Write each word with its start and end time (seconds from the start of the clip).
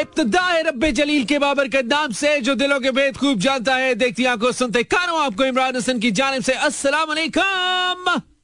इब्तदा 0.00 0.40
है 0.40 0.92
जलील 0.92 1.24
के 1.24 1.38
बाबर 1.38 1.68
के 1.68 1.82
नाम 1.82 2.12
से, 2.12 2.40
जो 2.40 2.54
दिलों 2.54 2.78
के 2.80 2.90
भेद 2.90 3.16
खूब 3.16 3.38
जानता 3.40 3.74
है, 3.76 3.94
देखती 3.94 4.24
आँखों 4.24 4.52
सुनते 4.52 4.82
कानों 4.84 5.20
आपको 5.20 5.44
इमरान 5.44 5.76
हसन 5.76 5.98
की 5.98 6.10
जानब 6.10 6.42
से, 6.42 6.52
अस्सलाम 6.52 7.08
वालेकुम 7.08 8.36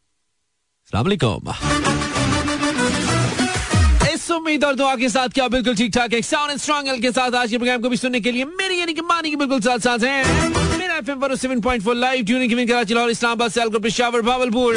इस 4.14 4.30
उम्मीद 4.30 4.64
और 4.64 4.74
दुआ 4.74 4.94
के 4.96 5.08
साथ 5.08 5.28
क्या 5.28 5.46
बिल्कुल 5.48 5.74
ठीक 5.76 5.92
ठाक 5.94 6.12
है 6.12 6.20
साउंड 6.22 6.58
स्ट्रॉन्ग 6.58 7.02
के 7.02 7.10
साथ 7.12 7.34
आज 7.34 7.50
के 7.50 7.58
प्रोग्राम 7.58 7.80
को 7.82 7.88
भी 7.88 7.96
सुनने 7.96 8.20
के 8.20 8.32
लिए 8.32 8.44
मेरी 8.44 8.78
यानी 8.80 8.94
कि 8.94 9.00
मानी 9.00 9.30
की 9.30 9.36
बिल्कुल 9.36 9.60
साथ 9.60 9.78
साथ 9.78 9.98
हैं। 10.04 10.78
मेरा 10.78 10.96
एफएम 10.96 11.20
पर 11.20 11.34
7.4 11.36 11.94
लाइव 11.94 12.24
ट्यूनिंग 12.26 12.50
की 12.50 12.66
कराची, 12.66 12.94
लाहौर, 12.94 13.10
इस्लामाबाद, 13.10 13.50
सियालकोट, 13.50 13.82
पेशावर, 13.82 14.20
भावलपुर। 14.22 14.76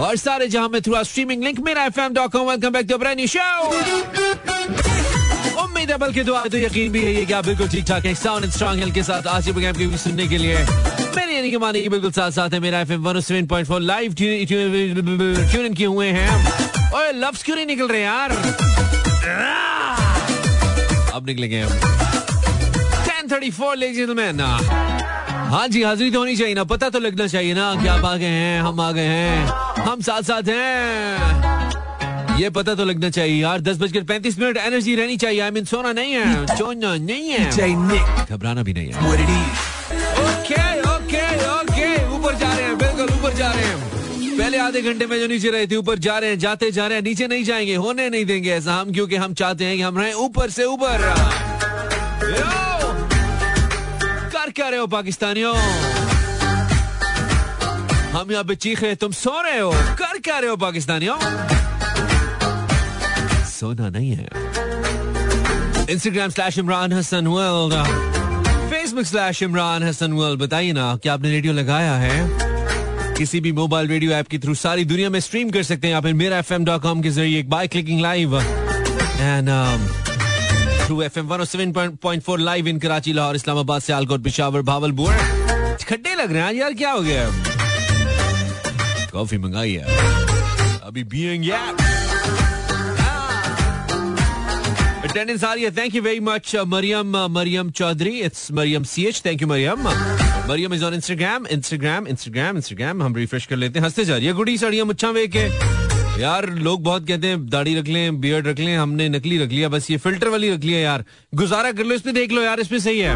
और 0.00 0.16
सारे 0.16 0.48
जहाँ 0.48 0.68
में 0.68 0.80
थ्रू 0.82 1.04
स्ट्रीमिंग 1.04 1.44
लिंक 1.44 1.60
मेरा 1.60 1.84
एफएम.com 1.84 2.48
welcome 2.50 2.70
back 2.70 2.86
to 2.90 2.98
brand 2.98 3.16
new 3.16 3.26
show 3.26 4.51
उम्मीद 5.82 5.90
है 5.90 5.98
बल्कि 5.98 6.22
दुआ 6.22 6.42
तो 6.46 6.58
यकीन 6.58 6.92
भी 6.92 7.00
है 7.04 7.24
कि 7.26 7.32
आप 7.34 7.44
बिल्कुल 7.44 7.68
ठीक 7.68 7.84
ठाक 7.86 8.04
है। 8.06 8.14
साउंड 8.14 8.44
एंड 8.44 8.52
स्ट्रॉन्ग 8.52 8.80
हेल्थ 8.80 8.94
के 8.94 9.02
साथ 9.02 9.26
आज 9.26 9.46
के 9.46 9.52
प्रोग्राम 9.52 9.90
को 9.90 9.96
सुनने 9.98 10.26
के 10.28 10.38
लिए 10.38 10.58
मेरे 11.16 11.34
यानी 11.34 11.50
कि 11.50 11.56
मानी 11.58 11.80
की 11.82 11.88
बिल्कुल 11.88 12.10
साथ 12.12 12.30
साथ 12.30 12.50
है 12.54 12.60
मेरा 12.60 12.80
एफएम 12.80 13.02
107.4 13.04 13.80
लाइव 13.82 14.14
ट्यून 14.14 15.66
इन 15.66 15.74
किए 15.74 15.86
हुए 15.86 16.06
हैं। 16.08 16.30
ओए, 16.94 17.12
लफ्ज 17.14 17.42
क्यों 17.42 17.56
नहीं 17.56 17.66
निकल 17.66 17.88
रहे 17.88 18.02
यार? 18.02 18.30
अब 21.14 21.26
निकलेंगे 21.26 21.60
हम। 21.60 21.72
1034 23.08 23.76
लेडीज़ 23.76 23.96
जेंटलमैन 23.96 24.40
हाँ 25.50 25.66
जी, 25.68 25.82
हाजिरी 25.82 26.10
तो 26.10 26.18
होनी 26.18 26.36
चाहिए 26.36 26.54
ना, 26.54 26.64
पता 26.64 26.88
तो 26.90 26.98
लगना 26.98 27.26
चाहिए 27.26 27.54
ना 27.54 27.74
कि 27.82 27.88
आप 27.88 28.04
आ 28.04 28.14
गए 28.16 28.26
हैं, 28.26 28.60
हम 28.62 28.80
आ 28.80 28.90
गए 28.92 29.06
हैं, 29.06 29.46
हम 29.82 30.00
साथ 30.02 30.22
साथ 30.22 30.48
हैं। 30.48 31.61
ये 32.38 32.48
पता 32.50 32.74
तो 32.74 32.84
लगना 32.84 33.08
चाहिए 33.10 33.42
यार। 33.42 33.60
दस 33.60 33.78
बजकर 33.78 34.02
पैंतीस 34.04 34.38
मिनट 34.38 34.56
एनर्जी 34.56 34.94
रहनी 34.96 35.16
चाहिए। 35.16 35.40
आई 35.40 35.50
मीन 35.50 35.64
सोना 35.64 35.92
नहीं 35.92 36.12
है 36.12 36.56
सोना 36.56 36.94
नहीं 36.96 37.30
है। 37.30 37.50
घबराना 38.26 38.62
भी 38.62 38.72
नहीं 38.74 38.92
है। 38.92 38.94
ओके 40.22 40.62
ओके 40.90 41.24
ओके 41.50 41.88
ऊपर 42.16 42.34
जा 42.34 42.52
रहे 42.54 42.64
हैं 42.64 42.78
बिल्कुल 42.78 43.16
ऊपर 43.18 43.34
जा 43.34 43.50
रहे 43.52 43.64
हैं। 43.64 44.38
पहले 44.38 44.58
आधे 44.58 44.82
घंटे 44.82 45.06
में 45.06 45.18
जो 45.20 45.26
नीचे 45.26 45.50
रहे 45.50 45.66
थे 45.66 45.76
ऊपर 45.76 45.98
जा 45.98 46.18
रहे 46.18 46.30
हैं 46.30 46.38
जाते 46.38 46.70
जा 46.70 46.86
रहे 46.86 46.98
हैं 46.98 47.04
नीचे 47.04 47.26
नहीं 47.26 47.44
जाएँगे 47.44 47.74
होने 47.74 48.08
नहीं 48.10 48.24
देंगे 48.24 48.50
ऐसा। 48.50 48.74
हम 48.74 48.92
क्योंकि 48.92 49.16
हम 49.16 49.34
चाहते 49.34 49.64
हैं 49.64 49.76
कि 49.76 49.82
हम 49.82 49.98
रहें 49.98 50.12
ऊपर 50.14 50.50
से 50.50 50.64
ऊपर। 50.64 51.14
कर 54.32 54.50
क्या 54.50 54.68
रहे 54.68 54.78
हो 54.78 54.86
पाकिस्तानियों? 54.86 55.54
हम 58.12 58.32
यहाँ 58.32 58.44
पे 58.44 58.54
चीखे 58.56 58.94
तुम 58.94 59.12
सो 59.12 59.40
रहे 59.42 59.58
हो। 59.58 59.72
कर 59.98 60.18
क्या 60.18 60.38
रहे 60.38 60.50
हो 60.50 60.56
पाकिस्तानियों? 60.56 61.16
सोना 63.62 63.88
नहीं 63.88 64.12
है। 64.12 64.28
Instagram 65.90 66.30
slash 66.30 66.58
Imran 66.58 66.92
Hasan 66.92 67.26
world 67.26 67.74
Facebook 68.70 69.04
slash 69.06 69.42
Imran 69.42 69.82
Hasan 69.82 70.12
world 70.12 70.40
बताइए 70.40 70.72
ना, 70.72 70.96
क्या 71.02 71.14
आपने 71.14 71.30
रेडियो 71.30 71.52
लगाया 71.52 71.94
है? 71.96 72.16
किसी 73.16 73.40
भी 73.40 73.52
मोबाइल 73.52 73.88
रेडियो 73.88 74.12
ऐप 74.12 74.28
के 74.28 74.38
थ्रू 74.38 74.54
सारी 74.54 74.84
दुनिया 74.84 75.10
में 75.10 75.18
स्ट्रीम 75.20 75.50
कर 75.50 75.62
सकते 75.62 75.88
हैं 75.88 75.94
आप 75.94 76.06
मेरा 76.20 76.38
एफ़ 76.38 76.52
एम 76.54 76.64
डॉट 76.64 76.82
कॉम 76.82 77.02
के 77.02 77.10
ज़रिए 77.10 77.38
एक 77.40 77.50
by 77.50 77.68
clicking 77.68 78.00
live 78.00 78.38
and 78.40 79.48
through 80.86 81.02
F 81.02 81.18
M 81.18 81.26
one 81.28 81.44
seven 81.44 81.72
point 82.02 82.22
four 82.22 82.38
live 82.40 82.68
in 82.68 82.78
Karachi 82.78 83.12
Lahore 83.12 83.36
Islamabad 83.36 83.82
Sialkot 83.82 84.22
Peshawar 84.24 84.62
Bahawalpur 84.72 85.12
खड्डे 85.88 86.14
लग 86.14 86.32
रहे 86.32 86.42
हैं 86.42 86.52
यार, 86.54 86.74
क्या 86.74 86.90
हो 86.90 87.00
गया? 87.02 87.30
कॉफ़ी 89.12 89.38
मंगाई 89.38 89.72
है। 89.72 89.84
अभी 90.82 91.04
बीइंग 91.04 91.44
अटेंडेंस 95.12 95.42
आ 95.44 95.52
रही 95.54 95.64
है 95.64 95.70
thank 95.76 95.94
you 95.94 96.00
very 96.02 96.20
much 96.20 96.54
Maryam 96.66 97.16
Maryam 97.30 97.70
Chaudhry 97.70 98.10
it's 98.20 98.50
Maryam 98.52 98.84
C 98.84 99.04
H 99.06 99.20
thank 99.26 99.42
you 99.42 99.48
Maryam 99.48 99.88
Maryam 100.48 100.74
is 100.74 100.84
on 100.84 100.94
Instagram 100.94 101.46
Instagram 101.46 102.06
Instagram 102.08 102.56
Instagram 102.56 103.02
हम 103.02 103.16
रिफ्रेश 103.16 103.46
कर 103.46 103.56
लेते 103.56 103.78
हैं। 103.78 103.84
हँसते 103.86 104.04
जा 104.04 104.16
रही 104.16 104.26
है। 104.26 104.32
गुड़ी 104.32 104.56
सड़िया 104.58 104.84
मुच्छा 104.84 105.10
वे 105.10 105.26
के। 105.26 105.42
यार, 106.20 106.48
लोग 106.58 106.82
बहुत 106.82 107.06
कहते 107.08 107.26
हैं, 107.26 107.48
दाढ़ी 107.50 107.74
रख 107.74 107.88
लें 107.88 108.20
बियर्ड 108.20 108.46
रख 108.46 108.58
लें, 108.58 108.76
हमने 108.76 109.08
नकली 109.08 109.38
रख 109.38 109.50
लिया, 109.50 109.68
बस 109.68 109.90
ये 109.90 109.96
फ़िल्टर 109.96 110.28
वाली 110.28 110.50
रख 110.50 110.64
लिया 110.64 110.78
यार। 110.80 111.04
गुजारा 111.34 111.72
कर 111.72 111.84
लो, 111.84 111.94
इसमें 111.94 112.14
देख 112.14 112.32
लो 112.32 112.42
यार 112.42 112.60
इस 112.60 112.68
पे 112.68 112.80
सही 112.80 112.98
है। 112.98 113.14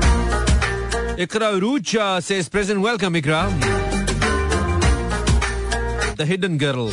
इकरा 1.22 1.48
रूच 1.58 1.96
से 2.24 2.42
present 2.52 2.84
welcome 2.84 3.16
Iqra. 3.16 3.42
The 6.12 6.28
hidden 6.28 6.58
girl 6.58 6.90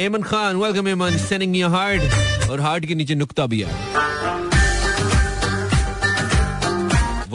Eman 0.00 0.22
Khan 0.22 0.56
welcome 0.56 0.88
Eman 0.88 1.18
sending 1.18 1.56
your 1.56 1.70
heart 1.70 2.50
और 2.50 2.60
हार्ट 2.60 2.86
के 2.86 2.94
नीचे 2.94 3.14
नुक्ता 3.14 3.46
भी 3.46 3.60
है। 3.60 4.14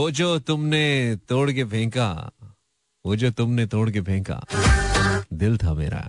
वो 0.02 0.10
जो 0.12 0.28
तुमने 0.40 1.16
तोड़ 1.30 1.52
के 1.52 1.64
फेंका, 1.64 2.06
वो 3.06 3.16
जो 3.16 3.30
तुमने 3.32 3.66
तोड़ 3.66 3.90
के 3.90 4.02
फेंका, 4.02 4.40
दिल 5.34 5.58
था 5.58 5.74
मेरा। 5.74 6.00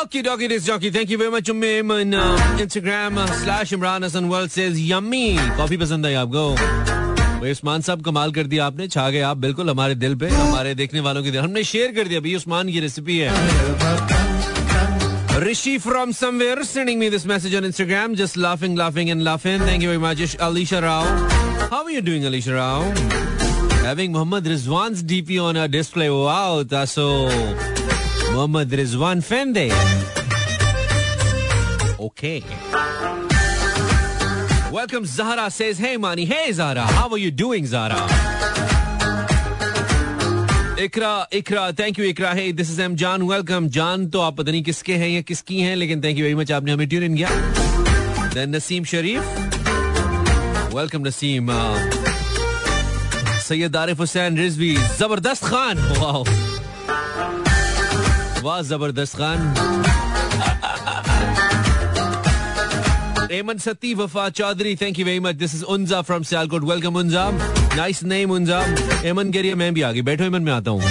Okay 0.00 0.22
dokey 0.22 0.48
this 0.48 0.64
jockey 0.66 0.90
thank 0.90 1.10
you 1.10 1.18
very 1.18 1.30
much 1.30 1.50
Memon 1.50 2.14
Instagram 2.60 3.18
slash 3.34 3.72
Imran 3.72 4.04
Hasan 4.04 4.24
world 4.24 4.50
says 4.50 4.78
yummy 4.90 5.26
coffee 5.56 5.76
पसंद 5.76 6.06
आई 6.06 6.14
आपको? 6.14 7.50
उस्मान 7.50 7.80
साहब 7.80 8.04
कमाल 8.04 8.32
कर 8.32 8.46
दिया 8.46 8.66
आपने, 8.66 8.88
छा 8.88 9.08
गए 9.10 9.20
आप 9.22 9.36
बिल्कुल 9.38 9.70
हमारे 9.70 9.94
दिल 9.96 10.14
पे, 10.14 10.28
हमारे 10.28 10.74
देखने 10.74 11.00
वालों 11.00 11.22
के 11.24 11.30
दिल 11.30 11.40
हमने 11.40 11.64
शेयर 11.64 11.94
कर 11.94 12.08
दिया 12.08 12.20
भाई 12.20 12.34
उस्मान 12.36 12.72
की 12.72 12.80
रेसिपी 12.80 13.18
है। 13.18 14.09
Rishi 15.40 15.78
from 15.78 16.12
somewhere 16.12 16.62
sending 16.64 16.98
me 16.98 17.08
this 17.08 17.24
message 17.24 17.54
on 17.54 17.62
Instagram, 17.62 18.14
just 18.14 18.36
laughing, 18.36 18.76
laughing, 18.76 19.08
and 19.08 19.24
laughing. 19.24 19.58
Thank 19.60 19.80
you 19.80 19.88
very 19.88 19.98
much, 19.98 20.36
Alicia 20.38 20.82
Rao. 20.82 21.02
How 21.70 21.84
are 21.84 21.90
you 21.90 22.02
doing, 22.02 22.26
Alicia 22.26 22.52
Rao? 22.52 22.82
Having 23.80 24.12
Muhammad 24.12 24.44
Rizwan's 24.44 25.02
DP 25.02 25.42
on 25.42 25.56
our 25.56 25.66
display. 25.66 26.10
Wow, 26.10 26.62
that's 26.62 26.92
so. 26.92 27.24
Muhammad 28.32 28.68
Rizwan 28.68 29.24
Fende. 29.24 29.72
Okay. 31.98 32.44
Welcome, 34.70 35.06
Zahra 35.06 35.50
says, 35.50 35.78
Hey, 35.78 35.96
Mani. 35.96 36.26
Hey, 36.26 36.52
Zahra. 36.52 36.82
How 36.82 37.08
are 37.08 37.18
you 37.18 37.30
doing, 37.30 37.64
Zahra? 37.64 37.96
Iqra 40.80 41.28
Iqra 41.32 41.70
thank 41.78 41.98
you 41.98 42.04
Iqra. 42.04 42.30
है 42.32 42.52
this 42.52 42.70
is 42.70 42.80
M 42.82 42.94
Jaan 42.96 43.22
welcome 43.22 43.66
Jaan 43.68 44.06
तो 44.10 44.20
आप 44.20 44.36
पता 44.36 44.50
नहीं 44.50 44.62
किसके 44.62 44.94
हैं 44.94 45.08
या 45.08 45.20
किसकी 45.20 45.60
हैं, 45.60 45.74
लेकिन 45.76 46.02
थैंक 46.02 46.18
यू 46.18 46.24
वेरी 46.24 46.34
मच 46.34 46.52
आपने 46.52 46.72
हमें 46.72 46.88
ट्यून 46.88 47.02
इन 47.04 47.16
किया। 47.16 47.30
देन 48.34 48.56
नसीम 48.56 48.84
शरीफ। 48.84 49.20
वेलकम 50.74 51.06
नसीम। 51.06 51.50
सैयद 53.48 53.76
आरिफ 53.76 53.98
हुसैन 54.00 54.38
रिजवी। 54.38 54.76
ज़बरदस्त 54.98 55.44
खान। 55.44 55.78
वाह 55.98 56.16
वाह, 58.42 58.62
Zabardast 58.62 59.16
Khan. 59.16 60.09
Eman 63.32 63.58
Sati 63.58 63.92
Wafa 63.94 64.28
Chaudhry 64.28 64.74
thank 64.76 64.98
you 64.98 65.04
very 65.06 65.20
much 65.20 65.34
this 65.36 65.54
is 65.54 65.62
Unza 65.72 66.00
from 66.02 66.22
Sialkot 66.22 66.64
welcome 66.70 66.96
Unza 66.96 67.28
nice 67.76 68.02
name 68.02 68.30
Unza 68.30 68.58
Eman 69.08 69.30
कह 69.32 69.54
मैं 69.56 69.72
भी 69.74 69.82
आगे 69.88 70.02
बैठो 70.02 70.24
एमन 70.24 70.42
में 70.42 70.52
आता 70.52 70.70
हूँ। 70.70 70.82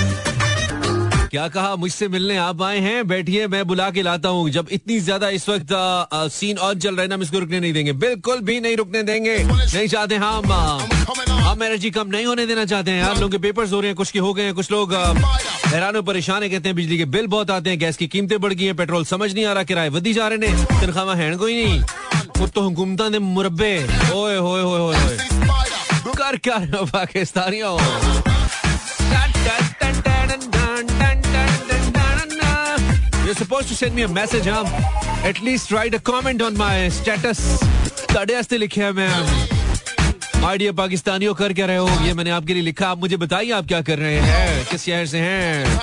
क्या 1.29 1.47
कहा? 1.47 1.75
मुझसे 1.75 2.07
मिलने 2.07 2.38
आप 2.38 2.61
आए 2.63 2.79
हैं? 2.79 3.07
बैठिए 3.07 3.47
मैं 3.47 3.66
बुला 3.67 3.89
के 3.91 4.01
लाता 4.01 4.29
हूँ। 4.29 4.50
जब 4.50 4.67
इतनी 4.72 5.00
ज़्यादा 5.00 5.29
इस 5.29 5.50
वक्त 5.50 5.72
आ, 5.72 5.77
आ, 5.77 6.27
सीन 6.27 6.57
ऑन 6.57 6.79
चल 6.79 6.95
रहा 6.95 7.01
है 7.01 7.07
ना 7.07 7.16
हम 7.16 7.22
इसको 7.22 7.39
रुकने 7.39 7.59
नहीं 7.59 7.73
देंगे। 7.73 7.94
बिल्कुल 8.05 8.39
भी 8.41 8.59
नहीं 8.59 8.77
रुकने 8.77 9.03
देंगे। 9.03 9.38
नहीं 9.44 9.88
चाहते 9.88 10.16
हम 10.16 10.51
हम 10.51 11.63
एनर्जी 11.63 11.91
कम 11.91 12.07
नहीं 12.07 12.25
होने 12.25 12.45
देना 12.45 12.66
चाहते 12.66 12.91
हैं। 12.91 13.03
यार 13.03 13.16
लोगों 13.16 13.29
के 13.29 13.38
पेपर्स 13.38 13.73
हो 13.73 13.79
रहे 13.79 13.89
हैं 13.89 13.95
कुछ 13.97 14.11
के 14.11 14.19
हो 14.19 14.33
गए 14.33 14.44
हैं 14.44 14.53
कुछ 14.56 14.71
लोग 14.71 14.94
हैरान 14.94 15.95
और 15.95 16.01
परेशान 16.03 16.44
है 16.44 16.50
कहते 16.50 16.69
हैं 16.69 16.75
बिजली 16.75 16.97
के 16.97 17.06
बिल 17.13 17.27
बहुत 17.27 17.51
आते 17.51 17.69
हैं 17.69 17.79
गैस 17.79 17.97
की 17.97 18.07
कीमतें 18.07 18.39
बढ़ 18.41 18.53
गई 18.53 18.66
हैं 18.66 18.75
पेट्रोल 18.75 19.06
समझ 19.06 19.33
नहीं 19.33 19.45
आ 19.45 19.53
रहा 19.53 19.63
किराए 19.63 19.89
वधी 19.89 20.13
जा 20.13 20.27
रहे 20.27 20.47
हैं 20.47 20.66
तनख्वाह 20.81 21.16
है 21.16 21.35
कोई 21.38 21.63
नहीं। 21.63 22.08
वो 22.39 22.47
तो 22.47 23.09
ने 23.09 23.19
मुरबे 23.19 23.88
ओए 24.13 24.38
होए 24.38 24.61
होए 24.61 24.79
होए 24.79 25.17
कर 26.18 26.38
कर 26.38 26.86
Pakistani 26.86 27.62
You're 33.25 33.38
supposed 33.38 33.68
to 33.69 33.75
send 33.75 33.94
me 33.95 34.03
a 34.03 34.07
message, 34.07 34.47
huh? 34.47 34.63
At 35.30 35.41
least 35.47 35.71
write 35.71 35.94
a 35.94 36.00
comment 36.12 36.41
on 36.41 36.56
my 36.62 36.89
status. 36.89 37.41
तड़े 38.15 38.36
हस्ते 38.36 38.57
लिखे 38.57 38.81
हैं 38.83 38.91
मैं। 38.91 40.45
आइडिया 40.45 40.71
पाकिस्तानियों 40.71 41.33
कर 41.33 41.53
क्या 41.53 41.65
रहे 41.65 41.77
हो? 41.77 41.89
ये 41.89 42.13
मैंने 42.13 42.30
आपके 42.30 42.53
लिए 42.53 42.63
लिखा। 42.63 42.89
आप 42.89 42.97
मुझे 42.97 43.18
बताइए 43.18 43.51
आप 43.51 43.68
क्या 43.68 43.81
कर 43.81 44.00
रहे 44.00 44.19
हैं? 44.19 44.65
किस 44.65 44.86
शहर 44.86 45.06
से 45.06 45.19
हैं? 45.19 45.80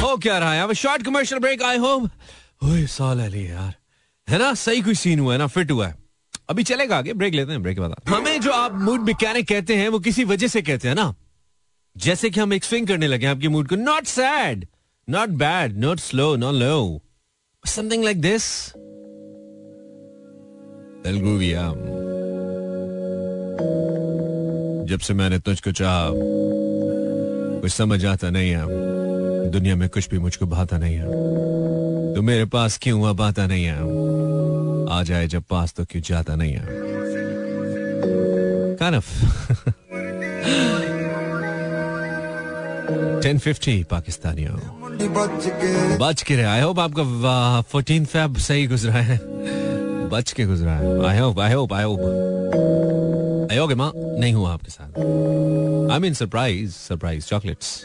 हो 0.00 0.16
क्या 0.16 0.38
रहा 0.38 0.52
है? 0.52 0.74
Short 0.74 1.02
commercial 1.02 1.40
break 1.40 1.62
I 1.62 1.76
hope 1.76 2.10
साल 2.64 3.20
यार। 3.34 3.79
है 4.30 4.38
ना? 4.38 4.52
सही 4.54 4.80
कोई 4.80 4.94
सीन 4.94 5.20
हुआ 5.20 5.32
है 5.32 5.38
ना? 5.38 5.46
फिट 5.46 5.70
हुआ 5.70 5.86
है। 5.86 5.94
अभी 6.50 6.62
चलेगा 6.62 6.98
आगे 6.98 7.12
ब्रेक 7.12 7.34
लेते 7.34 7.52
हैं 7.52 7.62
ब्रेक 7.62 7.76
के 7.76 7.80
बाद 7.80 7.94
हमें 8.08 8.40
जो 8.40 8.50
आप 8.50 8.74
मूड 8.74 9.00
मैकेनिक 9.00 9.48
कहते 9.48 9.76
हैं, 9.76 9.88
वो 9.88 9.98
किसी 9.98 10.24
वजह 10.24 10.48
से 10.48 10.62
कहते 10.62 10.88
हैं 10.88 10.94
ना? 10.94 11.14
जैसे 11.96 12.30
कि 12.30 12.40
हम 12.40 12.52
एक 12.52 12.64
स्विंग 12.64 12.86
करने 12.86 13.06
लगे 13.06 13.26
आपके 13.26 13.48
मूड 13.48 13.68
को। 13.68 13.76
Not 13.76 14.04
sad 14.04 14.66
not 15.10 15.28
bad 15.28 15.78
not 15.78 16.00
slow 16.00 16.36
not 16.36 16.54
low 16.54 17.02
something 17.66 18.04
like 18.04 18.20
this 18.20 18.72
जब 24.90 24.98
से 24.98 25.14
मैंने 25.14 25.38
तुझको 25.38 25.72
चाहा, 25.72 26.10
कुछ 27.60 27.72
समझ 27.72 28.04
आता 28.06 28.30
नहीं 28.30 28.50
है। 28.50 28.64
दुनिया 29.50 29.76
में 29.76 29.88
कुछ 29.88 30.08
भी 30.10 30.18
मुझको 30.18 30.46
भाता 30.46 30.78
नहीं 30.78 30.94
है। 30.94 31.06
तो 32.14 32.22
मेरे 32.22 32.44
पास 32.44 32.78
क्यों 32.82 33.02
अब 33.02 33.22
आता 33.22 33.46
नहीं 33.46 33.64
है? 33.64 33.78
आ 34.90 35.02
जाए 35.02 35.26
जब 35.26 35.42
पास 35.50 35.74
तो 35.76 35.84
क्यों 35.90 36.02
जाता 36.02 36.34
नहीं 36.36 36.52
है। 36.52 36.64
kind 38.80 38.96
of 38.98 39.06
1050 43.22 43.84
पाकिस्तानियों। 43.90 44.56
बच 45.98 46.22
के 46.22 46.36
रहे 46.36 46.44
आई 46.44 46.60
होप 46.60 46.78
आपका 46.80 47.60
फोर्टीन 47.70 48.04
फेब 48.04 48.36
सही 48.38 48.66
गुजरा 48.66 48.92
है। 48.92 49.18
बच 50.10 50.32
के 50.32 50.44
गुजरा 50.44 50.72
है। 50.72 51.04
I 51.06 51.18
hope 51.18 51.40
I 51.40 51.52
hope 51.52 51.72
I 51.72 51.84
hope 51.84 52.00
अयोग्य 53.52 53.74
माँ, 53.74 53.92
नहीं 53.96 54.34
हुआ 54.34 54.52
आपके 54.52 54.70
साथ। 54.70 54.98
I 55.92 55.98
mean 55.98 56.14
surprise 56.14 56.72
surprise 56.72 57.26
chocolates 57.26 57.82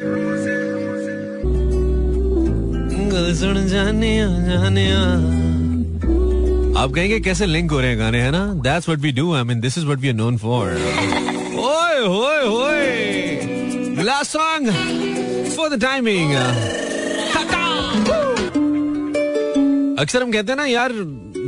आप 6.77 6.92
कहेंगे, 6.92 7.19
कैसे 7.19 7.45
लिंक 7.45 7.72
हो 7.72 7.80
रहे 7.80 7.89
हैं 7.89 8.00
गाने? 8.00 8.22
है 8.22 8.31
ना? 8.31 8.45
That's 8.63 8.88
what 8.89 9.01
we 9.01 9.12
do 9.12 9.33
I 9.33 9.44
mean 9.44 9.60
this 9.60 9.77
is 9.77 9.86
what 9.86 10.00
we 10.00 10.07
are 10.07 10.13
known 10.13 10.38
for 10.38 10.72
ओए, 11.60 12.00
होए 12.07 12.42
होए। 12.48 14.04
Last 14.04 14.31
song 14.31 14.69
for 15.56 15.75
the 15.75 15.81
timing 15.81 16.33
अक्सर 20.00 20.24
हम 20.24 20.31
कहते 20.31 20.51
हैं 20.51 20.57
ना, 20.57 20.66
यार, 20.66 20.92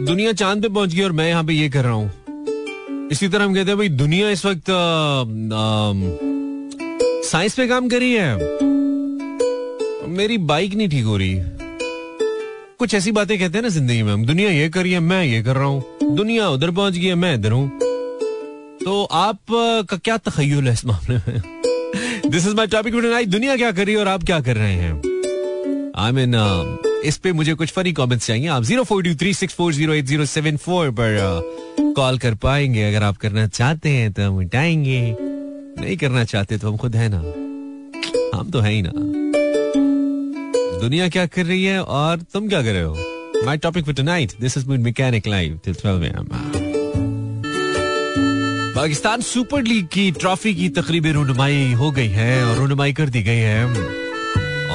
दुनिया 0.05 0.31
चाँद 0.33 0.61
पे 0.61 0.69
पहुँच 0.69 0.93
गई 0.93 1.03
और 1.03 1.11
मैं 1.11 1.27
यहाँ 1.27 1.43
पे 1.43 1.53
ये 1.53 1.69
कर 1.69 1.83
रहा 1.83 1.93
हूँ. 1.93 2.11
इसी 3.11 3.27
तरह 3.27 3.45
हम 3.45 3.53
कहते 3.53 3.71
हैं, 3.71 3.77
भाई, 3.77 3.89
दुनिया 3.89 4.29
इस 4.29 4.45
वक्त 4.45 4.71
साइंस 7.29 7.53
पे 7.53 7.67
काम 7.67 7.89
कर 7.89 8.01
है। 8.03 8.35
मेरी 10.07 10.37
बाइक 10.37 10.75
नहीं 10.75 10.89
ठीक 10.89 11.05
हो 11.05 11.17
रही। 11.17 11.41
कुछ 12.79 12.93
ऐसी 12.93 13.11
बातें 13.11 13.37
कहते 13.39 13.57
हैं 13.57 13.63
ना 13.63 13.69
ज़िंदगी 13.69 14.01
में, 14.03 14.11
हम 14.13 14.25
दुनिया 14.25 14.49
ये 14.49 14.67
कर 14.69 14.83
रही 14.83 14.91
है, 14.91 14.99
मैं 14.99 15.23
ये 15.25 15.41
कर 15.43 15.55
रहा 15.55 15.65
हूँ, 15.65 15.83
दुनिया 16.15 16.49
उधर 16.49 16.71
पहुँच 16.71 16.93
गई 16.93 17.05
है, 17.05 17.15
मैं 17.15 17.33
इधर 17.35 17.51
हूँ। 17.51 17.69
तो 18.83 19.03
आप 19.03 19.39
का 19.89 19.97
क्या 19.97 20.17
तखयल 20.19 20.67
है 20.67 20.73
इस 20.73 20.85
मामले 20.85 21.17
में? 21.17 21.41
दिस 22.31 22.47
इज़ 22.47 22.55
माई 22.55 22.67
टॉपिक 22.67 22.93
दुनिया 22.93 23.55
क्या 23.57 23.71
कर 23.71 23.85
रही 23.85 23.95
है 23.95 24.01
और 24.01 24.07
आप 24.07 24.23
क्या 24.23 24.39
कर 24.39 24.55
रहे 24.55 24.73
हैं? 24.73 24.93
आई 25.97 26.11
मीन 26.11 26.35
इस 27.05 27.17
पे 27.17 27.33
मुझे 27.33 27.53
कुछ 27.53 27.71
फनी 27.71 27.93
कमेंट्स 27.93 28.27
चाहिए। 28.27 28.47
आप 28.47 28.63
zero 28.63 28.83
four 28.83 29.03
two 29.03 29.15
three 29.15 29.33
six 29.33 29.53
four 29.55 29.73
zero 29.73 29.93
eight 29.93 30.05
zero 30.05 30.25
seven 30.27 30.57
four 30.57 30.91
पर 30.99 31.19
कॉल 31.95 32.17
कर 32.17 32.33
पाएँगे। 32.35 32.83
अगर 32.83 33.03
आप 33.03 33.17
करना 33.17 33.47
चाहते 33.49 33.89
हैं 33.89 34.11
तो 34.13 34.23
हम 34.23 34.37
उठाएँगे। 34.37 35.01
नहीं 35.19 35.97
करना 35.97 36.23
चाहते 36.25 36.57
तो 36.57 36.71
हम 36.71 36.77
खुद 36.77 36.95
है 36.95 37.09
ना। 37.13 37.23
हम 38.37 38.49
तो 38.51 38.59
है 38.59 38.71
ही 38.71 38.81
ना। 38.81 39.16
दुनिया 40.81 41.07
क्या 41.09 41.25
कर 41.25 41.45
रही 41.45 41.63
है 41.63 41.83
और 41.83 42.19
तुम 42.33 42.47
क्या 42.49 42.61
कर 42.61 42.73
रहे 42.73 42.81
हो? 42.81 43.43
My 43.45 43.57
topic 43.57 43.85
for 43.85 43.93
tonight 43.93 44.31
this 44.41 44.57
is 44.57 44.67
mood 44.69 44.79
mechanic 44.79 45.27
live 45.27 45.59
till 45.65 45.75
12 45.75 46.03
AM 46.05 46.27
Pakistan 48.75 49.21
Super 49.21 49.63
League 49.63 49.87
की 49.87 50.11
ट्रॉफी 50.11 50.53
की 50.55 50.69
तकरीबी 50.69 51.11
रुनमाई 51.11 51.71
हो 51.73 51.91
गई 51.91 52.07
है 52.07 52.43
और 52.45 52.57
रुनमाई 52.57 52.93
कर 52.93 53.09
दी 53.09 53.23
गई 53.23 53.37
है। 53.37 53.65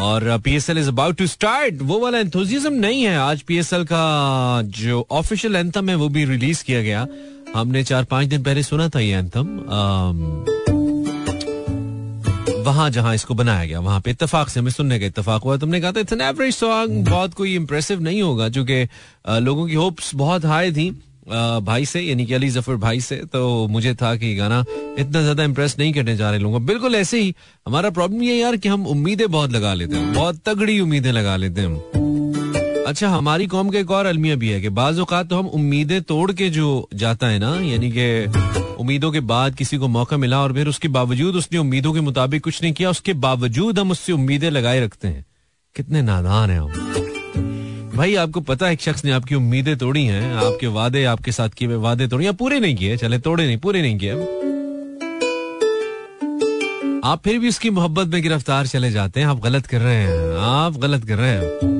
और 0.03 0.39
PSL 0.45 0.79
is 0.79 0.89
about 0.89 1.17
to 1.17 1.27
start 1.27 1.83
वो 1.83 1.99
वाला 1.99 2.19
एंथुजिज्म 2.19 2.73
नहीं 2.73 3.03
है। 3.03 3.17
आज 3.17 3.43
पी 3.43 3.59
एस 3.59 3.73
एल 3.73 3.85
का 3.85 4.63
जो 4.79 5.07
ऑफिशियल 5.11 5.57
एंथम 5.57 5.89
है, 5.89 5.95
वो 5.95 6.09
भी 6.09 6.25
रिलीज़ 6.25 6.65
किया 6.65 6.83
गया। 6.83 7.07
हमने 7.55 7.85
चार 7.85 8.05
पाँच 8.05 8.27
दिन 8.29 8.43
पहले 8.43 8.63
सुना 8.63 8.89
था 8.89 9.01
ये 9.01 9.19
एंथम 9.19 9.47
वहाँ 12.62 12.88
जहाँ 12.91 13.14
इसको 13.14 13.35
बनाया 13.35 13.64
गया, 13.67 13.81
वहाँ 13.81 14.00
पे 14.00 14.11
इतफाक 14.11 14.49
से 14.49 14.61
हमें 14.61 14.70
सुनने 14.70 14.99
का 15.00 15.06
इतफाक 15.06 15.43
हुआ। 15.43 15.56
तुमने 15.56 15.81
कहा 15.81 15.93
था, 15.93 16.00
इट्स 16.00 16.12
एन 16.12 16.20
एवरेज 16.23 16.55
सॉन्ग, 16.55 17.09
बहुत 17.09 17.35
कोई 17.35 17.55
इम्प्रेसिव 17.56 18.00
नहीं 18.03 18.23
होगा 18.23 18.49
चूँकि 18.49 18.82
लोगों 19.41 19.67
की 19.69 19.75
होप्स 19.75 20.14
बहुत 20.14 20.44
हाई 20.44 20.73
थी 20.73 20.91
भाई 21.62 21.85
से, 21.87 22.00
यानी 22.00 22.25
कि 22.26 22.35
अली 22.35 22.49
ज़फ़र 22.50 22.76
भाई 22.76 23.00
से। 23.00 23.17
तो 23.32 23.67
मुझे 23.70 23.94
था 23.94 24.14
कि 24.17 24.35
गाना 24.37 24.64
इतना 24.99 25.20
ज़्यादा 25.23 25.44
इम्प्रेस 25.44 25.76
नहीं 25.79 25.93
करने 25.93 26.17
जा 26.17 26.31
रहे 26.31 26.38
लोगों। 26.38 26.64
बिल्कुल 26.67 26.94
ऐसे 26.94 27.20
ही, 27.20 27.35
हमारा 27.67 27.91
प्रॉब्लम 27.91 28.23
ये 28.23 28.35
यार 28.37 28.56
कि 28.56 28.69
हम 28.69 28.87
उम्मीदें 28.87 29.31
बहुत 29.31 29.53
लगा 29.53 29.75
लेते 29.75 29.97
हैं, 29.97 30.12
बहुत 30.12 30.41
तगड़ी 30.47 30.79
उम्मीदें 30.81 31.12
लगा 31.12 31.37
लेते 31.37 31.61
हैं 31.61 32.12
अच्छा 32.93 33.09
हमारी 33.09 33.47
कौम 33.47 33.71
का 33.71 33.79
एक 33.79 33.91
और 33.91 34.06
अलमिया 34.06 34.35
भी 34.37 34.49
है 34.49 34.61
कि 34.61 34.69
बाज 34.69 34.99
तो 34.99 35.37
हम 35.37 35.47
उम्मीदें 35.47 36.03
तोड़ 36.03 36.33
के 36.33 36.49
जो 36.50 36.89
जाता 36.94 37.27
है 37.27 37.39
ना, 37.39 37.55
यानी 37.61 37.91
कि 37.91 38.27
उम्मीदों 38.75 39.12
के 39.12 39.21
बाद 39.21 39.55
किसी 39.55 39.77
को 39.77 39.89
मौका 39.89 40.17
मिला 40.17 40.41
और 40.41 40.53
फिर 40.53 40.69
उसके 40.69 40.89
बावजूद 40.89 41.37
उसने 41.37 41.59
उम्मीदों 41.59 41.93
के 41.93 42.00
मुताबिक 42.00 42.43
कुछ 42.44 42.62
नहीं 42.62 42.73
किया, 42.73 42.91
उसके 42.91 43.12
बावजूद 43.12 43.79
हम 43.79 43.91
उससे 43.91 44.12
उम्मीदें 44.12 44.50
लगाए 44.50 44.81
रखते 44.81 45.09
हैं। 45.09 45.25
कितने 45.77 46.03
नादान 46.03 46.50
है 46.50 46.59
हम। 46.59 47.93
भाई, 47.97 48.15
आपको 48.15 48.41
पता 48.41 48.67
है, 48.67 48.73
एक 48.73 48.81
शख्स 48.81 49.05
ने 49.05 49.11
आपकी 49.11 49.35
उम्मीदें 49.35 49.77
तोड़ी 49.79 50.05
हैं, 50.05 50.33
आपके 50.35 50.67
वादे 50.67 51.05
आपके 51.05 51.33
साथ 51.33 51.49
किए 51.49 51.69
वादे 51.69 52.09
तोड़ी 52.09 52.27
या 52.27 52.33
पूरे 52.33 52.61
नहीं 52.61 52.77
किए, 52.77 52.97
चले 52.97 53.19
तोड़े 53.19 53.47
नहीं, 53.47 53.59
पूरे 53.59 53.83
नहीं 53.83 53.99
किए। 53.99 54.12
आप 57.05 57.23
फिर 57.25 57.39
भी 57.39 57.49
उसकी 57.49 57.71
मोहब्बत 57.71 58.06
में 58.06 58.23
गिरफ़्तार 58.23 58.67
चले 58.67 58.91
जाते 58.91 59.21
हैं, 59.21 59.27
आप 59.27 59.41
गलत 59.41 59.67
कर 59.67 59.81
रहे 59.81 59.97
हैं, 59.97 60.39
आप 60.39 60.77
गलत 60.77 61.05
कर 61.05 61.17
रहे 61.17 61.31
हैं। 61.31 61.72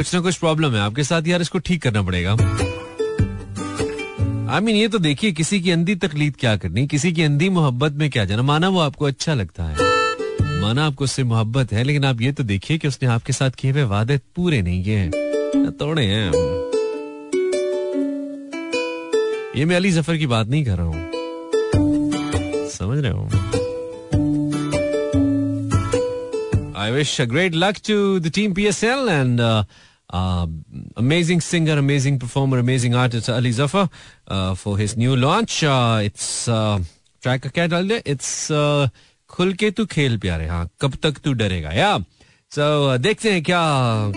कुछ 0.00 0.14
ना 0.14 0.20
कुछ 0.20 0.36
प्रॉब्लम 0.36 0.74
है। 0.74 0.80
आपके 0.80 1.04
साथ 1.04 1.26
यार 1.26 1.42
इसको 1.42 1.58
ठीक 1.58 1.82
करना 1.82 2.02
पड़ेगा। 2.02 2.32
आई 4.50 4.60
मीन 4.60 4.76
ये 4.76 4.88
तो 4.88 4.98
देखिए, 4.98 5.32
किसी 5.32 5.60
की 5.60 5.70
अंधी 5.70 5.94
तकलीद 5.96 6.36
क्या 6.36 6.56
करनी, 6.56 6.86
किसी 6.86 7.12
की 7.12 7.22
अंधी 7.22 7.48
मोहब्बत 7.48 7.92
में 7.92 8.08
क्या 8.10 8.24
जाना। 8.24 8.42
माना 8.42 8.68
वो 8.68 8.80
आपको 8.80 9.04
अच्छा 9.04 9.34
लगता 9.34 9.64
है। 9.64 9.76
माना 10.62 10.86
आपको 10.86 11.04
उससे 11.04 11.24
मोहब्बत 11.24 11.72
है, 11.72 11.82
लेकिन 11.84 12.04
आप 12.04 12.20
ये 12.20 12.32
तो 12.32 12.42
देखिए 12.44 12.78
कि 12.78 12.88
उसने 12.88 13.08
आपके 13.08 13.32
साथ 13.32 13.50
किए 13.50 13.72
हुए 13.72 13.82
वादे 13.92 14.18
पूरे 14.36 14.62
नहीं 14.62 14.82
किए 14.84 14.96
हैं। 14.96 15.10
तोड़े 15.78 16.04
हैं। 16.04 16.30
ये 19.56 19.64
मैं 19.64 19.76
अली 19.76 19.90
ज़फ़र 19.90 20.16
की 20.16 20.26
बात 20.26 20.48
नहीं 20.48 20.64
कर 20.64 20.76
रहा 20.76 20.86
हूँ। 20.86 21.08
समझ 22.70 22.98
रहे 22.98 23.12
हो? 23.12 23.28
I 26.80 26.90
wish 26.90 27.20
great 27.30 27.54
luck 27.54 27.76
to 27.86 28.18
the 28.18 28.30
team 28.34 28.52
P 28.54 28.66
S 28.66 28.82
L 28.84 29.08
and 29.08 29.40
performer, 32.18 32.58
amazing 32.58 32.94
artist 32.94 33.28
Ali 33.28 33.52
Zafar 33.52 33.88
uh, 34.28 34.54
for 34.54 34.78
his 34.78 34.96
new 34.96 35.16
launch. 35.16 35.64
Uh, 35.64 36.00
it's 36.02 36.48
uh, 36.48 36.78
track 37.22 37.46
क्या 37.52 37.66
डाल 37.66 37.88
दे 37.88 38.02
uh, 38.50 38.88
खुल 39.30 39.52
के 39.54 39.70
तू 39.70 39.86
खेल 39.86 40.18
प्यारे 40.18 40.46
हाँ 40.46 40.68
कब 40.80 40.94
तक 40.94 41.18
तू 41.24 41.32
डरेगा 41.32 41.70
या 41.70 41.98
सो 42.54 42.98
देखते 42.98 43.32
हैं 43.32 43.42
क्या 43.42 43.60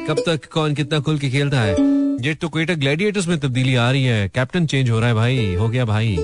कब 0.07 0.23
तक 0.25 0.45
कौन 0.45 0.73
कितना 0.75 0.99
खुल 0.99 1.19
के 1.19 1.29
खेलता 1.29 1.61
है 1.61 1.75
ये 2.25 2.33
तो 2.33 2.49
कोयटा 2.49 2.73
ग्लैडिएटर्स 2.73 3.27
में 3.27 3.39
तब्दीली 3.39 3.75
आ 3.75 3.91
रही 3.91 4.03
है 4.03 4.29
कैप्टन 4.29 4.65
चेंज 4.65 4.89
हो 4.89 4.99
रहा 4.99 5.09
है 5.09 5.15
भाई 5.15 5.55
हो 5.55 5.69
गया 5.69 5.85
भाई 5.85 6.17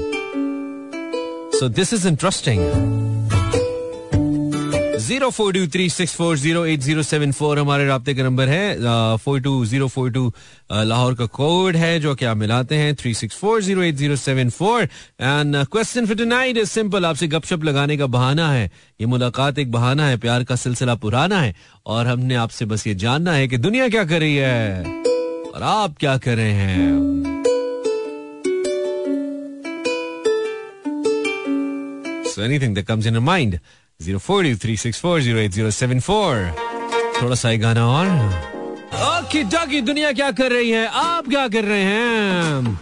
so 1.59 1.69
this 1.69 1.93
is 1.93 2.07
interesting 2.07 2.61
zero 4.99 5.29
four 5.29 5.53
two 5.53 5.67
three 5.73 5.89
six 5.89 6.13
four 6.15 6.37
zero 6.37 6.65
eight 6.65 6.79
zero 6.81 7.03
seven 7.03 7.31
four 7.31 7.59
हमारे 7.59 7.87
रबते 7.87 8.13
का 8.13 8.23
नंबर 8.23 8.47
है। 8.49 9.17
Four 9.17 9.39
two 9.41 9.65
zero 9.65 9.87
four 9.87 10.11
two 10.11 10.31
Lahore 10.71 11.13
का 11.15 11.25
कोड 11.25 11.75
है 11.75 11.99
जो 11.99 12.15
कि 12.15 12.25
आप 12.25 12.37
मिलाते 12.37 12.75
हैं, 12.75 12.95
three 12.95 13.13
six 13.13 13.35
four 13.37 13.61
zero 13.61 13.83
eight 13.83 13.95
zero 13.95 14.15
seven 14.15 14.49
four. 14.49 14.83
And 14.83 15.55
question 15.65 16.05
for 16.05 16.15
tonight 16.17 16.57
is 16.57 16.69
simple 16.69 17.05
आपसे 17.05 17.27
गपशप 17.27 17.63
लगाने 17.63 17.97
का 17.97 18.07
बहाना 18.07 18.51
है। 18.51 18.69
ये 19.01 19.07
मुलाकात 19.07 19.59
एक 19.59 19.71
बहाना 19.71 20.07
है, 20.07 20.17
प्यार 20.17 20.43
का 20.43 20.55
सिलसिला 20.57 20.95
पुराना 20.95 21.39
है, 21.41 21.55
और 21.85 22.07
हमने 22.07 22.35
आपसे 22.35 22.65
बस 22.65 22.87
ये 22.87 22.95
जानना 22.95 23.33
है 23.33 23.47
कि 23.47 23.57
दुनिया 23.57 23.87
क्या 23.89 24.03
कर 24.03 24.19
रही 24.19 24.35
है, 24.35 24.83
और 25.53 25.63
आप 25.63 25.97
क्या 25.99 26.17
कर 26.17 26.35
रहे 26.35 26.51
हैं। 26.53 27.07
So 32.31 32.43
anything 32.43 32.73
that 32.75 32.85
comes 32.87 33.05
in 33.05 33.13
your 33.13 33.27
mind 33.27 33.59
zero 33.99 34.19
four 34.19 34.45
three 34.55 34.75
six 34.77 34.99
four 34.99 35.21
zero 35.21 35.37
eight 35.37 35.51
zero 35.51 35.69
seven 35.71 35.99
four 35.99 36.35
थोड़ा 37.21 37.35
सा 37.35 37.51
गाना 37.59 37.85
और 37.85 38.07
ओके 38.97 39.41
डॉगी 39.43 39.81
दुनिया 39.81 40.11
क्या 40.11 40.29
कर 40.31 40.51
रही 40.51 40.69
है? 40.71 40.85
आप 40.87 41.27
क्या 41.29 41.47
कर 41.47 41.63
रहे 41.63 41.81
हैं? 41.83 42.79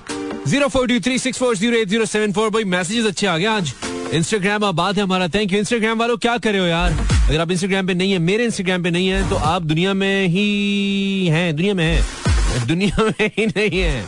Zero 0.48 0.68
four 0.68 0.88
two 0.88 1.00
three 1.06 1.18
six 1.20 1.40
four 1.40 1.56
zero 1.58 1.78
eight 1.78 1.88
zero 1.90 2.06
seven 2.06 2.34
four 2.34 2.50
भाई 2.50 2.64
मैसेजेस 2.66 3.06
अच्छे 3.06 3.28
आ 3.28 3.38
गए 3.38 3.46
आज। 3.46 3.74
इंस्टाग्राम 4.14 4.66
अब 4.68 4.76
बात 4.76 4.98
है 4.98 5.04
हमारा। 5.04 5.28
थैंक 5.28 5.54
यू 5.54 5.60
इंस्टाग्राम 5.60 6.00
वालों, 6.00 6.18
क्या 6.18 6.38
कर 6.38 6.52
रहे 6.52 6.62
हो 6.62 6.68
यार? 6.68 6.92
अगर 7.30 7.40
आप 7.42 7.52
इंस्टाग्राम 7.52 7.88
पे 7.88 7.94
नहीं 7.94 8.12
है, 8.12 8.20
मेरे 8.20 8.46
इंस्टाग्राम 8.46 8.84
पे 8.84 8.92
नहीं 8.92 9.08
है 9.08 9.30
तो 9.30 9.36
आप 9.36 9.62
दुनिया 9.64 9.94
में 9.94 10.28
ही 10.28 11.28
हैं, 11.28 11.56
दुनिया 11.56 11.74
में 11.74 11.86
है। 11.86 12.66
दुनिया 12.68 13.04
में 13.04 13.30
ही 13.38 13.46
नहीं 13.48 13.80
है। 13.80 14.06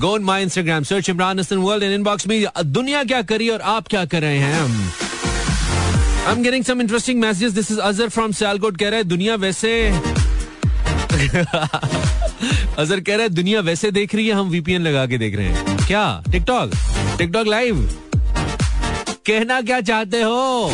Go 0.00 0.18
my 0.20 0.42
Instagram 0.42 0.82
search 0.84 1.10
Imran 1.10 1.40
Hasan 1.40 1.56
world 1.58 1.84
and 1.84 1.94
inbox 1.94 2.26
में। 2.26 2.44
दुनिया 2.58 3.04
क्या 3.04 3.22
करी 3.22 3.48
और 3.48 3.60
आप 3.76 3.88
क्या 3.88 4.04
कर 4.04 4.20
रहे 4.20 4.38
हैं? 4.38 4.92
I 6.22 6.32
am 6.32 6.42
getting 6.42 6.64
some 6.64 6.80
interesting 6.80 7.20
messages 7.20 7.52
this 7.52 7.70
is 7.70 7.78
Azhar 7.80 8.08
from 8.08 8.32
Sialkot 8.32 8.76
कह 8.78 8.88
रहा 8.88 8.98
है 8.98 9.04
दुनिया 9.04 9.34
वैसे 9.44 9.70
अजहर 12.78 13.00
कह 13.00 13.14
रहा 13.14 13.22
है 13.22 13.28
दुनिया 13.28 13.60
वैसे 13.60 13.90
देख 13.90 14.14
रही 14.14 14.26
है, 14.28 14.34
हम 14.34 14.48
वीपीएन 14.48 14.82
लगा 14.82 15.06
के 15.06 15.18
देख 15.18 15.36
रहे 15.36 15.46
हैं. 15.46 15.76
क्या? 15.86 16.22
टिकटॉक 16.32 16.70
टिकटॉक 17.18 17.46
लाइव 17.46 17.80
कहना 19.26 19.60
क्या 19.60 19.80
चाहते 19.80 20.20
हो? 20.22 20.70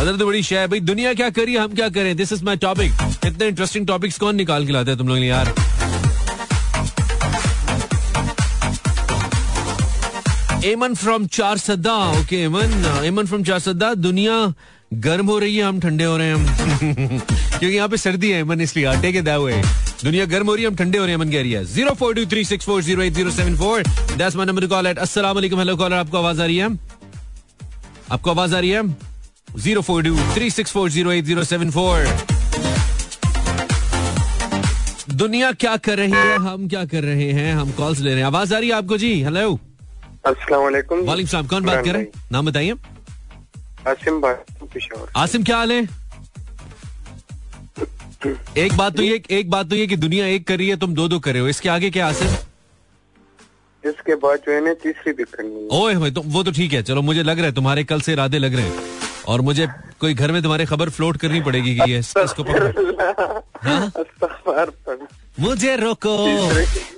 अदर 0.00 0.16
तो 0.16 0.26
बड़ी 0.26 0.42
शय 0.42 0.66
भाई 0.66 0.80
दुनिया 0.80 1.12
क्या 1.14 1.30
करी, 1.30 1.56
हम 1.56 1.74
क्या 1.74 1.88
करें? 1.88 2.16
दिस 2.16 2.32
इज़ 2.32 2.44
माई 2.44 2.56
टॉपिक 2.56 2.92
इतने 3.26 3.48
इंटरेस्टिंग 3.48 3.86
टॉपिक्स 3.86 4.18
कौन 4.18 4.36
निकाल 4.36 4.66
के 4.66 4.72
लाते 4.72 4.90
हैं 4.90 4.98
तुम 4.98 5.08
लोग 5.08 5.18
यार? 5.18 5.54
एमन 10.64 10.94
फ्रॉम 10.94 11.26
चार 11.26 11.58
सद्दा 11.58 11.92
ओके 12.18 12.36
एमन 12.42 12.84
एमन 13.04 13.26
फ्रॉम 13.26 13.42
चार 13.44 13.58
सद्दा 13.58 13.92
दुनिया 13.94 14.34
गर्म 15.04 15.26
हो 15.26 15.38
रही 15.38 15.56
है, 15.56 15.62
हम 15.64 15.80
ठंडे 15.80 16.04
हो 16.04 16.16
रहे 16.16 16.26
हैं, 16.26 16.34
हम 16.34 17.18
क्योंकि 17.58 17.76
यहाँ 17.76 17.88
पे 17.88 17.96
सर्दी 17.96 18.30
है 18.30 18.40
एमन 18.40 18.60
इसलिए 18.60 18.84
आटे 18.86 19.12
के 19.12 19.22
दावे 19.22 19.60
दुनिया 20.04 20.24
गर्म 20.24 20.46
हो 20.46 20.54
रही 20.54 20.64
है, 20.64 20.70
हम 20.70 20.76
ठंडे 20.76 20.98
हो 20.98 21.04
रहे 21.04 21.14
हैं 21.14 21.20
मन 21.20 21.30
कह 21.30 21.40
रही 21.42 21.52
है। 21.52 21.64
Zero 21.64 21.94
four 21.94 22.14
two 22.14 22.24
three 22.26 22.44
six 22.44 22.66
four 22.66 22.82
zero 22.82 23.02
eight 23.02 23.12
zero 23.14 23.30
seven 23.30 23.56
four 23.56 23.82
that's 24.16 24.36
my 24.36 24.46
number 24.46 24.66
call 24.66 24.86
at 24.86 24.98
अस्सलाम 24.98 25.38
हेलो 25.38 25.76
कॉलर 25.76 25.96
आपको 25.96 26.18
आवाज़ 26.18 26.42
आ 26.42 26.46
रही 26.46 26.56
है? 26.56 26.68
आपको 28.10 28.30
आवाज़ 28.30 28.54
आ 28.54 28.58
रही 28.58 28.70
है? 28.70 28.82
Zero 29.58 29.80
four 29.82 30.02
two 30.04 30.16
three 30.34 30.50
six 30.50 30.72
four 30.72 30.90
zero 30.90 31.12
eight 31.12 31.24
zero 31.24 31.44
seven 31.44 31.70
four 31.70 32.06
दुनिया 35.16 35.52
क्या 35.54 35.76
कर 35.78 35.98
रही 35.98 36.12
है, 36.12 36.36
हम 36.38 36.68
क्या 36.68 36.84
कर 36.84 37.02
रहे 37.04 37.30
हैं, 37.32 37.52
हम 37.54 37.70
कॉल्स 37.72 38.00
ले 38.00 38.10
रहे 38.10 38.18
हैं। 38.18 38.26
आवाज़ 38.26 38.54
आ 38.54 38.58
रही 38.58 38.68
है 38.68 38.74
आपको? 38.74 38.98
जी 38.98 39.22
हेलो 39.22 39.58
अस्सलाम 40.24 40.62
वालेकुम। 40.62 41.04
सलाम 41.06 41.46
कौन 41.46 41.64
बात 41.64 41.84
कर 41.84 41.92
रहे 41.92 42.02
हैं? 42.02 42.10
नाम 42.32 42.46
बताइए। 42.46 42.74
आसिम 43.88 44.20
पिशोर 44.64 45.10
आसिम 45.16 45.44
क्या 45.44 45.56
हाल 45.56 45.72
है? 45.72 45.82
एक 48.58 48.76
बात 48.76 48.96
तो 48.96 49.02
ये 49.02 49.22
एक 49.30 49.50
बात 49.50 49.68
तो 49.70 49.76
ये 49.76 49.86
कि 49.86 49.96
दुनिया 49.98 50.26
एक 50.28 50.46
कर 50.48 50.58
रही 50.58 50.68
है 50.68 50.76
तुम 50.78 50.94
दो 50.94 51.06
दो 51.08 51.18
कर 51.18 51.32
रहे 51.32 51.42
हो। 51.42 51.48
इसके 51.48 51.68
आगे 51.68 51.90
क्या 51.90 52.06
आसिम? 52.06 52.28
इसके 53.84 54.14
बाद 54.14 54.38
जो 54.38 54.52
है 54.52 54.64
ना 54.64 54.74
तीसरी 54.82 55.12
भी 55.12 55.24
करनी 55.24 55.62
है। 55.62 55.68
ओए 55.80 55.94
भाई 55.94 56.10
तो 56.10 56.22
वो 56.26 56.42
तो 56.42 56.52
ठीक 56.52 56.72
है। 56.72 56.82
चलो 56.82 57.02
मुझे 57.02 57.22
लग 57.22 57.36
रहा 57.38 57.46
है 57.46 57.52
तुम्हारे 57.52 57.84
कल 57.84 58.00
से 58.00 58.12
इरादे 58.12 58.38
लग 58.38 58.54
रहे 58.54 58.64
हैं। 58.64 58.90
और 59.28 59.40
मुझे 59.40 59.66
कोई 60.00 60.14
घर 60.14 60.32
में 60.32 60.42
तुम्हारे 60.42 60.66
खबर 60.66 60.90
फ्लोट 60.90 61.16
करनी 61.16 61.40
पड़ेगी 61.40 61.74
कि 61.76 61.90
ये 61.90 61.98
इसको 61.98 62.44
पकड़ो। 62.44 62.68
हाँ? 63.62 63.92
मुझे 65.40 65.76
रोको 65.76 66.16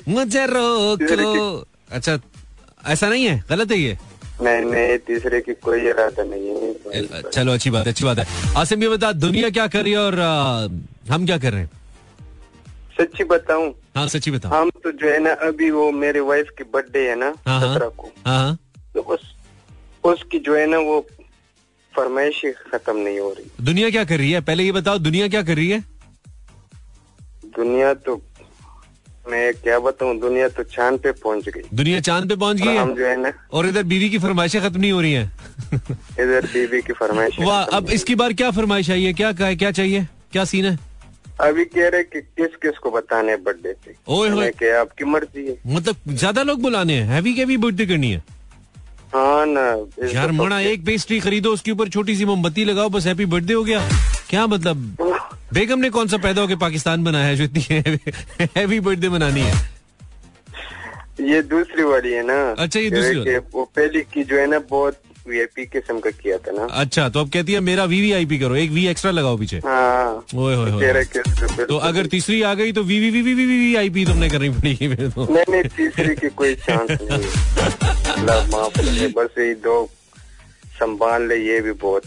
मुझे 0.09 0.47
रोको। 0.47 1.67
अच्छा 1.91 2.19
ऐसा 2.87 3.09
नहीं 3.09 3.25
है? 3.27 3.43
गलत 3.51 3.71
है 3.71 3.79
ये? 3.79 3.97
नहीं 4.43 4.65
नहीं 4.65 4.97
तीसरे 5.07 5.41
की 5.41 5.55
कोई 5.65 5.81
इरादा 5.89 6.23
नहीं 6.25 6.49
है। 6.49 7.23
चलो 7.31 7.53
अच्छी 7.53 7.71
बात 7.71 7.87
है 7.87 7.93
अच्छी 7.93 8.05
बात 8.05 8.19
है। 8.19 8.27
आसिम 8.61 8.83
ये 8.83 8.89
बता 8.89 9.13
दुनिया 9.13 9.51
क्या 9.51 9.67
कर 9.67 9.83
रही 9.83 9.93
है 9.93 9.99
और 9.99 10.19
आ, 10.21 10.69
हम 11.15 11.27
क्या 11.27 11.39
कर 11.39 11.53
रहे 11.53 11.61
हैं? 11.61 11.71
सच्ची 12.99 13.25
बताऊँ? 13.25 13.73
हाँ 13.97 14.07
सच्ची 14.09 14.31
बताओ। 14.31 14.53
हम 14.53 14.71
तो 14.85 14.91
जो 14.93 15.11
है 15.13 15.19
ना 15.23 15.33
अभी 15.49 15.71
वो 15.71 15.91
मेरे 15.93 16.21
वाइफ 16.21 16.49
की 16.59 16.65
बर्थडे 16.65 17.09
है 17.09 17.15
ना 17.17 17.33
हाँ, 17.47 17.61
हाँ। 17.61 17.75
सत्रह 17.75 17.89
को। 17.89 18.11
हाँ 18.27 18.39
हाँ। 18.39 18.59
तो 18.95 19.01
उस 19.01 19.21
उसकी 20.05 20.39
जो 20.39 20.57
है 20.57 20.67
ना 20.67 20.79
वो 20.79 21.01
फरमाइश 21.95 22.41
खत्म 22.73 22.97
नहीं 22.97 23.19
हो 23.19 23.31
रही। 23.39 23.51
दुनिया 23.65 23.91
क्या 23.91 24.05
कर 24.05 24.19
रही 24.19 24.31
है? 24.33 24.41
पहले 24.41 24.65
ये 24.65 24.73
बताओ 24.73 24.99
दुनिया 24.99 25.29
क्या 25.29 25.43
कर 25.43 25.57
रही 25.57 25.69
है? 25.71 25.81
दुनिया 27.57 27.93
तो 27.95 28.17
मैं 29.31 29.53
क्या 29.55 29.79
बताऊँ 29.81 30.19
दुनिया 30.21 30.49
तो 30.57 30.63
चाँद 30.63 30.99
पे 31.01 31.13
पहुँच 31.13 31.49
गई। 31.49 31.63
दुनिया 31.75 32.01
चाँद 32.01 32.29
पे 32.29 32.37
पहुँच 32.37 32.57
गई 32.57 32.69
और 32.69 32.77
हम 32.77 32.95
जो 32.95 33.07
है 33.07 33.17
ना 33.21 33.33
और 33.53 33.67
इधर 33.67 33.83
बीवी 33.93 34.09
की 34.11 34.19
फरमाइशें 34.19 34.61
खत्म 34.63 34.81
नहीं 34.81 34.93
हो 34.93 35.01
रही 35.01 35.13
हैं? 35.13 35.33
इधर 36.21 36.47
बीवी 36.55 36.81
की 36.83 36.93
फरमाइश 36.93 37.37
वाह 37.41 37.63
अब 37.77 37.91
इसकी 37.91 38.15
बार 38.15 38.33
क्या 38.33 38.51
फरमाइश 38.51 38.91
आई 38.91 39.05
है? 39.05 39.13
क्या 39.13 39.33
क्या 39.33 39.55
क्या 39.55 39.71
चाहिए? 39.71 40.07
क्या 40.33 40.45
सीन 40.45 40.65
है? 40.67 40.79
अभी 41.41 41.65
कह 41.65 41.89
रहे 41.89 42.03
कि 42.03 42.21
किस 42.21 42.57
किस 42.63 42.79
को 42.79 42.91
बताने 42.91 43.37
बर्थडे 43.37 43.73
पे? 43.85 43.95
ओए। 44.09 44.29
मैंने 44.31 44.51
कहा 44.53 44.81
आपकी 44.81 45.05
मर्ज़ी 45.05 45.47
है। 45.47 45.57
मतलब 45.75 46.15
ज़्यादा 46.15 46.43
लोग 46.43 46.61
बुलाने 46.63 46.95
हैं? 46.95 47.07
हैवी 47.09 47.35
के 47.35 47.45
भी 47.45 47.57
बर्थडे 47.57 47.87
करनी 47.87 48.11
है? 48.11 48.23
हाँ 49.15 49.47
ना 49.47 49.61
यार 49.61 50.27
दफ़ा 50.27 50.43
मणा 50.43 50.61
एक 50.61 50.85
पेस्ट्री 50.87 51.19
खरीदो 51.21 51.53
उसके 51.53 51.71
ऊपर 51.71 51.89
छोटी 51.89 52.17
सी 52.17 52.25
मोमबत्ती 52.25 52.65
लगाओ 52.65 52.89
बस 52.89 53.07
हैप्पी 53.07 53.25
बर्थडे 53.27 53.55
हो 53.55 53.65
गया। 53.65 53.89
क्या 54.31 54.47
मतलब? 54.47 54.97
बेगम 55.55 55.79
ने 55.79 55.91
कौन 55.91 56.09
सा 56.09 56.17
पैदा 56.19 56.41
होकर 56.41 56.57
पाकिस्तान 56.57 57.05
बनाया 57.05 57.27
है 57.27 57.37
जो 57.37 57.45
इतनी 57.45 57.63
हैवी 58.57 58.81
बर्थडे 58.81 59.09
मनानी 59.09 59.41
है? 59.41 59.55
ये 61.21 61.43
दूसरी 61.43 61.83
वाली 61.83 62.13
है 62.13 62.23
ना। 62.27 62.39
अच्छा, 62.59 62.81
ये 62.81 62.91
दूसरी 62.91 63.37
वो 63.55 63.65
पहली 63.77 64.01
की 64.15 64.25
जो 64.25 64.39
है 64.39 64.47
ना 64.47 64.59
बहुत 64.71 65.01
वीआईपी 65.29 65.65
किस्म 65.67 65.99
का 66.01 66.11
किया 66.11 66.37
था 66.39 66.53
ना। 66.53 66.65
अच्छा 66.81 67.09
तो 67.09 67.21
अब 67.21 67.29
कहती 67.33 67.53
है 67.53 67.61
मेरा 67.61 67.85
वी 67.85 68.01
वी 68.01 68.13
आई 68.13 68.27
पी 68.27 68.39
करो 68.39 68.57
एक 68.57 68.71
वी 68.71 68.87
एक्स्ट्रा 68.87 69.11
लगाओ 69.11 69.37
पीछे। 69.39 69.57
हाँ। 69.65 70.25
ओए 70.35 70.55
होए 70.55 70.71
होए 70.71 71.05
तो 71.65 71.77
अगर 71.77 72.07
तीसरी 72.07 72.43
आ 72.43 72.55
गई 72.55 72.73
तो 72.73 72.83
V 72.83 72.99
V 73.01 73.11
V 73.11 73.23
V 73.23 73.35
V 73.35 73.47
V 73.47 73.75
I 73.75 73.91
P 73.91 74.05
तुमने 74.07 74.29
करनी 74.31 74.49
पड़ेगी 74.49 74.89
फिर 74.95 75.09
तो। 75.09 75.27
नहीं 75.31 75.45
नहीं 75.51 75.63
तीसरी 75.77 76.15
की 76.17 76.29
कोई 76.29 76.55
चांस 76.55 76.91
नहीं 76.91 78.51
माफ़ 78.53 78.81
बस 79.17 79.39
ये 79.39 79.55
दो 79.65 79.77
संभाल 80.81 81.29
ले 81.29 81.37
ये 81.37 81.61
भी 81.61 81.73
बहुत। 81.87 82.03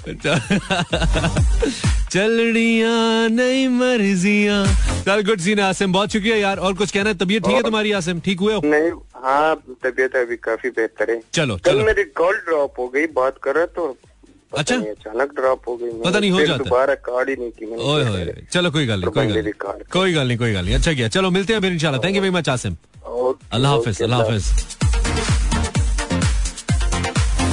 चलनिया 2.12 3.28
नहीं 3.28 3.68
मर्जियाँ। 3.70 4.66
चल 5.06 5.22
गुड 5.28 5.40
सीन 5.42 5.60
आसिम। 5.60 5.94
बहुत 5.94 6.12
शुक्रिया 6.12 6.36
यार। 6.36 6.58
और 6.58 6.74
कुछ 6.74 6.92
कहना 6.92 7.10
है? 7.10 7.16
तबीयत 7.18 7.44
ठीक 7.46 7.56
है 7.56 7.62
तुम्हारी 7.64 7.92
आसिम? 7.92 8.20
ठीक 8.26 8.40
हुए 8.40 8.54
हो? 8.54 8.62
नहीं 8.66 8.92
हाँ 9.24 9.56
तबीयत 9.84 10.16
अभी 10.16 10.36
काफ़ी 10.44 10.70
बेहतर 10.70 11.12
है। 11.12 11.22
चलो 11.34 11.56
कल 11.58 11.72
चलो। 11.72 11.86
मेरी 11.86 12.04
कॉल 12.20 12.36
ड्रॉप 12.48 12.80
हो 12.80 12.88
गई 12.88 13.06
बात 13.16 13.38
कर 13.44 13.56
रहा 13.56 13.66
तो 13.76 13.96
अच्छा? 14.52 14.76
अचानक 14.76 15.34
ड्रॉप 15.36 15.68
हो 15.68 15.76
गई। 15.78 15.90
पता 16.04 16.20
नहीं, 16.20 16.32
हो 16.32 16.46
जाता। 16.46 16.64
दोबारा 16.64 16.96
कार्ड 17.08 17.30
ही 17.30 17.36
नहीं 17.36 17.52
की 17.52 17.66
ओए 17.66 18.04
करे। 18.04 18.46
चलो 18.52 18.72
कोई 18.72 18.86
गल 18.88 19.00
नहीं 19.02 19.12
कोई 19.12 19.28
गल 19.28 19.44
नहीं। 19.44 19.54
कोई 19.92 20.14
गल 20.14 20.28
नहीं 20.28 20.38
कोई 20.38 20.54
गल 20.54 20.66
नहीं। 20.66 20.76
अच्छा 20.76 20.94
किया। 20.94 21.08
चलो 21.08 21.30
मिलते 21.32 21.54
हैं 21.54 21.62
फिर 21.62 21.72
इंशाल्लाह। 21.74 22.04
Thank 22.04 22.16
you 22.16 22.22
very 22.22 22.36
much 22.36 22.50
Asim. 22.50 22.78
अल्लाह 23.54 23.72
हाफिज 23.72 24.02
अल्लाह 24.04 24.20
हाफिज। 24.22 24.87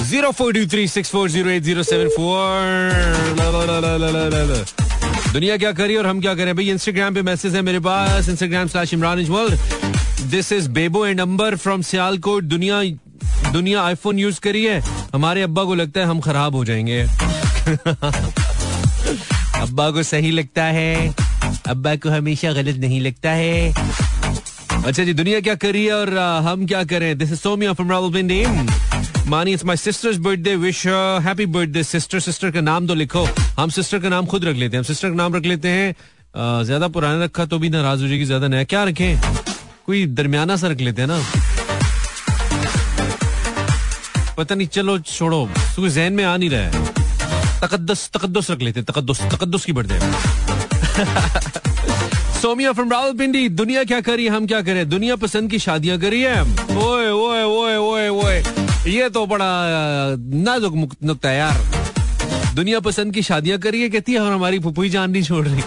Zero 0.04 0.30
four 0.30 0.52
two 0.52 0.66
three 0.66 0.88
six 0.88 1.10
four 1.10 1.30
zero 1.30 1.50
eight 1.50 1.62
zero 1.62 1.82
seven 1.82 2.08
four 2.08 3.42
दुनिया 5.32 5.56
क्या 5.56 5.72
करी 5.72 5.96
और 5.96 6.06
हम 6.06 6.20
क्या 6.20 6.34
करें? 6.34 6.56
भाई 6.56 6.70
इंस्टाग्राम 6.70 7.14
पे 7.14 7.22
मैसेज 7.22 7.54
है 7.54 7.62
मेरे 7.62 7.80
पास 7.80 8.28
Instagram 8.28 8.68
slash 8.68 8.94
Imran 8.94 9.18
Ijmal 9.20 9.48
this 10.30 10.52
is 10.52 10.68
Bebo 10.70 11.06
and 11.06 11.20
Amber 11.20 11.56
from 11.56 11.82
Sialkot 11.82 12.44
दुनिया 12.44 12.82
दुनिया 13.52 13.82
आईफोन 13.82 14.18
यूज़ 14.18 14.40
करी 14.40 14.64
है। 14.64 14.80
हमारे 15.14 15.42
अब्बा 15.42 15.64
को 15.64 15.74
लगता 15.74 16.00
है 16.00 16.06
हम 16.06 16.20
खराब 16.20 16.54
हो 16.54 16.64
जाएँगे। 16.64 17.02
अब्बा 19.60 19.90
को 19.90 20.02
सही 20.02 20.30
लगता 20.30 20.64
है। 20.64 21.14
अब्बा 21.68 21.96
को 21.96 22.10
हमेशा 22.10 22.52
गलत 22.52 22.76
नहीं 22.76 23.00
लगता 23.00 23.30
है। 23.30 23.74
अच्छा 24.84 25.04
जी, 25.04 25.12
दुनिया 25.14 25.40
क्या 25.40 25.54
कर 25.54 25.76
है 25.76 25.92
और 25.92 26.10
हम 26.44 26.66
क्या 26.66 26.82
करें 26.84 27.16
this 27.18 27.30
is 27.32 27.38
Somia 27.40 27.72
from 27.72 27.90
Rawalpindi 27.90 28.44
Mani 29.30 29.52
it's 29.52 29.64
my 29.64 29.76
sister's 29.76 30.16
birthday 30.26 30.54
wish 30.56 30.86
happy 31.24 31.46
birthday 31.54 31.82
sister 31.82 32.20
sister 32.20 32.50
का 32.50 32.60
नाम 32.60 32.86
तो 32.86 32.94
लिखो। 32.94 33.24
हम 33.58 33.70
सिस्टर 33.70 33.98
का 33.98 34.08
नाम 34.08 34.26
खुद 34.26 34.44
रख 34.44 34.56
लेते 34.56 34.76
हैं। 34.76 34.78
हम 34.78 34.86
सिस्टर 34.86 35.08
का 35.08 35.14
नाम 35.14 35.34
रख 35.36 35.44
लेते 35.46 35.68
हैं। 35.68 35.94
ज़्यादा 36.64 36.88
पुराना 36.88 37.24
रखा 37.24 37.44
तो 37.46 37.58
भी 37.58 37.68
नाराज़ 37.70 38.02
हो 38.02 38.08
जाएगी, 38.08 38.24
ज़्यादा 38.24 38.48
नया। 38.48 38.64
क्या 38.64 38.84
रखें? 38.84 39.20
कोई 39.86 40.06
दरमियाना 40.12 40.56
सा 40.56 40.68
रख 40.68 40.80
लेते 40.80 41.02
हैं 41.02 41.08
ना। 41.08 41.18
पता 44.36 44.54
नहीं, 44.54 44.68
चलो, 44.68 44.98
छोड़ो। 45.00 45.44
क्योंकि 45.46 45.90
जहन 45.90 46.12
में 46.12 46.24
आ 46.24 46.36
नहीं 46.36 46.50
रहा 46.50 46.60
है। 46.60 46.70
तकद्दस, 47.60 48.10
तकद्दुस 48.14 48.50
रख 48.50 48.62
लेते 48.62 48.82
तकद्दुस 48.84 49.22
तकद्दुस 49.32 49.64
की 49.64 49.72
बर्थडे 49.72 49.98
सोमिया 52.44 52.72
फ्रॉम 52.72 52.90
रावलपिंडी, 52.92 53.48
दुनिया 53.48 53.82
क्या 53.84 54.00
करी 54.00 54.26
हम 54.28 54.46
क्या 54.46 54.60
करें 54.62 54.88
दुनिया 54.88 55.16
पसंद 55.16 55.50
की 55.50 55.58
शादियाँ 55.58 55.98
करी 56.00 56.20
है 56.22 56.42
ओए 56.76 57.10
ओए 57.10 57.42
ओए 57.42 57.76
ओए 57.76 58.08
ओए। 58.08 58.42
ये 58.90 59.08
तो 59.10 59.26
बड़ा 59.26 59.46
नाजुक 60.44 60.74
नुक्ता 61.04 61.28
है 61.28 61.38
यार। 61.38 61.56
दुनिया 62.54 62.80
पसंद 62.80 63.14
की 63.14 63.22
शादियाँ 63.22 63.58
करी 63.58 63.80
है, 63.82 63.88
कहती 63.88 64.12
है, 64.12 64.20
और 64.20 64.32
हमारी 64.32 64.58
फुफुई 64.58 64.88
जान 64.88 65.10
नहीं 65.10 65.22
छोड़ 65.22 65.46
रही। 65.48 65.62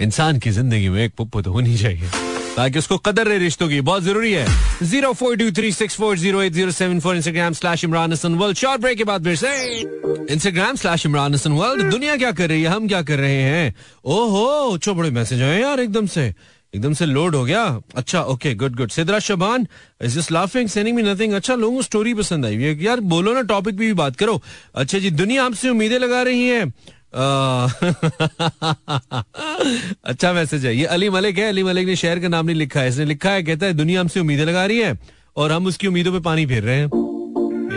इंसान 0.04 0.38
की 0.38 0.50
ज़िंदगी 0.50 0.88
में 0.88 1.04
एक 1.04 1.12
पुप्पू 1.18 1.40
तो 1.42 1.52
होनी 1.52 1.76
चाहिए। 1.78 2.25
ताकि 2.56 2.78
उसको 2.78 2.96
कदर 2.98 3.26
रहे 3.26 3.38
रिश्तों 3.38 3.68
की। 3.68 3.80
बहुत 3.80 4.02
ज़रूरी 4.02 4.32
है। 4.32 4.46
Zero 4.82 5.12
four 5.12 5.36
two 5.36 5.50
three 5.52 5.72
six 5.72 5.96
four 5.96 6.18
zero 6.18 6.42
eight 6.42 6.52
zero 6.52 6.70
seven 6.70 7.00
four 7.00 7.16
Instagram 7.16 7.52
slash 7.52 7.84
Imran 7.84 8.12
Hasan 8.12 8.34
world 8.34 8.56
short 8.56 8.80
break 8.80 8.98
के 8.98 9.04
बाद 9.04 9.24
फिर 9.24 9.36
से 9.36 9.54
Instagram 10.32 10.76
slash 10.76 11.06
Imran 11.06 11.34
Hasan 11.34 11.52
world 11.52 11.90
दुनिया 11.90 12.16
क्या 12.16 12.32
कर 12.32 12.48
रही 12.48 12.62
है? 12.62 12.68
हम 12.68 12.88
क्या 12.88 13.02
कर 13.02 13.18
रहे 13.18 13.42
हैं? 13.42 13.74
ओहो, 14.04 14.76
चो 14.78 14.94
बड़े 14.94 15.10
मैसेज 15.10 15.42
आए 15.42 15.60
यार 15.60 15.80
एकदम 15.80 16.06
से। 16.06 16.32
एकदम 16.74 16.92
से 16.94 17.06
लोड 17.06 17.34
हो 17.34 17.44
गया। 17.44 17.62
अच्छा 17.96 18.22
okay 18.22 18.54
good 18.54 18.74
good 18.76 18.90
Sidra 18.90 19.18
Shaban 19.18 19.66
is 20.04 20.18
just 20.18 20.32
laughing 20.32 20.68
sending 20.68 20.96
me 20.96 21.02
nothing 21.02 21.32
अच्छा 21.32 21.54
लोगों 21.54 21.76
को 21.76 21.82
स्टोरी 21.82 22.14
पसंद 22.14 22.46
आई। 22.46 22.76
यार 22.80 23.00
बोलो 23.12 23.34
ना 23.34 23.42
टॉपिक 23.42 23.78
पे 23.78 23.86
भी 23.86 23.92
बात 23.92 24.16
करो। 24.16 24.40
अच्छा 24.74 24.98
जी, 24.98 25.10
दुनिया 25.10 25.44
आपसे 25.44 25.68
उम्मीदें 25.68 25.98
लगा 25.98 26.22
रही 26.22 26.48
है। 26.48 26.64
अच्छा 30.04 30.32
मैसेज 30.32 30.66
है। 30.66 30.76
ये 30.76 30.84
अली 30.84 31.10
मलिक 31.10 31.38
है। 31.38 31.48
अली 31.48 31.62
मलिक 31.62 31.86
ने 31.86 31.96
शहर 31.96 32.18
का 32.18 32.28
नाम 32.28 32.46
नहीं 32.46 32.56
लिखा 32.56 32.80
है। 32.80 32.88
इसने 32.88 33.04
लिखा 33.04 33.30
है, 33.30 33.42
कहता 33.42 33.66
है, 33.66 33.72
दुनिया 33.72 34.00
हमसे 34.00 34.20
उम्मीदें 34.20 34.44
लगा 34.44 34.66
रही 34.66 34.78
है 34.78 34.98
और 35.36 35.52
हम 35.52 35.66
उसकी 35.66 35.86
उम्मीदों 35.86 36.12
पे 36.12 36.20
पानी 36.20 36.46
फेर 36.46 36.62
रहे 36.62 36.76
हैं। 36.76 36.88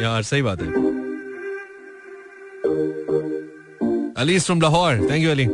यार, 0.01 0.23
सही 0.23 0.41
बात 0.41 0.61
है। 0.61 0.67
Ali 4.13 4.39
from 4.39 4.61
Lahore 4.61 4.93
thank 4.93 5.23
you 5.23 5.31
Ali. 5.31 5.47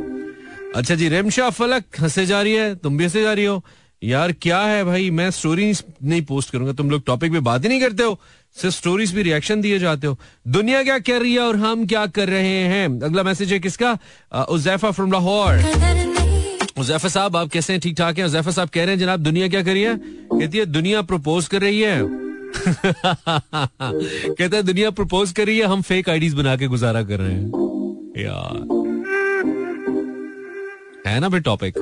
अच्छा 0.75 0.95
जी 0.95 1.09
रेमशा 1.09 1.49
फलक, 1.49 1.83
हंसे 1.99 2.25
जा 2.25 2.41
रही 2.41 2.53
है। 2.53 2.75
तुम 2.75 2.97
भी 2.97 3.03
हंसे 3.03 3.21
जा 3.21 3.33
रही 3.33 3.45
हो। 3.45 3.63
यार 4.03 4.31
क्या 4.31 4.59
है 4.59 4.83
भाई? 4.83 5.11
मैं 5.11 5.31
स्टोरी 5.31 5.73
नहीं 6.03 6.21
पोस्ट 6.21 6.51
करूँगा। 6.51 6.73
तुम 6.73 6.89
लोग 6.89 7.05
टॉपिक 7.05 7.31
पे 7.31 7.39
बात 7.39 7.63
ही 7.63 7.69
नहीं 7.69 7.81
करते 7.81 8.03
हो। 8.03 8.19
सिर्फ़ 8.61 8.75
स्टोरीज 8.75 9.13
भी 9.13 9.21
रिएक्शन 9.21 9.61
दिए 9.61 9.79
जाते 9.79 10.07
हो। 10.07 10.19
दुनिया 10.47 10.83
क्या 10.83 10.99
कर 10.99 11.21
रही 11.21 11.33
है 11.33 11.39
और 11.39 11.55
हम 11.55 11.87
क्या 11.87 12.05
कर 12.05 12.29
रहे 12.29 12.63
हैं? 12.63 13.01
अगला 13.01 13.23
मैसेज 13.23 13.53
है 13.53 13.59
किसका? 13.59 13.97
उजैफा 14.49 14.91
फ्रॉम 14.91 15.11
लाहौर। 15.11 15.55
उजैफा 16.79 17.07
साहब, 17.07 17.35
आप 17.35 17.49
कैसे 17.49 17.73
हैं? 17.73 17.79
ठीक 17.79 17.97
ठाक 17.97 18.17
हैं? 18.17 18.25
उजैफा 18.25 18.51
साहब 18.51 18.69
कह 18.69 18.83
रहे 18.83 18.95
हैं, 18.95 18.99
जनाब, 18.99 19.19
दुनिया 19.19 19.47
क्या 19.47 19.63
कर 19.63 19.73
रही 19.73 19.83
है? 19.83 19.97
कहती 20.39 20.57
है, 20.57 20.65
दुनिया 20.65 21.01
प्रपोज 21.01 21.47
कर 21.47 21.61
रही 21.61 21.81
है। 21.81 22.01
कहता 24.35 24.57
है, 24.57 24.63
दुनिया 24.63 24.89
प्रपोज 24.89 25.31
कर 25.31 25.45
रही 25.45 25.57
है, 25.57 25.65
हम 25.65 25.81
फेक 25.81 26.09
आईडीज 26.09 26.33
बना 26.33 26.55
के 26.55 26.67
गुजारा 26.67 27.03
कर 27.03 27.19
रहे 27.19 27.33
हैं। 27.33 27.47
यार। 28.17 28.85
है 31.07 31.19
ना 31.19 31.29
भाई 31.29 31.39
topic 31.39 31.73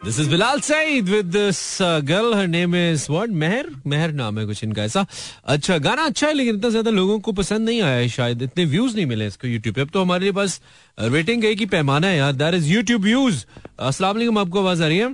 this 0.00 0.18
is 0.20 0.28
Bilal 0.30 0.60
Saeed 0.60 1.08
with 1.08 1.26
this 1.26 1.58
girl 2.06 2.34
her 2.34 2.46
name 2.48 2.74
is 2.76 3.06
what 3.10 3.30
Meher 3.36 3.66
Meher 3.86 4.12
नाम 4.12 4.38
है 4.38 4.44
कुछ 4.46 4.62
इनका 4.64 4.82
ऐसा 4.84 5.04
अच्छा 5.46 5.78
गाना 5.78 6.02
अच्छा 6.04 6.26
है 6.26 6.34
लेकिन 6.34 6.56
इतना 6.56 6.70
ज़्यादा 6.70 6.90
लोगों 6.90 7.18
को 7.20 7.32
पसंद 7.32 7.68
नहीं 7.68 7.80
आया 7.82 7.96
है 7.96 8.08
शायद 8.08 8.42
इतने 8.42 8.64
व्यूज़ 8.66 8.94
नहीं 8.96 9.06
मिले 9.06 9.26
इसको 9.26 9.48
यूट्यूब 9.48 9.74
पे 9.74 9.80
अब 9.80 9.90
तो 9.90 10.02
हमारे 10.02 10.32
पास 10.32 10.60
रेटिंग 10.98 11.42
गई 11.42 11.56
की 11.56 11.66
पैमाना 11.68 12.06
है 12.06 12.16
यार 12.18 12.32
दैट 12.34 12.54
इज़ 12.54 12.68
यूट्यूब 12.68 13.02
व्यूज़ 13.02 13.44
अस्सलाम 13.80 14.14
वालेकुम 14.14 14.38
आपको 14.38 14.60
आवाज़ 14.60 14.82
आ 14.82 14.86
रही 14.86 14.98
है 14.98 15.12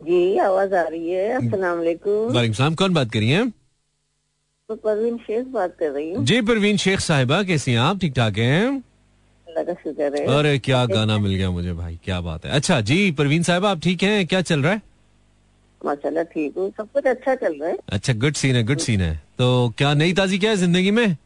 जी 0.00 0.38
आवाज़ 0.40 0.74
आ 0.74 0.82
रही 0.82 1.10
है 1.10 1.32
अस्सलाम 1.34 1.78
वालेकुम 1.78 2.34
वालेकुम 2.34 2.54
सलाम 2.54 2.74
कौन 2.74 2.94
बात 2.94 3.12
करी 3.12 3.28
है 3.30 3.48
तो 4.68 4.76
परवीन 4.78 5.16
शेख 5.18 5.46
बात 5.52 5.76
कर 5.80 5.90
रही 5.90 6.12
हूँ 6.12 6.24
जी 6.24 6.40
परवीन 6.42 6.76
शेख 6.78 7.00
साहिबा 7.02 7.42
कैसी 7.44 7.72
हैं 7.72 7.78
आप 7.80 8.00
ठीक 8.00 8.12
ठाक 8.14 8.38
हैं? 8.38 8.89
अल्लाह 9.50 9.64
का 9.64 9.74
शुक्र 9.82 10.10
है। 10.16 10.24
अरे 10.38 10.58
क्या 10.58 10.84
गाना 10.94 11.18
मिल 11.18 11.34
गया 11.34 11.50
मुझे 11.50 11.72
भाई 11.72 11.98
क्या 12.04 12.20
बात 12.20 12.44
है। 12.44 12.52
अच्छा 12.52 12.80
जी 12.90 13.10
परवीन 13.18 13.42
साहब 13.42 13.64
आप 13.66 13.80
ठीक 13.82 14.02
हैं? 14.02 14.26
क्या 14.26 14.40
चल 14.42 14.62
रहा 14.62 14.72
है? 14.72 14.82
माशाल्लाह 15.80 16.24
ठीक 16.32 16.56
हूँ। 16.58 16.70
सब 16.70 16.88
कुछ 16.94 17.06
अच्छा 17.06 17.34
चल 17.34 17.58
रहा 17.60 17.68
है। 17.70 17.76
अच्छा 17.88 18.12
गुड 18.24 18.34
सीन 18.34 18.56
है 18.56 18.62
गुड 18.66 18.78
सीन 18.78 19.00
है। 19.00 19.14
तो 19.38 19.48
क्या 19.78 19.92
नई 19.94 20.12
ताजी 20.12 20.38
क्या 20.38 20.50
है 20.50 20.56
ज़िंदगी 20.56 20.90
में? 20.90 21.16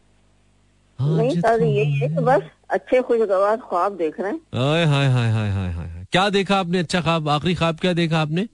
नहीं 0.99 1.41
सर 1.41 1.63
यही 1.63 1.99
है 1.99 2.09
कि 2.09 2.23
बस 2.25 2.43
अच्छे 2.71 3.01
खुशगवार 3.03 3.57
ख्वाब 3.71 3.97
देख 3.97 4.21
रहे 4.21 4.31
हैं। 4.31 4.41
हाय 4.55 4.85
हाय 4.85 5.09
हाय 5.09 5.31
हाय 5.31 5.71
हाय। 5.73 6.07
क्या 6.13 6.29
देखा 6.31 6.57
आपने? 6.57 6.79
अच्छा 6.79 7.01
ख्वाब 7.01 7.29
आखिरी 7.29 7.55
ख्वाब 7.55 7.79
क्या 7.81 7.93
देखा 7.93 8.21
आपने? 8.21 8.47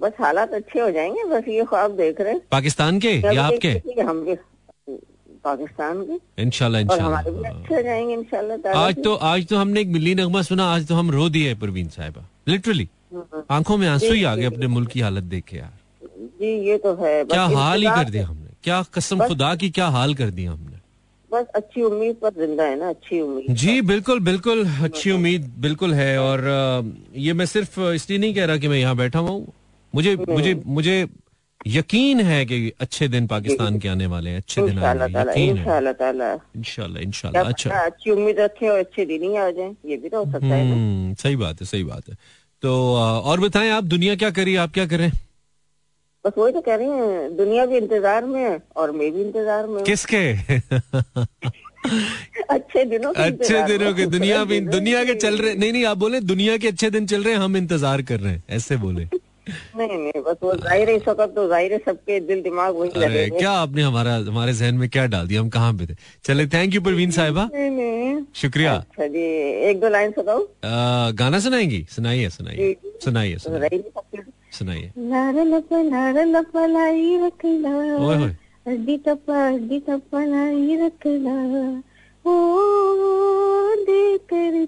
बस 0.00 0.12
हालात 0.20 0.52
अच्छे 0.54 0.80
हो 0.80 0.90
जाएँगे 0.90 1.24
बस 1.30 1.48
ये 1.48 1.64
ख्वाब 1.64 1.96
देख 1.96 2.20
रहे 2.20 2.32
हैं। 2.32 2.40
पाकिस्तान 2.50 2.98
के 3.00 3.10
या 3.34 3.42
आपके? 3.44 4.02
हम 4.02 4.24
भी। 4.24 4.36
पाकिस्तान 5.44 6.02
के। 6.02 6.42
इनशाला 6.42 6.78
इनशाला 6.78 7.18
हो 7.18 8.78
आज 8.78 9.02
तो 9.04 9.14
आज 9.14 9.46
तो 9.46 9.56
हमने 9.56 9.80
एक 9.80 9.88
मिली 9.88 10.14
नगमा 10.14 10.42
सुना 10.42 10.64
आज 10.74 10.86
तो 10.88 10.94
हम 10.94 11.10
रो 11.10 11.28
दिए 11.28 11.54
परवीन 11.56 11.88
साहिबा। 11.88 12.26
लिटरली 12.48 12.88
आँखों 13.50 13.76
में 13.76 13.86
आँसू 13.88 14.12
ही 14.12 14.22
आ 14.24 14.34
गए 14.36 14.44
अपने 14.46 14.66
मुल्क 14.68 14.90
की 14.90 15.00
हालत 15.00 15.24
देख 15.24 15.44
के 15.44 15.56
यार। 15.56 15.72
जी 16.40 16.52
ये 16.68 16.76
तो 16.78 16.94
है। 16.96 17.24
क्या 17.24 17.44
हाल 17.54 17.82
ही 17.82 17.88
कर 17.90 18.10
दिया 18.10 18.26
हमने? 18.26 18.50
क्या 18.64 18.82
कसम 18.94 19.26
खुदा 19.26 19.54
की 19.54 19.70
क्या 19.70 19.86
हाल 19.90 20.14
कर 20.14 20.30
दिया 20.30 20.52
हमने? 20.52 20.76
बस 21.30 21.46
अच्छी 21.54 21.82
उम्मीद 21.82 22.16
पर 22.22 22.30
ज़िंदा 22.36 22.64
है 22.64 22.78
ना 22.78 22.88
अच्छी 22.88 23.20
उम्मीद 23.20 23.54
जी 23.56 23.80
बिल्कुल 23.82 24.20
बिल्कुल 24.20 24.64
अच्छी 24.84 25.10
उम्मीद 25.10 25.52
बिल्कुल 25.60 25.94
है। 25.94 26.18
और 26.20 26.40
ये 27.16 27.32
मैं 27.32 27.46
सिर्फ़ 27.46 27.80
इसलिए 27.80 28.18
नहीं 28.18 28.34
कह 28.34 28.44
रहा 28.44 28.56
कि 28.56 28.68
मैं 28.68 28.78
यहाँ 28.78 28.96
बैठा 28.96 29.18
हुआ 29.18 29.30
हूँ। 29.30 29.52
मुझे 29.94 30.16
मुझे 30.28 30.54
मुझे 30.66 30.96
यकीन 31.66 32.20
है 32.20 32.44
कि 32.46 32.72
अच्छे 32.80 33.08
दिन 33.08 33.26
पाकिस्तान 33.26 33.78
के 33.78 33.88
आने 33.88 34.06
वाले 34.06 34.30
हैं 34.30 34.36
अच्छे 34.36 34.62
दिन 34.62 34.78
वाले 34.78 35.04
यकीन 35.04 35.56
है? 35.56 35.62
इंशाल्लाह 35.62 35.92
ताला। 35.92 36.32
इंशाल्लाह 36.56 37.30
क्या 37.30 37.42
अच्छा। 37.42 37.70
अच्छी 37.70 38.10
उम्मीद 38.10 38.40
रखे 38.40 38.68
और 38.68 38.78
अच्छे 38.78 39.04
दिन 39.06 39.22
ही 39.22 39.36
आ 39.36 39.50
जाए 39.50 39.74
ये 39.86 39.96
भी 39.96 40.08
तो 40.08 40.24
हो 40.24 40.32
सकता 40.32 40.46
है 40.46 40.64
ना। 40.64 40.74
हम्म, 40.74 41.14
सही 41.14 41.36
बात 41.36 41.60
है 41.60 41.66
सही 41.66 41.84
बात 41.84 42.08
है। 42.08 42.16
तो 42.62 42.94
और 42.96 43.40
बताएँ 43.40 43.70
आप 43.70 43.84
दुनिया 43.84 44.14
क्या 44.16 44.30
करी 44.30 44.56
आप 44.64 44.72
क्या 44.74 44.86
करें? 44.86 45.10
बस 46.24 46.32
वही 46.38 46.52
तो 46.52 46.60
कह 46.60 46.74
रही 46.74 46.88
हैं 46.88 47.36
दुनिया 47.36 47.66
भी 47.66 47.76
इंतज़ार 47.76 48.24
में 48.24 48.40
है 48.40 48.60
और 48.76 48.92
मैं 48.92 49.12
भी 49.12 49.22
इंतज़ार 49.22 49.66
में 49.66 49.82
किसके? 49.84 50.32
अच्छे 52.50 52.84
दिनों 52.84 53.12
के 53.12 53.22
अच्छे 53.22 53.62
दिनों। 53.66 53.92
के 53.94 54.06
दुनिया 54.06 54.44
भी 54.44 54.60
दुनिया 54.60 55.04
के 55.04 55.14
चल 55.14 55.38
रहे 55.38 55.54
नहीं 55.54 55.72
नहीं 55.72 55.84
आप 55.86 55.96
बोले 55.98 56.20
दुनिया 56.20 56.56
के 56.56 56.68
अच्छे 56.68 56.90
दिन 56.90 57.06
चल 57.06 57.22
रहे 57.22 57.34
हैं 57.34 57.40
हम 57.40 57.56
इंतज़ार 57.56 58.02
कर 58.02 58.20
रहे 58.20 58.32
हैं 58.32 58.42
ऐसे 58.50 58.76
बोले। 58.76 59.08
नहीं 59.48 59.96
नहीं 59.98 60.22
बस 60.22 60.36
वो 60.42 60.54
ज़ाहिर 60.56 60.90
इस 60.90 61.08
वक्त 61.08 61.34
तो 61.36 61.46
ज़ाहिर 61.48 61.76
सबके 61.86 62.18
दिल 62.26 62.42
दिमाग 62.42 62.74
वही 62.76 63.02
अरे 63.04 63.28
क्या 63.30 63.50
आपने 63.52 63.82
हमारा 63.82 64.14
हमारे 64.28 64.52
जहन 64.52 64.74
में 64.74 64.88
क्या 64.88 65.06
डाल 65.06 65.26
दिया? 65.28 65.40
हम 65.40 65.48
कहाँ 65.48 65.72
पे 65.74 65.86
थे? 65.86 65.94
चले 66.24 66.46
थैंक 66.46 66.74
यू 66.74 66.80
परवीन 66.80 67.10
साहिबा। 67.10 67.48
नहीं 67.54 67.70
नहीं। 67.70 68.22
शुक्रिया। 68.34 68.74
अच्छा 68.74 69.06
जी 69.06 69.24
एक 69.70 69.80
दो 69.80 69.88
लाइन 69.88 70.10
सुनाओ 70.12 70.46
गाना 71.18 71.38
सुनाएँगी? 71.40 71.84
सुनाइए 71.90 72.28
सुनाइए। 72.30 72.76
सुनाइए 73.04 73.36
तो 73.36 73.40
सुनाइए 74.58 74.92
अड्डी 78.66 78.96
टप्पा 79.06 79.46
अड्डी 79.46 79.78
टप्पा 79.88 80.24
लाई 80.24 80.76
रखला। 80.82 81.36
ओ 82.24 82.32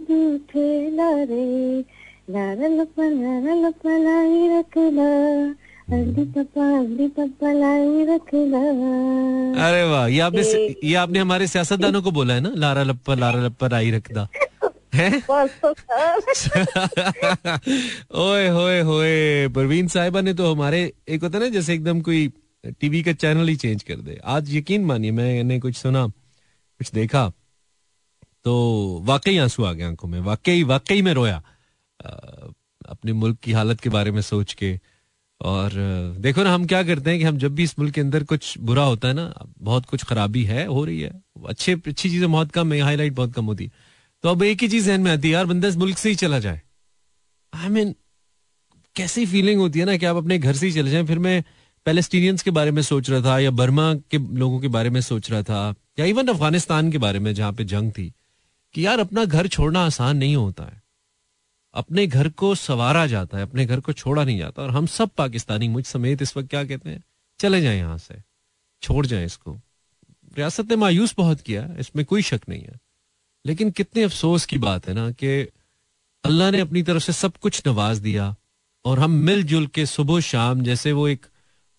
झूठे 0.04 0.90
लारे 0.96 1.44
रखला 8.10 8.60
अरे 9.66 9.82
वाह 9.90 10.06
ये 10.08 10.20
आपने 10.26 10.42
ये 10.88 10.94
आपने 11.04 11.18
हमारे 11.18 11.46
सियासतदानों 11.46 12.02
को 12.02 12.10
बोला 12.18 12.34
है 12.34 12.40
ना 12.40 12.52
लारा 12.64 12.82
लप्पा 12.82 13.14
लारा 13.14 13.40
लप्पा 13.46 13.66
राई 13.76 13.90
रखदा 13.90 14.28
है 14.94 15.10
तो 15.28 15.70
ओए 18.24 18.48
होए 18.56 18.80
होए 18.90 19.48
परवीन 19.54 19.88
साहिबा 19.94 20.20
ने 20.20 20.34
तो 20.34 20.52
हमारे 20.54 20.82
एक 21.08 21.22
होता 21.22 21.38
है 21.38 21.44
ना 21.44 21.48
जैसे 21.54 21.74
एकदम 21.74 22.00
कोई 22.08 22.28
टीवी 22.80 23.02
का 23.02 23.12
चैनल 23.12 23.48
ही 23.48 23.56
चेंज 23.64 23.82
कर 23.82 23.96
दे 24.08 24.20
आज 24.36 24.54
यकीन 24.56 24.84
मानिए 24.84 25.10
मैंने 25.20 25.58
कुछ 25.60 25.76
सुना 25.76 26.06
कुछ 26.06 26.90
देखा 26.94 27.28
तो 28.44 28.54
वाकई 29.08 29.36
आँसू 29.38 29.64
आ 29.64 29.72
गए 29.72 29.84
आँखों 29.84 30.08
में 30.08 30.20
वाकई 30.20 30.62
वाकई 30.72 31.02
में 31.02 31.12
रोया 31.14 31.36
अ, 31.36 31.53
अपने 32.00 33.12
मुल्क 33.12 33.38
की 33.38 33.52
हालत 33.52 33.80
के 33.80 33.90
बारे 33.90 34.10
में 34.10 34.20
सोच 34.20 34.52
के। 34.52 34.78
और 35.40 35.70
देखो 36.18 36.42
ना 36.42 36.54
हम 36.54 36.66
क्या 36.66 36.82
करते 36.82 37.10
हैं 37.10 37.18
कि 37.18 37.24
हम 37.24 37.38
जब 37.38 37.54
भी 37.54 37.62
इस 37.62 37.78
मुल्क 37.78 37.94
के 37.94 38.00
अंदर 38.00 38.24
कुछ 38.24 38.58
बुरा 38.58 38.84
होता 38.84 39.08
है 39.08 39.14
ना 39.14 39.34
बहुत 39.58 39.86
कुछ 39.86 40.04
खराबी 40.04 40.44
है 40.44 40.66
हो 40.66 40.84
रही 40.84 41.00
है। 41.00 41.22
अच्छे 41.48 41.72
अच्छी 41.72 42.08
चीज़ें 42.10 42.32
बहुत 42.32 42.50
कम 42.50 42.72
है 42.72 42.80
हाईलाइट 42.80 43.12
बहुत 43.12 43.34
कम 43.34 43.44
होती। 43.44 43.64
है 43.64 43.70
तो 44.22 44.28
अब 44.28 44.42
एक 44.42 44.62
ही 44.62 44.68
चीज़ 44.68 44.86
जहन 44.86 45.00
में 45.00 45.10
आती 45.12 45.28
है 45.28 45.34
यार 45.34 45.46
बंदा 45.46 45.68
इस 45.68 45.76
मुल्क 45.76 45.98
से 45.98 46.08
ही 46.08 46.14
चला 46.14 46.38
जाए। 46.38 46.60
आई 47.52 47.66
I 47.66 47.70
मीन 47.70 47.88
mean, 47.88 47.98
कैसी 48.96 49.26
फीलिंग 49.26 49.60
होती 49.60 49.78
है 49.78 49.84
ना 49.84 49.96
कि 49.96 50.06
आप 50.06 50.16
अपने 50.16 50.38
घर 50.38 50.52
से 50.52 50.66
ही 50.66 50.72
चले 50.72 50.90
जाए 50.90 51.04
फिर 51.04 51.18
मैं 51.18 51.44
पैलेस्टीनियंस 51.86 52.42
के 52.42 52.50
बारे 52.50 52.70
में 52.70 52.82
सोच 52.82 53.10
रहा 53.10 53.20
था 53.20 53.38
या 53.38 53.50
बर्मा 53.50 53.94
के 53.94 54.18
लोगों 54.18 54.60
के 54.60 54.68
बारे 54.68 54.90
में 54.90 55.00
सोच 55.00 55.30
रहा 55.30 55.42
था 55.42 55.74
या 55.98 56.04
इवन 56.04 56.28
अफ़गानिस्तान 56.28 56.92
के 56.92 56.98
बारे 56.98 57.18
में 57.18 57.34
जहाँ 57.34 57.52
पे 57.52 57.64
जंग 57.64 57.92
थी 57.92 58.12
कि 58.74 58.86
यार 58.86 58.98
अपना 58.98 59.24
घर 59.24 59.46
छोड़ना 59.46 59.80
आसान 59.80 60.16
नहीं 60.16 60.36
होता 60.36 60.64
है। 60.64 60.83
अपने 61.74 62.06
घर 62.06 62.28
को 62.28 62.54
सवारा 62.54 63.06
जाता 63.06 63.36
है, 63.36 63.42
अपने 63.42 63.66
घर 63.66 63.80
को 63.80 63.92
छोड़ा 63.92 64.24
नहीं 64.24 64.38
जाता। 64.38 64.62
और 64.62 64.70
हम 64.70 64.86
सब 64.86 65.08
पाकिस्तानी 65.08 65.68
मुझ 65.68 65.84
समेत 65.86 66.22
इस 66.22 66.36
वक्त 66.36 66.50
क्या 66.50 66.64
कहते 66.64 66.90
हैं? 66.90 67.02
चले 67.40 67.60
जाए 67.60 67.76
यहाँ 67.76 67.98
से, 67.98 68.14
छोड़ 68.82 69.06
जाए 69.06 69.24
इसको। 69.24 69.52
रियासत 70.36 70.70
ने 70.70 70.76
मायूस 70.76 71.14
बहुत 71.18 71.40
किया, 71.40 71.68
इसमें 71.78 72.04
कोई 72.04 72.22
शक 72.22 72.40
नहीं 72.48 72.62
है। 72.62 72.80
लेकिन 73.46 73.70
कितने 73.70 74.02
अफसोस 74.02 74.46
की 74.46 74.58
बात 74.58 74.88
है 74.88 74.94
ना 74.94 75.10
कि 75.10 75.48
अल्लाह 76.24 76.50
ने 76.50 76.60
अपनी 76.60 76.82
तरफ़ 76.82 77.02
से 77.02 77.12
सब 77.12 77.36
कुछ 77.36 77.62
नवाज़ 77.66 78.00
दिया 78.02 78.34
और 78.84 78.98
हम 78.98 79.10
मिलजुल 79.10 79.66
के 79.66 79.86
सुबह 79.86 80.20
शाम 80.20 80.62
जैसे 80.62 80.92
वो 80.92 81.08
एक, 81.08 81.26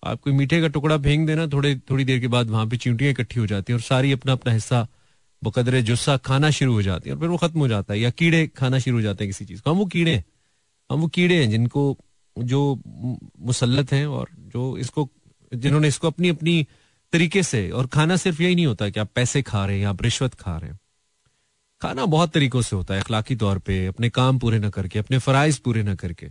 आप 0.04 0.22
कोई 0.22 0.34
मीठे 0.34 0.62
का 0.62 0.68
टुकड़ा 0.68 0.98
फेंक 0.98 1.28
देना, 1.28 1.48
थोड़े, 1.48 1.76
थोड़ी 1.90 2.06
देर 2.06 2.20
के 2.20 2.28
बाद 2.28 2.50
वहाँ 2.50 2.68
पे 2.68 2.78
चींटियाँ 2.78 3.12
इकट्ठी 3.12 3.40
हो 3.40 3.48
जाती 3.48 3.74
हैं 3.74 3.78
और 3.78 3.84
सारी 3.84 4.12
अपना 4.12 4.32
अपना 4.32 4.54
हिस्सा 4.54 4.88
बकदरे 5.46 5.82
जुस्सा 5.82 6.18
खाना 6.18 6.50
शुरू 6.50 6.74
हो 6.74 6.82
जाती 6.82 7.10
है 7.10 7.16
और 7.16 7.20
फिर 7.20 7.30
वो 7.30 7.38
खत्म 7.38 7.60
हो 7.60 7.68
जाता 7.68 7.94
है, 7.94 8.00
या 8.00 8.10
कीड़े 8.10 8.48
खाना 8.48 8.80
शुरू 8.80 8.98
हो 8.98 9.02
जाते 9.02 9.24
हैं 9.24 9.30
किसी 9.30 9.46
चीज़ 9.46 9.62
को। 9.62 9.72
हम 9.72 9.78
वो 9.78 9.86
कीड़े 9.86 10.16
हैं। 10.16 10.26
हम 10.92 11.02
वो 11.02 11.08
कीड़े 11.08 11.44
हैं 11.44 11.52
जिनको, 11.52 11.98
जो 12.40 12.82
मु- 12.88 13.28
मुसल्लत 13.40 13.92
हैं 13.92 14.08
और 14.08 14.30
जो 14.40 14.78
इसको, 14.78 15.10
जिन्होंने 15.54 15.88
इसको 15.88 16.08
अपनी 16.08 16.30
अपनी 16.30 16.68
तरीके 17.14 17.44
से, 17.44 17.72
और 17.72 17.88
खाना 17.88 18.16
सिर्फ़ 18.16 18.42
यही 18.42 18.56
नहीं 18.56 18.66
होता 18.66 18.90
कि 18.90 19.00
आप 19.00 19.10
पैसे 19.16 19.42
खा 19.42 19.66
रहे 19.66 19.76
हैं 19.76 19.84
या 19.84 19.90
आप 19.90 20.04
रिश्वत 20.04 20.34
खा 20.34 20.58
रहे 20.58 20.72
हैं। 20.72 20.80
खाना 21.82 22.06
बहुत 22.06 22.32
तरीकों 22.32 22.62
से 22.62 22.76
होता 22.76 22.94
है, 22.94 23.02
अखलाकी 23.02 23.36
तौर 23.36 23.60
पे, 23.60 23.86
अपने 23.86 24.10
काम 24.10 24.40
पूरे 24.40 24.60
ना 24.60 24.70
करके, 24.70 25.00
अपने 25.00 25.18
फराइज 25.18 25.58
पूरे 25.58 25.84
ना 25.84 25.96
करके। 25.96 26.30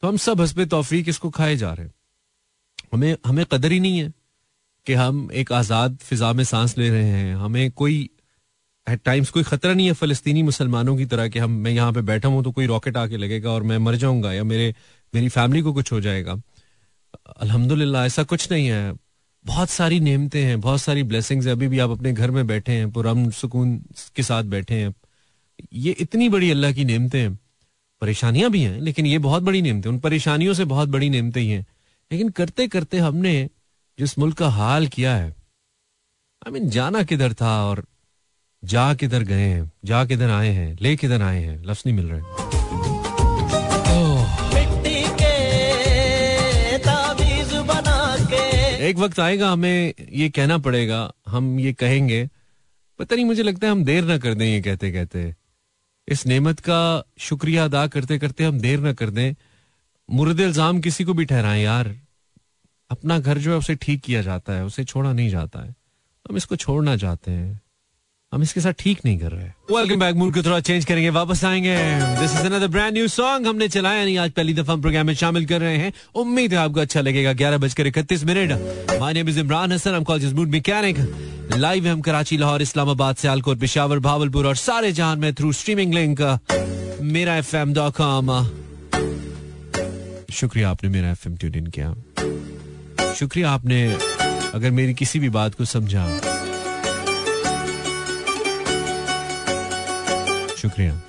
तो 0.00 0.08
हम 0.08 0.16
सब 0.16 0.40
हसबे 0.40 0.66
तौफीक 0.66 1.08
इसको 1.08 1.30
खाए 1.30 1.56
जा 1.56 1.72
रहे 1.72 1.86
हैं। 1.86 1.94
हमें 2.92 3.16
हमें 3.26 3.46
कदर 3.46 3.72
ही 3.72 3.80
नहीं 3.80 3.98
है 3.98 4.12
कि 4.86 4.94
हम 4.94 5.28
एक 5.32 5.52
आज़ाद 5.52 5.98
फिजा 6.02 6.32
में 6.32 6.44
सांस 6.44 6.78
ले 6.78 6.90
रहे 6.90 7.04
हैं, 7.04 7.36
हमें 7.36 7.70
कोई 7.70 8.10
एट 8.86 9.00
टाइम्स 9.04 9.30
कोई 9.30 9.42
खतरा 9.42 9.72
नहीं 9.74 9.86
है 9.86 9.92
फलस्तीनी 9.92 10.42
मुसलमानों 10.42 10.96
की 10.96 11.06
तरह 11.06 11.28
कि 11.28 11.38
हम, 11.38 11.50
मैं 11.50 11.70
यहाँ 11.70 11.92
पे 11.92 12.00
बैठा 12.00 12.28
हूँ 12.28 12.42
तो 12.44 12.50
कोई 12.50 12.66
रॉकेट 12.66 12.96
आके 12.96 13.16
लगेगा 13.16 13.50
और 13.50 13.62
मैं 13.62 13.78
मर 13.78 13.96
जाऊँगा 13.96 14.32
या 14.32 14.44
मेरे, 14.44 14.74
मेरी 15.14 15.28
फैमिली 15.28 15.62
को 15.62 15.72
कुछ 15.72 15.92
हो 15.92 16.00
जाएगा। 16.00 16.40
अल्हम्दुलिल्लाह, 17.36 18.06
ऐसा 18.06 18.22
कुछ 18.22 18.50
नहीं 18.52 18.66
है। 18.66 18.92
बहुत 19.44 19.70
सारी 19.70 20.00
नेमतें 20.00 20.42
हैं, 20.44 20.60
बहुत 20.60 20.80
सारी 20.80 21.02
ब्लेसिंग्स 21.02 21.46
अभी 21.46 21.68
भी 21.68 21.78
आप 21.78 21.90
अपने 21.90 22.12
घर 22.12 22.30
में 22.30 22.46
बैठे 22.46 22.72
हैं, 22.72 22.90
पुरम 22.90 23.30
सुकून 23.30 23.76
के 24.16 24.22
साथ 24.22 24.44
बैठे 24.44 24.74
हैं। 24.74 24.94
ये 25.72 25.92
इतनी 25.92 26.28
बड़ी 26.28 26.50
अल्लाह 26.50 26.72
की 26.72 26.84
नेमतें 26.84 27.20
हैं। 27.20 27.38
परेशानियाँ 28.02 28.50
भी 28.50 28.62
हैं, 28.62 28.80
लेकिन 28.80 29.06
ये 29.06 29.18
बहुत 29.18 29.42
बड़ी 29.42 29.62
नियमतें 29.62 29.90
उन 29.90 29.98
परेशानियों 29.98 30.54
से 30.54 30.64
बहुत 30.64 30.88
बड़ी 30.88 31.10
नियमतें 31.10 31.40
ही 31.40 31.48
हैं। 31.48 31.66
लेकिन 32.10 32.28
करते 32.28 32.66
करते 32.68 32.98
हमने 32.98 33.34
जिस 33.98 34.18
मुल्क 34.18 34.36
का 34.38 34.48
हाल 34.48 34.86
किया 34.86 35.16
है 35.16 35.28
आई 36.42 36.52
मीन 36.52 36.68
जाना 36.70 37.02
किधर 37.02 37.34
था 37.34 37.52
और 37.64 37.84
जा 38.62 38.92
किधर 38.94 39.22
गए 39.22 39.46
हैं 39.48 39.70
जा 39.84 40.04
किधर 40.04 40.30
आए 40.30 40.48
हैं 40.48 40.76
ले 40.82 40.94
किधर 40.96 41.22
आए 41.22 41.40
हैं 41.42 41.62
लफ्ज 41.64 41.82
नहीं 41.86 41.96
मिल 41.96 42.06
रहे। 42.06 42.20
एक 48.88 48.96
वक्त 48.98 49.20
आएगा 49.20 49.50
हमें 49.50 49.94
ये 50.12 50.28
कहना 50.28 50.58
पड़ेगा 50.58 51.12
हम 51.28 51.58
ये 51.60 51.72
कहेंगे 51.72 52.28
पता 52.98 53.14
नहीं 53.16 53.24
मुझे 53.24 53.42
लगता 53.42 53.66
है 53.66 53.72
हम 53.72 53.84
देर 53.84 54.04
ना 54.04 54.18
कर 54.18 54.34
दें 54.34 54.46
ये 54.46 54.60
कहते 54.60 54.90
कहते 54.92 55.34
इस 56.08 56.26
नेमत 56.26 56.60
का 56.60 56.80
शुक्रिया 57.20 57.64
अदा 57.64 57.86
करते 57.86 58.18
करते 58.18 58.44
हम 58.44 58.58
देर 58.60 58.80
ना 58.80 58.92
कर 58.92 59.10
दें। 59.10 59.34
मुर्द 60.08 60.40
इल्ज़ाम 60.40 60.80
किसी 60.80 61.04
को 61.04 61.14
भी 61.14 61.24
ठहराएँ 61.24 61.62
यार। 61.62 61.94
अपना 62.90 63.18
घर 63.18 63.38
जो 63.38 63.50
है 63.50 63.56
उसे 63.56 63.74
ठीक 63.74 64.00
किया 64.00 64.22
जाता 64.22 64.52
है 64.52 64.64
उसे 64.64 64.84
छोड़ा 64.84 65.12
नहीं 65.12 65.28
जाता 65.30 65.64
है। 65.64 65.74
हम 66.26 66.36
इसको 66.36 66.56
छोड़ना 66.56 66.96
चाहते 66.96 67.30
हैं। 67.30 67.60
हम 68.32 68.42
इसके 68.42 68.60
साथ 68.60 68.72
ठीक 68.78 68.98
नहीं 69.04 69.18
कर 69.18 69.30
रहे। 69.30 69.44
वेलकम 69.74 70.00
बैक 70.00 70.14
मूड 70.14 70.34
को 70.34 70.42
थोड़ा 70.42 70.60
चेंज 70.60 70.84
करेंगे, 70.84 71.10
वापस 71.10 71.44
आएँगे। 71.44 71.76
This 72.20 72.30
is 72.32 72.46
another 72.46 72.66
brand 72.66 72.92
new 72.94 73.08
song 73.08 73.46
हमने 73.46 73.68
चलाया 73.68 74.04
नहीं 74.04 74.18
आज 74.18 74.30
पहली 74.30 74.54
दफ़ा 74.54 74.72
हम 74.72 74.80
प्रोग्राम 74.80 75.06
में 75.06 75.14
शामिल 75.14 75.46
कर 75.46 75.60
रहे 75.60 75.76
हैं। 75.76 75.92
उम्मीद 76.14 76.52
है 76.52 76.58
आपको 76.58 76.80
अच्छा 76.80 77.00
लगेगा। 77.00 77.32
ग्यारह 77.32 77.58
बजकर 77.58 77.86
इकतीस 77.86 78.24
minute. 78.24 78.52
My 79.00 79.12
name 79.12 79.28
is 79.28 79.40
Imran 79.40 79.72
Hasan 79.72 79.94
हम 79.94 80.04
कॉल 80.04 80.20
जिस 80.20 80.32
मूड 80.32 80.48
मैकेनिक 80.48 80.98
लाइव 81.56 81.88
हम 81.88 82.00
कराची, 82.00 82.36
लाहौर, 82.36 82.62
इस्लामाबाद, 82.62 83.16
सियालकोट, 83.16 83.58
पिशावर, 83.58 83.98
भावलपुर 83.98 84.46
और 84.46 84.56
सारे 84.56 84.92
जहान 84.92 85.18
में 85.18 85.34
through 85.34 85.52
streaming 85.52 85.94
link 85.94 86.38
Mera 87.02 87.36
F 87.36 87.56
M 87.56 87.74
dot 87.74 87.94
com 87.96 88.32
शुक्रिया 90.32 90.70
आपने 90.70 90.90
मेरा 90.90 91.10
एफ़ 91.10 91.28
एम 91.28 91.36
ट्यून 91.36 91.54
इन 91.54 91.66
किया। 91.66 91.94
शुक्रिया 93.14 93.50
आपने, 93.50 93.96
अगर 94.54 94.70
मेरी 94.70 94.94
किसी 94.94 95.18
भी 95.18 95.28
बात 95.28 95.54
को 95.54 95.64
समझा। 95.64 96.08
शुक्रिया। 100.62 101.00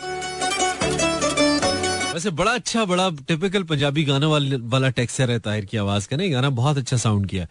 वैसे 2.14 2.30
बड़ा 2.30 2.52
अच्छा 2.52 2.84
बड़ा 2.86 3.10
टिपिकल 3.28 3.64
पंजाबी 3.70 4.04
गाना 4.04 4.28
वाला 4.28 4.58
वाला 4.74 4.90
टेक्सचर 4.98 5.32
है 5.32 5.40
ताहिर 5.40 5.66
की 5.66 5.78
आवाज़ 5.78 6.08
का। 6.08 6.18
नहीं 6.18 6.34
गाना 6.34 6.50
बहुत 6.60 6.78
अच्छा 6.78 6.98
साउंड 6.98 7.30
किया। 7.30 7.48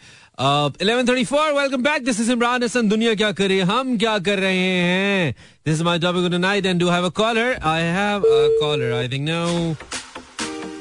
Eleven 0.83 1.09
thirty 1.09 1.25
four 1.25 1.53
welcome 1.53 1.83
back 1.83 2.05
this 2.05 2.21
is 2.21 2.31
Imran 2.33 2.62
Hasan 2.62 2.88
दुनिया 2.88 3.15
क्या 3.15 3.33
कर 3.41 3.53
हम 3.71 3.97
क्या 3.99 4.19
कर 4.19 4.38
रहे 4.38 4.69
हैं? 4.91 5.35
This 5.67 5.75
is 5.75 5.83
my 5.85 5.99
topic 5.99 6.33
night 6.41 6.67
and 6.67 6.81
do 6.81 6.88
have 6.91 7.07
a 7.07 7.09
caller 7.23 7.59
I 7.65 7.83
have 7.99 8.19
a 8.19 8.61
caller 8.61 8.93
I 8.93 9.09
think 9.09 9.29
now 9.29 9.75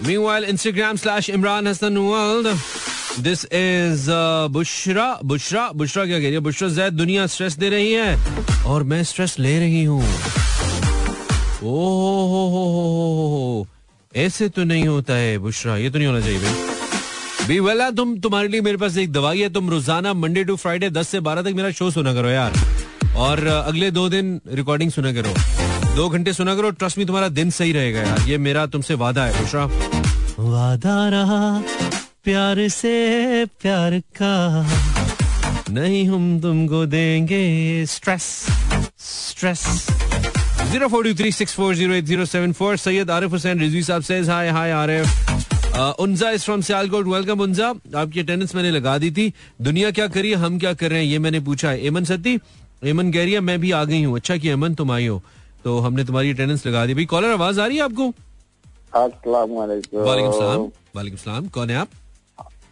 Meanwhile, 0.04 0.46
slash 0.98 1.28
Imran 1.30 1.68
Hassan 1.70 1.98
World. 2.04 2.48
This 3.26 3.42
is 3.58 4.08
uh, 4.10 4.48
Bushra 4.52 5.20
Bushra 5.24 5.70
Bushra 5.76 6.06
क्या 6.06 6.18
कह 6.18 6.24
रही 6.24 6.34
है? 6.34 6.40
बुशरा 6.40 6.70
जैद 6.70 6.94
दुनिया 6.94 7.28
स्ट्रेस 7.28 7.58
दे 7.58 7.70
रही 7.70 7.92
है। 7.92 8.64
और 8.66 8.84
मैं 8.84 9.04
स्ट्रेस 9.04 9.36
ले 9.40 9.60
रही 9.60 9.84
हूँ। 9.84 10.04
ओहो 11.64 12.64
ऐसे 14.14 14.48
तो 14.50 14.64
नहीं 14.64 14.86
होता 14.88 15.14
है 15.14 15.38
बुशरा 15.38 15.76
ये 15.78 15.90
तो 15.90 15.98
नहीं 15.98 16.08
होना 16.08 16.22
चाहिए 16.22 16.40
भाई। 16.40 17.48
बी 17.48 17.60
वेला 17.60 17.90
तुम 17.92 18.18
तुम्हारे 18.20 18.48
लिए 18.48 18.62
मेरे 18.62 18.78
पास 18.78 18.98
एक 18.98 19.12
दवाई 19.12 19.40
है 19.42 19.50
तुम 19.54 19.70
रोज़ाना 19.70 20.14
मंडे 20.14 20.44
टू 20.44 20.56
फ्राइडे 20.56 20.90
दस 20.90 21.08
से 21.08 21.20
बारह 21.20 21.42
तक 21.42 21.54
मेरा 21.56 21.72
शो 21.72 21.90
सुना 21.92 22.14
करो 22.14 22.30
यार। 22.30 22.54
और 23.18 23.46
अगले 23.48 23.92
दो 23.92 24.08
दिन 24.10 24.40
रिकॉर्डिंग 24.54 24.92
सुना 24.92 25.12
करो। 25.14 25.34
दो 25.96 26.10
घंटे 26.10 26.34
सुना 26.34 26.56
करो 26.56 26.70
ट्रस्ट 26.72 26.98
में 26.98 27.06
तुम्हारा 27.08 27.28
दिन 27.30 27.50
सही 27.52 27.72
रहेगा 27.72 28.02
यार। 28.02 28.30
ये 28.30 28.38
मेरा 28.40 28.66
तुमसे 28.68 28.94
वादा 28.96 29.26
है 29.26 29.42
बुशरा। 29.42 29.66
वादा 30.40 31.08
रहा 31.10 31.64
प्यार 32.24 32.68
से 32.70 33.46
प्यार 33.62 34.00
का। 34.22 34.66
नहीं 35.72 36.08
हम 36.08 36.40
तुमको 36.42 36.86
देंगे 36.86 37.86
stress 37.88 38.24
stress 39.00 39.62
zero 40.72 40.88
four 40.88 41.04
two 41.04 41.14
three 41.20 41.32
six 41.32 41.54
four 41.56 41.74
zero 41.76 41.94
eight 41.94 42.06
zero 42.06 42.26
seven 42.26 42.52
four 42.58 42.76
Syed 42.78 43.10
Arif 43.12 43.32
Hussain 43.32 43.60
Rizvi 43.60 43.82
साहब 43.84 44.02
सेज 44.02 44.30
हाय 44.30 44.50
हाय 44.50 44.72
आरिफ. 44.72 45.08
उनजा 46.00 46.30
इज़ 46.32 46.44
फ्रॉम 46.44 46.62
सियालकोट. 46.62 47.08
वेलकम 47.08 47.40
उनजा. 47.42 47.70
आपकी 47.96 48.20
अटेंडेंस 48.20 48.56
मैंने 48.56 48.72
लगा 48.72 48.98
दी 48.98 49.10
थी. 49.12 49.34
दुनिया 49.62 49.92
क्या 49.92 50.08
करी 50.08 50.32
हम 50.34 50.60
क्या 50.60 50.74
कर 50.74 50.90
रहे 50.90 51.00
हैं? 51.00 51.12
ये 51.12 51.20
मैंने 51.20 51.40
पूछा 51.40 51.70
है। 51.70 51.86
एमन 51.88 52.04
सती? 52.06 52.40
एमन 52.84 53.12
कह 53.12 53.24
रही 53.24 53.34
है 53.34 53.40
मैं 53.40 53.60
भी 53.62 53.72
आ 53.72 53.84
गई 53.84 54.02
हूँ। 54.04 54.16
अच्छा 54.16 54.38
कि 54.38 54.50
एमन 54.50 54.76
तुम 54.76 54.92
आई 54.92 55.08
हो। 55.08 55.22
तो 55.64 55.78
हमने 55.80 56.04
तुम्हारी 56.06 56.32
अटेंडेंस 56.32 56.66
लगा 56.68 56.86
दी। 56.86 56.94
भाई 56.94 57.06
कॉलर 57.06 57.32
आवाज़ 57.32 57.60
आ 57.60 57.66
रही 57.66 57.78
है 57.78 57.84
आपको? 57.84 58.08
वालेकुम। 58.96 60.32
सलाम। 60.32 60.62
वालेकुम 60.96 61.18
सलाम। 61.18 61.48
कौन 61.48 61.70
है 61.70 61.78
आप? 61.78 61.90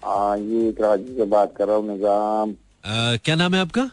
हाँ 0.06 0.38
ये 0.38 0.72
कराची 0.80 1.16
से 1.18 1.26
बात 1.36 1.54
कर 1.58 1.68
रहा 1.68 1.76
हूँ 1.76 1.88
निज़ाम। 1.88 2.52
अ, 2.52 3.18
क्या 3.26 3.36
नाम 3.36 3.56
है 3.56 3.62
आपका? 3.62 3.90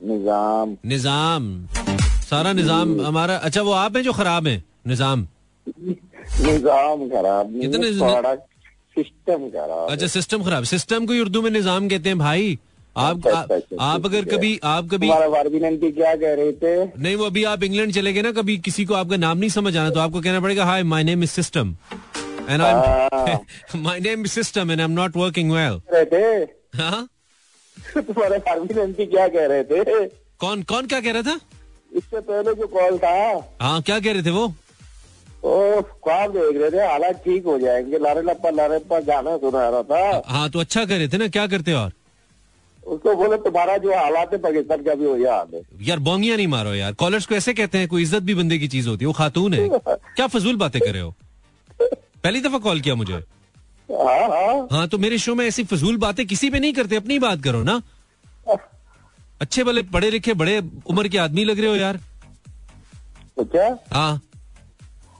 निज़ाम। 0.00 0.76
निज़ाम। 0.86 1.52
सारा 2.30 2.52
निज़ाम 2.52 3.00
हमारा 3.00 3.36
अच्छा 3.48 3.62
वो 3.62 3.72
आप 3.72 3.96
हैं 3.96 4.02
जो 4.04 4.12
खराब 4.12 4.46
है 4.46 4.62
निज़ाम? 4.86 5.26
निज़ाम 6.46 7.08
खराब 7.08 7.52
कितने- 7.60 7.92
सिस्टम 8.96 9.48
खराब 9.50 9.90
अच्छा 9.90 10.06
सिस्टम 10.06 10.42
खराब 10.44 10.64
सिस्टम 10.64 11.06
को 11.06 11.20
उर्दू 11.20 11.42
में 11.42 11.50
निज़ाम 11.50 11.88
कहते 11.88 12.08
हैं 12.08 12.18
भाई। 12.18 12.58
आप 12.96 13.16
अच्छा, 13.16 13.38
आ, 13.38 13.42
अच्छा, 13.42 13.54
अच्छा, 13.54 13.84
आप 13.84 14.04
अगर 14.06 14.24
कभी 14.24 14.58
आप 14.64 14.88
कभी 14.90 15.08
क्या 15.08 16.14
कह 16.14 16.34
रहे 16.34 16.52
थे? 16.52 16.84
नहीं 17.02 17.14
वो 17.16 17.24
अभी 17.24 17.44
आप 17.44 17.62
इंग्लैंड 17.62 17.92
चले 17.94 18.12
गए 18.12 18.22
ना 18.22 18.32
कभी 18.32 18.56
किसी 18.58 18.84
को 18.84 18.94
आपका 18.94 19.16
नाम 19.16 19.38
नहीं 19.38 19.50
समझ 19.50 19.76
आना 19.76 19.90
तो 19.90 20.00
आपको 20.00 20.20
कहना 20.20 20.40
पड़ेगा 20.40 20.64
hi 20.64 20.82
my 20.92 21.04
name 21.04 21.22
is 21.22 21.30
system 21.30 21.74
and 22.50 22.62
I 22.62 23.36
my 23.76 24.00
name 24.00 24.20
is 24.20 24.32
system 24.32 24.70
and 24.70 24.80
I 24.80 24.84
am 24.84 24.90
not 24.90 25.16
working 25.16 25.52
well 25.52 25.80
तुम्हारे 27.98 28.36
वारबिनंती 28.38 29.06
क्या 29.06 29.28
कह 29.28 29.46
रहे 29.46 29.62
थे? 29.64 30.06
कौन 30.40 30.62
कौन 30.62 30.86
क्या 30.86 31.00
कह 31.00 31.12
रहा 31.12 31.22
था? 31.22 31.38
इससे 31.92 32.20
पहले 32.20 32.54
जो 32.54 32.66
कॉल 32.68 32.98
था 32.98 33.12
हाँ 33.60 33.80
क्या 33.82 33.98
कह 34.00 34.12
रहे 34.12 34.22
थे 34.22 34.30
वो? 34.30 34.46
वो 35.44 35.82
ख्वाब 36.04 36.32
देख 36.32 36.56
रहे 36.60 36.70
थे 36.70 36.86
हालात 36.86 37.22
ठीक 37.24 37.44
हो 37.46 37.58
जाएँगे। 37.58 37.98
लारे 37.98 38.22
लप्पा 38.22 38.50
लारे 38.50 38.76
लप्पा 38.76 38.98
गाना 39.08 39.36
सुना 39.36 39.68
रहा 39.68 39.82
था। 39.82 40.22
हाँ 40.28 40.48
तो 40.50 40.60
अच्छा 40.60 40.84
कर 40.84 40.96
रहे 40.98 41.08
थे 41.08 41.18
ना 41.18 41.28
क्या 41.28 41.46
करते 41.46 41.72
और? 41.72 41.92
उसको 42.84 43.14
बोले 43.16 43.36
तुम्हारा 43.38 43.76
जो 43.76 43.94
हालात 43.94 44.32
है 44.32 44.38
पाकिस्तान 44.40 44.82
का 44.82 44.94
भी 44.94 45.04
है 45.04 45.20
यार 45.86 45.98
बोंगिया 45.98 46.36
नहीं 46.36 46.46
मारो 46.48 46.74
यार। 46.74 46.92
कॉलर्स 47.00 47.26
को 47.26 47.34
ऐसे 47.34 47.54
कहते 47.54 47.78
हैं 47.78 47.88
कोई 47.88 48.02
इज़्ज़त 48.02 48.22
भी 48.22 48.34
बंदे 48.34 48.58
की 48.58 48.68
चीज़ 48.68 48.88
होती 48.88 49.04
है 49.04 49.06
वो 49.06 49.12
खातून 49.12 49.54
है। 49.54 49.68
क्या 49.78 50.26
फजूल 50.26 50.56
बातें 50.56 50.80
कर 50.80 50.92
रहे 50.92 51.02
हो? 51.02 51.14
पहली 51.80 52.40
दफ़ा 52.40 52.58
कॉल 52.58 52.80
किया 52.80 52.94
मुझे। 52.94 53.14
हाँ 53.88 54.28
हाँ। 54.28 54.68
हाँ 54.72 54.86
तो 54.88 54.98
मेरे 54.98 55.18
शो 55.18 55.34
में 55.34 55.44
ऐसी 55.46 55.64
फजूल 55.64 55.96
बातें 55.96 56.26
किसी 56.26 56.50
पे 56.50 56.58
नहीं 56.60 56.72
करते 56.72 56.96
अपनी 56.96 57.18
बात 57.18 57.42
करो 57.44 57.62
ना। 57.62 57.80
अच्छे 59.40 59.64
भले 59.64 59.82
पढ़े 59.90 60.10
लिखे 60.10 60.34
बड़े 60.34 60.58
उम्र 60.86 61.08
के 61.08 61.18
आदमी 61.18 61.44
लग 61.44 61.60
रहे 61.60 61.68
हो 61.68 61.76
यार। 61.76 62.00
तो 63.38 63.44
हाँ। 63.92 64.20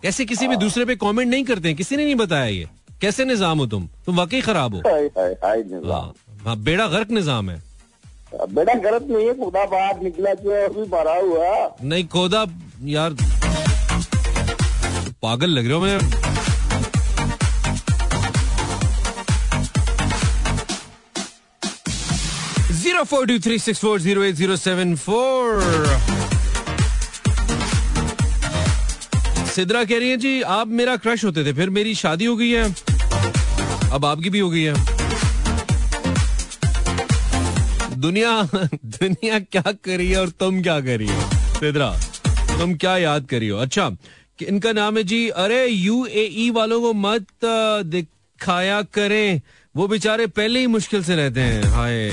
ऐसे 0.05 0.25
किसी 0.25 0.49
भी 0.49 0.57
दूसरे 0.57 0.85
पे 0.85 0.95
कमेंट 0.97 1.29
नहीं 1.31 1.45
करते 1.45 1.69
हैं। 1.69 1.77
किसी 1.77 1.97
ने 1.97 2.05
नहीं 2.05 2.15
बताया 2.15 2.45
ये। 2.45 2.69
कैसे 3.01 3.25
निज़ाम 3.25 3.59
हो 3.59 3.67
तुम? 3.67 3.89
तुम 4.07 4.17
वाकई 4.17 4.41
खराब 4.41 4.75
हो। 4.75 4.81
हाय 4.87 5.07
हाय 5.19 5.33
हाय 5.45 5.61
हाँ। 5.85 6.15
हाँ 6.45 6.57
बेड़ा 6.59 6.87
गर्क 6.89 7.11
निज़ाम 7.11 7.51
है। 7.51 7.63
बेटा 8.33 8.75
गलत 8.81 9.07
नहीं 9.11 9.27
है 9.27 9.35
खुदा 9.35 9.65
बाहर 9.67 10.01
निकला 10.03 10.33
जो 10.35 10.51
अभी 10.65 10.83
मरा 10.91 11.15
हुआ। 11.17 11.77
नहीं 11.83 12.07
खोदा 12.09 12.45
यार। 12.87 13.15
पागल 15.23 15.51
लग 15.51 15.65
रहे 15.65 15.73
हो 15.73 15.81
मैं 15.81 16.28
zero 22.99 23.07
four 23.07 23.27
two 23.27 23.39
three 23.39 23.59
six 23.59 23.79
four 23.81 24.01
zero 24.01 24.23
eight 24.25 24.35
zero 24.35 24.55
seven 24.57 24.95
four 24.97 25.61
Sidra 29.47 29.83
कह 29.85 29.99
रही 29.99 30.11
है, 30.11 30.17
जी, 30.17 30.41
आप 30.43 30.69
मेरा 30.69 30.97
क्रश 30.97 31.25
होते 31.25 31.45
थे, 31.45 31.53
फिर 31.53 31.71
मेरी 31.71 31.95
शादी 31.95 32.25
हो 32.25 32.37
गई 32.37 32.51
है। 32.51 32.65
अब 33.93 34.05
आपकी 34.05 34.31
भी 34.31 34.39
हो 34.39 34.51
गई 34.51 34.63
है। 34.63 34.75
दुनिया 37.99 38.33
दुनिया 38.53 39.39
क्या 39.39 39.63
कर 39.63 40.01
है 40.01 40.21
और 40.21 40.29
तुम 40.41 40.61
क्या 40.63 40.81
कर 40.81 41.03
हो? 41.03 41.21
सिद्रा, 41.59 41.91
तुम 42.59 42.75
क्या 42.75 42.97
याद 42.97 43.27
करी 43.31 43.49
हो? 43.49 43.59
अच्छा 43.59 43.91
इनका 44.43 44.73
नाम 44.73 44.97
है, 44.97 45.05
जी, 45.05 45.29
अरे 45.29 45.67
यूएई 45.67 46.51
वालों 46.51 46.81
को 46.81 46.93
मत 46.97 47.27
दिखाया 47.87 48.83
करें। 48.95 49.41
वो 49.75 49.87
बेचारे 49.89 50.27
पहले 50.27 50.61
ही 50.61 50.67
मुश्किल 50.67 51.05
से 51.05 51.17
रहते 51.17 51.41
हैं। 51.41 51.63
हाय। 51.71 52.11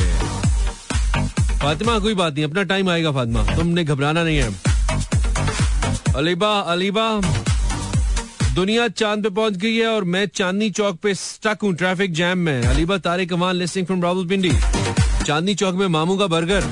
फातिमा, 1.66 1.98
कोई 2.00 2.14
बात 2.14 2.34
नहीं, 2.34 2.44
अपना 2.46 2.64
टाइम 2.64 2.90
आएगा 2.90 3.12
फातिमा। 3.12 3.44
तुमने 3.56 3.84
घबराना 3.84 4.24
नहीं 4.24 4.38
है। 4.38 4.50
अलीबा 6.16 6.50
अलीबा, 6.72 7.06
दुनिया 8.56 8.88
चाँद 8.88 9.24
पे 9.24 9.30
पहुँच 9.30 9.56
गई 9.58 9.76
है 9.76 9.88
और 9.88 10.04
मैं 10.04 10.26
चांदनी 10.36 10.70
चौक 10.72 11.00
पे 11.04 11.14
स्टक 11.14 11.64
हूँ 11.64 11.74
ट्रैफ़िक 11.76 12.14
जैम 12.14 12.38
में। 12.38 12.62
अलीबा, 12.64 12.98
तारे 12.98 13.26
कमाल 13.26 13.58
लिस्टिंग 13.58 13.86
फ्रॉम 13.86 14.04
रावलपिंडी। 14.04 14.52
चांदनी 15.26 15.56
चौक 15.56 15.76
में 15.76 15.88
मामू 15.88 16.18
का 16.18 16.28
बर्गर 16.28 16.64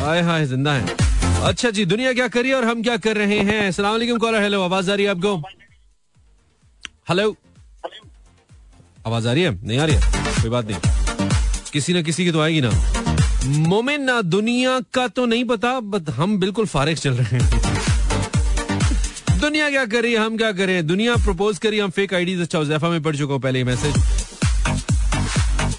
हाय 0.00 0.22
हाय, 0.22 0.46
ज़िंदा 0.46 0.72
है। 0.72 0.96
अच्छा 1.42 1.70
जी, 1.70 1.84
दुनिया 1.84 2.12
क्या 2.12 2.28
करी 2.28 2.52
और 2.52 2.64
हम 2.64 2.82
क्या 2.82 2.96
कर 2.96 3.16
रहे 3.16 3.38
हैं? 3.40 3.68
अस्सलाम 3.68 4.18
कॉलर 4.18 4.42
हेलो 4.42 4.62
आवाज़ 4.62 4.90
आ 4.90 4.94
रही 4.94 5.04
है 5.04 5.10
आपको? 5.10 5.36
हेलो 7.08 7.36
आवाज़ 9.06 9.28
आ 9.28 9.32
रही 9.32 9.42
है? 9.42 9.66
नहीं 9.66 9.78
आ 9.78 9.84
रही 9.84 9.96
है? 9.96 10.02
कोई 10.40 10.50
बात 10.50 10.70
नहीं। 10.70 11.30
किसी 11.72 11.92
ना 11.92 12.02
किसी 12.02 12.24
की 12.24 12.32
तो 12.32 12.40
आएगी 12.40 12.60
ना। 12.60 13.01
मोमिन 13.44 14.06
दुनिया 14.24 14.78
का 14.94 15.06
तो 15.08 15.26
नहीं 15.26 15.44
पता, 15.44 15.78
बट 15.80 16.10
हम 16.10 16.38
बिल्कुल 16.38 16.66
फारिग 16.66 16.96
चल 16.96 17.10
रहे 17.10 17.38
हैं। 17.38 17.60
दुनिया 19.40 19.70
क्या 19.70 19.84
कर, 19.86 20.06
हम 20.16 20.36
क्या 20.36 20.52
करें? 20.52 20.86
दुनिया 20.86 21.16
प्रपोज 21.16 21.58
करी, 21.58 21.78
हम 21.78 21.90
फेक 21.90 22.14
आईडीज 22.14 22.40
अच्छा 22.40 22.58
उजैफा 22.58 22.88
में 22.88 23.02
पढ़ 23.02 23.16
चुका 23.16 23.32
हूँ, 23.32 23.42
पहले 23.42 23.64
मैसेज 23.64 23.94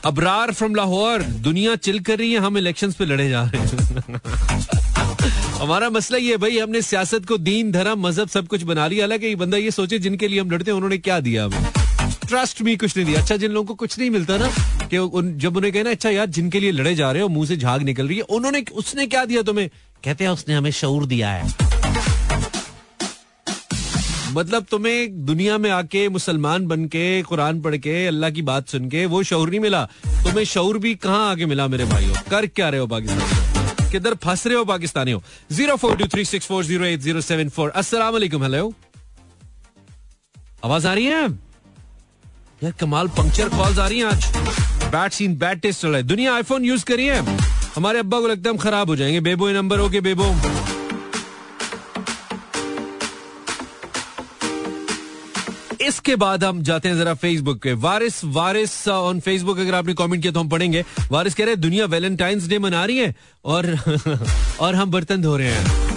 अबरार 0.06 0.52
फ्रॉम 0.52 0.76
लाहौर, 0.76 1.22
दुनिया 1.22 1.76
चिल 1.76 2.00
कर 2.00 2.18
रही 2.18 2.32
है, 2.34 2.40
हम 2.40 2.58
इलेक्शंस 2.58 2.96
पे 2.96 3.06
लड़े 3.06 3.30
जा 3.30 3.44
रहे 3.44 3.62
हैं। 3.62 4.22
हमारा 5.62 5.90
मसला 5.90 6.18
ये 6.18 6.38
भाई, 6.38 6.58
हमने 6.60 6.82
सियासत 6.82 7.26
को 7.26 7.38
दीन, 7.38 7.72
धर्म, 7.72 8.08
मज़हब 8.08 8.28
सब 8.28 8.48
कुछ 8.48 8.64
बना 8.64 8.88
लिया। 8.88 9.04
हालाँकि 9.04 9.36
बंदा 9.36 9.58
ये 9.58 9.72
सोचे, 9.72 10.00
जिनके 10.00 10.28
लिए 10.28 10.40
हम 10.40 10.52
लड़ते 10.52 10.72
हैं, 10.72 10.76
उन्होंने 10.76 10.98
क्या 10.98 11.20
दिया 11.20 11.46
हमें? 11.46 11.83
ट्रस्ट 12.24 12.62
भी 12.64 12.76
कुछ 12.78 12.96
नहीं 12.98 13.06
दिया। 13.06 13.20
अच्छा 13.22 13.38
जिन 13.38 13.52
लोगों 13.52 13.68
को 13.68 13.76
कुछ 13.76 13.98
नहीं 14.00 14.10
मिलता 14.10 14.38
ना 14.38 14.50
कि 14.88 14.98
उन, 14.98 15.38
जब 15.38 15.58
उन्हें 15.58 15.74
कहना 15.74 15.90
अच्छा 15.90 16.10
यार 16.10 16.26
जिनके 16.30 16.60
लिए 16.60 16.72
लड़े 16.72 16.96
जा 16.96 17.12
रहे 17.12 17.22
हो 17.22 17.28
मुँह 17.30 17.46
से 17.48 17.58
झाग 17.58 17.82
निकल 17.84 18.08
रही 18.08 18.18
है 18.18 18.24
उन्होंने 18.30 18.64
उसने 18.74 19.08
क्या 19.08 19.26
दिया 19.26 19.42
तुम्हें? 19.42 19.70
कहते 20.04 20.24
हैं 20.24 20.32
उसने 20.32 20.56
हमें 20.56 20.72
शऊर 20.72 21.06
दिया 21.06 21.32
है। 21.32 21.72
मतलब 24.34 24.66
तुम्हें 24.72 25.26
दुनिया 25.26 25.58
में 25.58 25.70
आके 25.72 26.08
मुसलमान 26.10 26.66
बन 26.68 26.86
के 26.86 27.22
कुरान 27.24 27.62
पढ़ 27.62 27.76
के 27.78 28.06
अल्लाह 28.08 28.30
की 28.30 28.42
बात 28.42 28.70
सुन 28.70 28.90
के 28.90 29.06
वो 29.06 29.22
शौर 29.24 29.50
नहीं 29.50 29.60
मिला। 29.60 29.84
तुम्हें 30.06 30.46
शौर 30.46 30.78
भी 30.78 30.94
कहाँ 30.98 31.30
आके 31.32 31.46
मिला 31.46 31.68
मेरे 31.68 31.86
भाइयों? 31.86 32.14
कर 32.30 32.46
क्या 32.48 32.70
रहे 32.70 32.80
हो 32.80 32.88
पाकिस्तान? 32.88 33.90
किधर 33.92 34.14
फंस 34.24 34.48
रहे 34.48 34.58
हो 34.58 34.66
पाकिस्तानी 34.66 35.12
हो? 35.12 35.22
Zero 35.52 35.76
four 35.76 35.96
two 35.98 36.08
three 36.08 36.26
six 36.26 36.48
four 36.48 36.64
zero 36.66 36.86
eight 36.86 37.00
zero 37.00 37.22
seven 37.22 37.50
four. 37.50 37.70
अस्सलाम 37.70 38.18
हेलो। 38.44 38.74
आवाज़ 40.66 40.88
आ 40.88 40.94
रही 40.94 41.06
है? 41.06 41.28
यार, 42.62 42.72
कमाल 42.72 43.08
पंक्चर 43.08 43.50
कॉल्स 43.50 43.80
आ 43.80 43.88
रही 43.88 44.00
हैं 44.00 44.06
आज। 44.06 44.26
बैड 44.92 45.12
सीन 45.12 45.36
बैड 45.38 45.60
टेस्ट 45.60 45.82
चल 45.82 45.88
रहा 45.88 45.98
है। 45.98 46.04
दुनिया 46.04 46.34
आईफोन 46.36 46.66
यूज़ 46.66 46.86
करिए 46.86 47.14
हमारे 47.76 48.00
अब्बा 48.00 48.20
को 48.20 48.28
लगता 48.28 48.50
है 48.50 48.56
हम 48.56 48.62
खराब 48.62 48.90
हो 48.90 48.96
जाएँगे। 48.96 49.20
Bebo 49.20 49.50
number 49.50 49.80
okay 49.80 50.02
Bebo. 50.02 50.36
इसके 55.82 56.16
बाद 56.16 56.44
हम 56.44 56.62
जाते 56.64 56.90
हैं 56.90 56.98
जरा 56.98 57.14
फेसबुक 57.14 57.62
पे। 57.64 57.74
वारिस 57.74 58.24
वारिस 58.26 58.88
ऑन 58.88 59.20
फेसबुक 59.20 59.60
अगर 59.60 59.76
आपने 59.76 59.94
कमेंट 59.94 60.22
किया 60.22 60.34
तो 60.34 60.40
हम 60.40 60.50
पढ़ेंगे। 60.50 60.86
वारिस 61.12 61.34
कह 61.34 61.44
रहे 61.44 61.54
हैं, 61.54 61.62
दुनिया 61.62 61.86
वैलेंटाइंस 61.86 62.48
डे 62.48 62.60
मना 62.60 62.86
रही 62.86 62.98
है 62.98 63.16
और 63.46 63.78
और 64.60 64.76
हम 64.76 64.92
बर्तन 64.92 65.22
धो 65.22 65.38
रहे 65.38 65.52
हैं। 65.52 65.94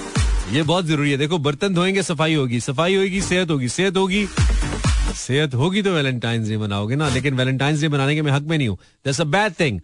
ये 0.53 0.62
बहुत 0.62 0.85
ज़रूरी 0.85 1.11
है। 1.11 1.16
देखो, 1.16 1.38
बर्तन 1.38 1.75
धोएँगे, 1.75 2.03
सफ़ाई 2.03 2.35
होगी। 2.35 2.61
सफ़ाई 2.61 2.95
होगी, 2.95 3.21
सेहत 3.21 3.51
होगी। 3.51 3.69
सेहत 3.69 3.97
होगी। 3.97 4.27
सेहत 5.16 5.55
होगी 5.55 5.83
तो 5.83 5.92
वैलेंटाइंस 5.92 6.48
डे 6.48 6.57
मनाओगे 6.59 6.96
ना, 6.96 7.09
लेकिन 7.09 7.35
वैलेंटाइंस 7.35 7.81
डे 7.81 7.88
मनाने 7.88 8.14
के 8.14 8.22
मैं 8.22 8.33
हक 8.33 8.42
में 8.42 8.57
नहीं 8.59 8.68
हूँ। 8.68 8.79
अ 9.07 9.24
बैड 9.26 9.52
थिंग 9.61 9.81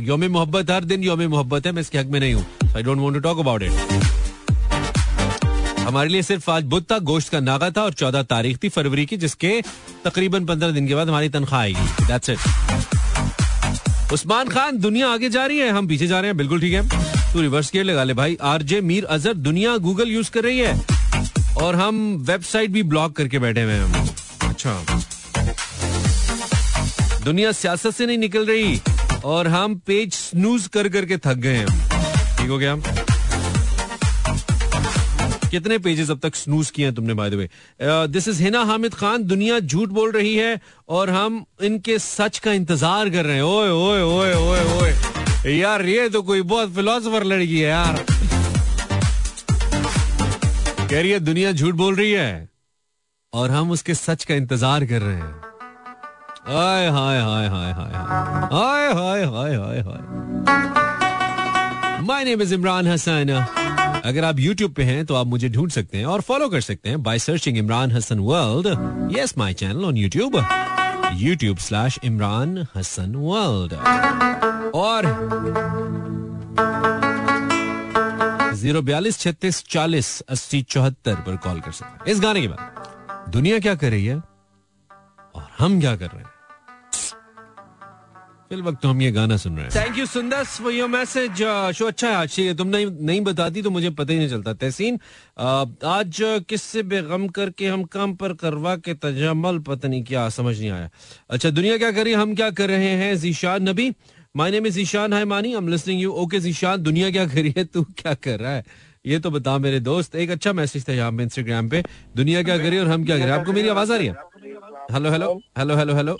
योम 0.00 0.24
मोहब्बत 0.26 0.70
हर 0.70 0.84
दिन 0.84 1.02
योम 1.04 1.22
मोहब्बत 1.22 1.66
है, 1.66 1.72
मैं 1.72 1.80
इसके 1.82 1.98
हक 1.98 2.06
में 2.06 2.18
नहीं 2.20 2.34
हूँ। 2.34 2.44
I 2.76 2.82
don't 2.82 2.98
want 2.98 3.14
to 3.14 3.20
talk 3.20 3.38
about 3.38 3.62
it 3.62 3.72
हमारे 5.82 6.08
लिए 6.08 6.22
सिर्फ़ 6.22 6.50
आज 6.50 6.64
बुध 6.64 6.84
था, 6.90 6.98
गोश्त 7.00 7.28
का 7.28 7.40
नागा 7.40 7.70
था 7.70 7.82
और 7.82 7.92
चौदह 7.92 8.22
तारीख 8.24 8.62
थी 8.62 8.68
फरवरी 8.68 9.06
की, 9.06 9.16
जिसके 9.16 9.62
तकरीबन 10.04 10.44
पंद्रह 10.46 10.70
दिन 10.70 10.86
के 10.88 10.94
बाद 10.94 11.08
हमारी 11.08 11.28
तनख्वाह 11.28 11.60
आएगी। 11.60 12.06
दैट्स 12.06 12.30
इट 12.30 12.38
उस्मान 14.12 14.48
खान, 14.48 14.78
दुनिया 14.78 15.08
आगे 15.08 15.28
जा 15.30 15.44
रही 15.46 15.58
है, 15.58 15.70
हम 15.70 15.86
पीछे 15.88 16.06
जा 16.06 16.20
रहे 16.20 16.28
हैं, 16.28 16.36
बिल्कुल 16.36 16.60
ठीक 16.60 16.72
है। 16.72 16.82
तू 17.32 17.40
रिवर्स 17.40 17.70
गेयर 17.72 17.84
लगा 17.84 18.04
ले 18.04 18.14
भाई। 18.14 18.36
आरजे 18.44 18.80
मीर 18.82 19.04
अजहर, 19.06 19.34
दुनिया 19.34 19.76
गूगल 19.78 20.08
यूज़ 20.08 20.30
कर 20.30 20.42
रही 20.44 20.58
है। 20.58 20.74
और 21.56 21.76
हम 21.76 22.16
वेबसाइट 22.28 22.70
भी 22.70 22.82
ब्लॉक 22.82 23.16
करके 23.16 23.38
बैठे 23.38 23.62
हुए 23.62 23.72
हैं 23.72 24.06
अच्छा। 24.48 24.72
दुनिया 27.24 27.52
सियासत 27.52 27.94
से 27.94 28.06
नहीं 28.06 28.18
निकल 28.18 28.46
रही 28.46 28.80
और 29.24 29.48
हम 29.48 29.74
पेज 29.86 30.12
स्नूज 30.14 30.66
कर 30.66 30.88
करके 30.88 31.16
थक 31.18 31.36
गए 31.38 31.56
हैं। 31.56 31.66
ठीक 32.38 32.48
हो 32.50 32.58
गया? 32.58 32.76
कितने 35.50 35.76
पेजेस 35.78 36.10
अब 36.10 36.18
तक 36.18 36.34
स्नूज 36.36 36.70
किए 36.70 36.84
हैं 36.84 36.94
तुमने 36.94 37.14
by 37.14 37.30
the 37.30 37.34
way 37.34 37.48
this 38.08 38.28
is 38.28 38.42
Hina 38.42 38.62
Hamid 38.64 38.94
Khan, 38.94 39.24
दुनिया 39.24 39.58
झूठ 39.60 39.88
बोल 39.90 40.12
रही 40.12 40.34
है 40.36 40.60
और 40.88 41.10
हम 41.10 41.44
इनके 41.62 41.98
सच 41.98 42.38
का 42.38 42.52
इंतज़ार 42.52 43.10
कर 43.10 43.24
रहे 43.24 43.36
हैं। 43.36 43.42
ओए 43.42 43.68
ओए 43.70 44.00
ओए 44.02 44.32
ओए 44.34 44.60
ओए। 44.78 45.58
यार, 45.58 45.84
ये 45.86 46.08
तो 46.08 46.22
कोई 46.22 46.42
बहुत 46.42 46.74
फिलोसफर 46.74 47.24
लड़की 47.24 47.58
है 47.58 47.68
यार। 47.68 48.04
कह 50.92 51.00
रही 51.00 51.10
है, 51.10 51.18
दुनिया 51.20 51.50
झूठ 51.52 51.74
बोल 51.74 51.94
रही 51.96 52.10
है। 52.12 52.48
और 53.32 53.50
हम 53.50 53.70
उसके 53.70 53.94
सच 53.94 54.24
का 54.24 54.34
इंतज़ार 54.34 54.84
कर 54.86 55.02
रहे 55.02 55.14
हैं। 55.16 55.34
Hi 56.48 56.88
hi 56.88 57.20
hi 57.20 57.46
hi 57.48 57.72
hi 57.72 57.92
hi 58.52 58.88
hi 58.94 59.24
hi 59.24 59.54
hi 59.56 59.80
hi. 59.86 60.00
My 62.06 62.24
name 62.24 62.42
is 62.42 62.54
Imran 62.54 62.88
Hasan 62.88 63.30
अगर 64.04 64.24
आप 64.24 64.36
YouTube 64.36 64.74
पे 64.76 64.82
हैं 64.82 65.04
तो 65.06 65.14
आप 65.14 65.26
मुझे 65.26 65.48
ढूंढ 65.48 65.70
सकते 65.70 65.98
हैं 65.98 66.04
और 66.06 66.20
फॉलो 66.20 66.48
कर 66.48 66.60
सकते 66.60 66.88
हैं 66.88 67.02
by 67.02 67.18
searching 67.18 67.58
Imran 67.58 67.92
Hasan 67.92 68.18
world 68.28 69.16
yes 69.18 69.36
my 69.38 69.54
channel 69.54 69.84
on 69.84 69.94
YouTube 69.94 70.36
YouTube 71.24 71.60
slash 71.60 71.98
Imran 72.04 72.66
Hasan 72.76 73.14
world 73.16 73.72
और 74.74 75.00
ज़ीरो 78.62 78.82
बयालीस 78.82 79.18
छत्तीस 79.20 79.62
चालीस 79.70 80.08
अस्सी 80.30 80.62
चौहत्तर 80.70 81.14
पर 81.26 81.36
कॉल 81.44 81.60
कर 81.60 81.72
सकते 81.72 81.92
हैं। 81.92 82.12
इस 82.12 82.20
गाने 82.20 82.40
के 82.40 82.48
बाद 82.48 83.30
दुनिया 83.32 83.58
क्या 83.58 83.74
कर 83.74 83.90
रही 83.90 84.04
है 84.06 84.16
और 84.16 85.48
हम 85.58 85.80
क्या 85.80 85.96
कर 85.96 86.06
रहे 86.06 86.22
हैं? 86.22 86.30
फिल 88.50 88.62
वक्त 88.62 88.80
तो 88.82 88.88
हम 88.88 89.00
ये 89.02 89.10
गाना 89.12 89.36
सुन 89.36 89.56
रहे 89.56 89.64
हैं। 89.64 89.72
Thank 89.74 89.98
you 89.98 90.06
Sundar 90.06 90.44
for 90.44 90.72
your 90.72 90.88
message 90.88 91.42
show 91.76 91.86
अच्छा 91.86 92.08
है 92.08 92.14
आज 92.14 92.38
तुम 92.58 92.68
नहीं 92.68 92.86
नहीं 93.00 93.20
बताती 93.20 93.62
तो 93.62 93.70
मुझे 93.70 93.90
पता 93.90 94.12
ही 94.12 94.18
नहीं 94.18 94.28
चलता। 94.28 94.52
तहसीन 94.54 94.96
uh, 94.96 95.84
आज 95.86 96.18
किससे 96.48 96.82
बेगम 96.84 97.26
करके 97.28 97.68
हम 97.68 97.84
काम 97.94 98.14
पर 98.14 98.32
करवा 98.42 98.76
के 98.78 98.94
तजमल? 98.94 99.58
पता 99.58 99.88
नहीं 99.88 100.04
क्या 100.04 100.28
समझ 100.28 100.58
नहीं 100.58 100.70
आया। 100.70 100.90
अच्छा 101.30 101.50
दुनिया 101.50 101.78
क्या 101.78 101.90
कर 101.90 102.04
रही 102.04 102.12
है? 102.12 102.18
हम 102.20 102.34
क्या 102.34 102.50
कर 102.52 102.68
रहे 102.68 102.90
हैं? 102.96 103.16
Zeeshan 103.18 103.68
Nabi 103.68 103.90
my 104.36 104.50
name 104.50 104.66
is 104.66 104.78
Ishan 104.80 105.12
hi 105.12 105.24
Mani 105.24 105.48
I 105.48 105.58
am 105.58 105.66
listening 105.68 106.00
you 106.00 106.12
okay 106.20 106.38
Zeeshan 106.40 106.82
दुनिया 106.82 107.10
क्या 107.10 107.24
कर 107.26 107.42
रही 107.42 107.52
है? 107.56 107.64
तू 107.64 107.82
क्या 107.98 108.12
कर 108.14 108.38
रहा 108.40 108.52
है? 108.52 108.64
ये 109.06 109.18
तो 109.18 109.30
बता 109.30 109.56
मेरे 109.58 109.80
दोस्त 109.80 110.14
एक 110.16 110.30
अच्छा 110.30 110.52
मैसेज 110.52 110.88
था 110.88 110.92
यहाँ 110.92 111.12
पे 111.12 111.22
इंस्टाग्राम 111.22 111.68
पे। 111.68 111.82
दुनिया 112.16 112.42
क्या 112.42 112.56
कर 112.58 112.72
है 112.72 112.80
और 112.80 112.88
हम 112.88 113.04
क्या 113.04 113.16
कर 113.18 113.22
रहे 113.22 113.32
हैं? 113.32 113.38
आपको 113.40 113.52
मेरी 113.52 113.68
आवाज़ 113.68 113.92
आ 113.92 113.96
रही 113.96 114.06
है? 114.06 114.14
Hello 114.92 115.10
hello 115.10 115.32
hello 115.58 115.76
hello 115.76 115.94
hello 115.94 116.16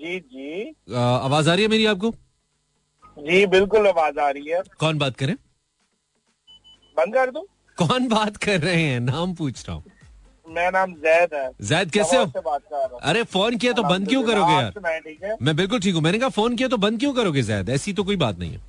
जी 0.00 0.18
जी। 0.20 0.74
आवाज़ 0.96 1.50
आ 1.50 1.54
रही 1.54 1.62
है 1.62 1.68
मेरी 1.70 1.86
आपको? 1.86 2.10
जी 3.16 3.46
बिल्कुल 3.46 3.86
आवाज़ 3.86 4.18
आ 4.18 4.28
रही 4.30 4.50
है। 4.50 4.62
कौन 4.80 4.98
बात 4.98 5.16
करे 5.16 5.32
बंद 6.96 7.14
कर 7.14 7.30
दो? 7.30 7.46
कौन 7.78 8.08
बात 8.08 8.36
कर 8.36 8.60
रहे 8.60 8.82
हैं? 8.82 9.00
नाम 9.00 9.34
पूछ 9.34 9.64
रहा 9.68 9.76
हूँ। 9.76 9.84
मेरा 10.50 10.70
नाम 10.70 10.92
जैद 11.04 11.34
है। 11.34 11.50
जैद 11.62 11.90
कैसे 11.90 12.16
हो? 12.16 12.24
बात 12.26 12.60
कर 12.62 12.76
रहा 12.76 12.98
अरे 13.10 13.22
फ़ोन 13.34 13.56
किया 13.56 13.72
तो 13.72 13.82
बंद 13.84 14.08
क्यों 14.08 14.22
करोगे 14.24 14.52
यार? 14.52 14.72
मैं 15.42 15.56
बिल्कुल 15.56 15.80
ठीक 15.80 15.94
हूँ। 15.94 16.02
मैंने 16.02 16.18
कहा 16.18 16.28
फ़ोन 16.38 16.56
किया 16.56 16.68
तो 16.68 16.76
बंद 16.78 16.98
क्यों 17.00 17.12
करोगे 17.14 17.42
जैद? 17.42 17.68
ऐसी 17.70 17.92
तो 17.92 18.04
कोई 18.04 18.16
बात 18.16 18.38
नहीं 18.38 18.52
है। 18.52 18.60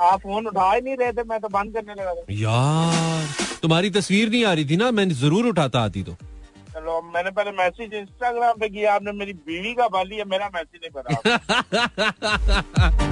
आप 0.00 0.20
फ़ोन 0.20 0.46
उठा 0.46 0.72
ही 0.72 0.80
नहीं 0.80 0.96
रहे 0.96 1.12
थे 1.12 1.22
मैं 1.24 1.38
तो 1.40 1.48
बंद 1.50 1.74
करने 1.74 1.94
लगा 1.94 2.14
था। 2.14 2.24
यार 2.30 3.26
तुम्हारी 3.62 3.90
तस्वीर 3.92 4.28
नहीं 4.30 4.44
आ 4.44 4.52
रही 4.52 4.64
थी 4.70 4.76
ना? 4.76 4.90
मैंने 4.90 5.14
ज़रूर 5.14 5.46
उठाता 5.46 5.80
आती 5.82 6.02
तो। 6.02 6.12
चलो 6.74 7.00
मैंने 7.14 7.30
पहले 7.30 7.50
मैसेज 7.52 7.94
इंस्टाग्राम 7.94 8.58
पे 8.60 8.68
किया 8.68 8.94
आपने 8.94 9.12
मेरी 9.12 9.32
बीवी 9.48 9.74
का 9.74 9.88
बाली 9.88 10.16
है 10.16 10.24
मेरा 10.26 10.50
मैसेज 10.54 10.80
नहीं 10.82 11.02
पता। 11.02 11.12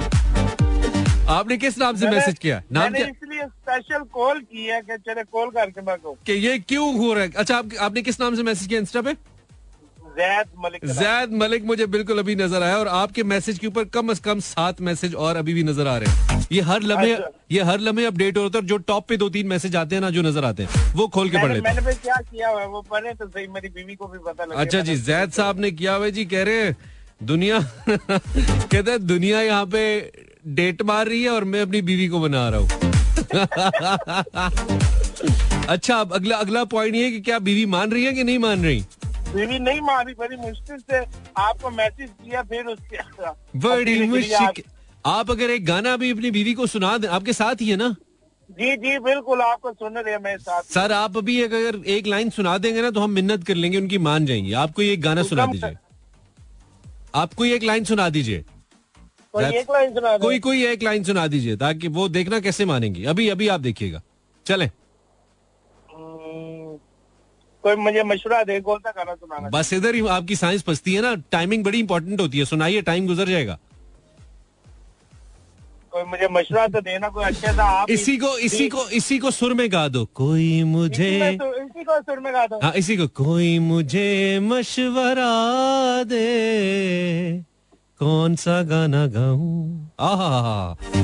आपने 1.31 1.57
किस 1.57 1.77
नाम 1.77 1.95
से 1.95 2.09
मैसेज 2.09 2.39
किया? 2.39 2.61
नाम 2.71 2.93
क्या? 2.93 3.05
इसलिए 3.07 3.41
स्पेशल 3.41 4.03
कॉल 4.13 4.39
की 4.41 4.65
है 4.65 4.81
कि 4.81 4.97
चले 4.99 5.23
कॉल 5.25 5.49
करके 5.51 5.81
मैं 5.81 5.97
कि 6.25 6.33
ये 6.33 6.57
क्यों 6.61 6.95
हो 6.97 7.13
रहा 7.13 7.23
है? 7.23 7.31
अच्छा 7.31 7.57
आप, 7.57 7.69
आपने 7.79 8.01
किस 8.01 8.19
नाम 8.19 8.35
से 8.35 8.43
मैसेज 8.43 8.67
किया 8.67 8.79
इंस्टा 8.79 9.01
पे? 9.01 9.13
जैद 10.17 10.47
मलिक 10.59 10.85
जैद 10.87 11.33
मलिक 11.41 11.63
मुझे 11.65 11.85
बिल्कुल 11.87 12.19
अभी 12.19 12.35
नज़र 12.35 12.63
आया 12.63 12.77
और 12.77 12.87
आपके 12.89 13.23
मैसेज 13.23 13.59
के 13.59 13.67
ऊपर 13.67 13.83
कम 13.89 14.13
से 14.13 14.21
कम 14.23 14.39
सात 14.41 14.81
मैसेज 14.81 15.13
और 15.17 15.35
अभी 15.37 15.53
भी 15.53 15.63
नज़र 15.63 15.87
आ 15.87 15.97
रहे 15.97 16.09
हैं। 16.09 16.45
ये 16.51 16.61
हर 16.61 16.81
लम्हे 16.83 17.13
अच्छा। 17.13 17.29
ये 17.51 17.61
हर 17.63 17.79
लम्हे 17.79 18.05
अपडेट 18.05 18.37
होता 18.37 18.59
है 18.59 18.65
जो 18.67 18.77
टॉप 18.89 19.07
पे 19.09 19.17
दो 19.17 19.29
तीन 19.29 19.47
मैसेज 19.47 19.75
आते 19.75 19.95
हैं 19.95 20.01
ना 20.01 20.09
जो 20.09 20.21
नज़र 20.21 20.45
आते 20.45 20.63
हैं 20.63 20.93
वो 20.95 21.07
खोल 21.07 21.29
के 21.29 21.37
पढ़ 21.37 21.51
लेते 21.51 21.69
हैं। 21.69 21.75
मैंने 21.75 21.93
क्या 21.97 22.15
किया 22.21 22.49
हुआ 22.49 22.61
है 22.61 22.67
वो 22.67 22.81
पढ़े 22.91 23.13
तो 23.13 23.27
सही 23.27 23.47
मेरी 23.49 23.69
बीवी 23.69 23.95
को 23.95 24.07
भी 24.07 24.19
पता 24.19 24.45
लगे। 24.45 24.61
अच्छा 24.61 24.79
जी 24.81 24.95
जैद 25.03 25.31
साहब 25.31 25.59
ने 25.59 25.71
किया 25.71 25.93
हुआ 25.93 26.09
जी 26.09 26.25
कह 26.25 26.43
रहे 26.43 26.63
हैं 26.63 26.75
दुनिया 27.23 27.59
कहते 27.87 28.91
हैं 28.91 29.05
दुनिया 29.07 29.41
यहाँ 29.41 29.65
पे 29.67 29.81
डेट 30.45 30.81
मार 30.81 31.07
रही 31.07 31.23
है 31.23 31.29
और 31.29 31.43
मैं 31.43 31.61
अपनी 31.61 31.81
बीवी 31.81 32.07
को 32.07 32.19
बना 32.19 32.49
रहा 32.49 32.59
हूँ। 32.59 32.69
अच्छा 35.69 35.95
अब 35.95 36.13
अगला 36.13 36.37
अगला 36.37 36.63
पॉइंट 36.63 36.95
ये 36.95 37.03
है 37.03 37.11
कि 37.11 37.21
क्या 37.21 37.39
बीवी 37.39 37.65
मान 37.65 37.91
रही 37.91 38.03
है 38.03 38.13
कि 38.13 38.23
नहीं 38.23 38.39
मान 38.39 38.65
रही? 38.65 38.85
बीवी 39.33 39.59
नहीं 39.59 39.81
मारी 39.81 40.13
बड़ी 40.13 40.35
मुश्किल 40.35 40.77
से 40.77 41.05
आपको 41.37 41.69
मैसेज 41.69 42.09
किया 42.09 42.43
फिर 42.43 42.65
उसके 42.65 42.97
बड़ी 43.59 44.07
मुश्किल। 44.07 44.63
आप 45.05 45.31
अगर 45.31 45.49
एक 45.49 45.65
गाना 45.65 45.97
भी 45.97 46.11
अपनी 46.11 46.31
बीवी 46.31 46.53
को 46.53 46.67
सुना 46.67 46.97
दें 46.97 47.07
आपके 47.07 47.33
साथ 47.33 47.55
ही 47.61 47.69
है 47.69 47.75
ना? 47.75 47.95
जी 48.49 48.77
जी 48.77 48.99
बिल्कुल 48.99 49.41
आपको 49.41 49.71
सुन 49.71 49.97
रहे 49.97 50.13
हैं 50.13 50.21
मेरे 50.23 50.37
साथ। 50.37 50.63
सर 50.63 50.91
आप 50.91 51.17
अभी 51.17 51.41
अगर 51.41 51.87
एक 51.87 52.07
लाइन 52.07 52.29
सुना 52.29 52.57
देंगे 52.57 52.81
ना 52.81 52.91
तो 52.91 52.99
हम 52.99 53.11
मिन्नत 53.11 53.43
कर 53.43 53.55
लेंगे 53.55 53.77
उनकी 53.77 53.97
मान 53.97 54.25
जाएँगी। 54.25 54.53
आपको 54.63 54.81
ये 54.81 54.93
एक 54.93 55.01
गाना 55.01 55.23
सुना 55.23 55.45
दीजिए। 55.45 55.77
आपको 57.15 57.45
ये 57.45 57.55
एक 57.55 57.63
लाइन 57.63 57.83
सुना 57.83 58.09
दीजिए। 58.09 58.43
कोई 59.33 59.45
एक 59.45 59.71
लाइन 59.71 59.93
सुना 59.93 60.17
दो। 60.17 60.23
कोई 60.23 60.39
कोई 60.39 60.65
एक 60.65 60.83
लाइन 60.83 61.03
सुना 61.03 61.27
दीजिए 61.27 61.57
ताकि 61.57 61.87
वो 61.87 62.09
देखना 62.09 62.39
कैसे 62.39 62.65
मानेंगी। 62.65 63.05
अभी 63.05 63.29
अभी 63.29 63.47
आप 63.47 63.59
देखिएगा। 63.59 64.01
चले। 64.45 64.65
हम्म, 64.65 66.77
कोई 67.63 67.75
मुझे 67.75 68.03
मशवरा 68.03 68.43
दे 68.43 68.59
कौन 68.61 68.79
सा 68.79 68.91
गाना 68.91 69.15
सुनाना 69.15 69.49
बस 69.49 69.73
इधर 69.73 69.95
ही 69.95 70.07
आपकी 70.07 70.35
साइंस 70.35 70.63
फंसती 70.63 70.93
है 70.93 71.01
ना 71.01 71.15
टाइमिंग 71.31 71.63
बड़ी 71.63 71.79
इंपॉर्टेंट 71.79 72.21
होती 72.21 72.39
है। 72.39 72.45
सुनाइए 72.45 72.81
टाइम 72.81 73.07
गुजर 73.07 73.29
जाएगा। 73.29 73.59
कोई 75.91 76.03
मुझे 76.03 76.27
मशुरा 76.31 76.67
तो 76.67 76.81
देना 76.81 77.09
कोई 77.09 77.23
अच्छा 77.23 77.51
सा 77.51 77.63
आप 77.63 77.89
इसी 77.89 78.17
को 78.17 78.37
इसी 78.37 78.69
को 78.69 78.89
इसी 78.89 79.19
को 79.19 79.31
सुर 79.31 79.53
में 79.53 79.71
गा 79.71 79.87
दो। 79.87 80.05
कोई 80.05 80.63
मुझे 80.63 81.33
इसी 81.33 81.83
को 81.83 82.01
सुर 82.01 82.19
में 82.19 82.33
गा 82.33 82.47
दो। 82.47 82.59
हाँ 82.63 82.73
इसी 82.73 82.97
को। 82.97 83.07
कोई 83.07 83.59
मुझे 83.59 84.39
मशवरा 84.39 86.03
दे। 86.03 87.50
कौन 88.01 88.35
सा 88.35 88.61
गाना 88.69 89.05
गाऊं? 89.13 89.87
आहा 90.01 90.29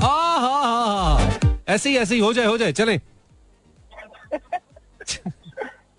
आहा 0.04 1.30
ऐसे 1.70 1.90
ही 1.90 1.98
ऐसे 1.98 2.16
ही 2.16 2.22
हो 2.22 2.32
जाए 2.34 2.46
हो 2.46 2.58
जाए 2.58 2.72
चले। 2.74 2.96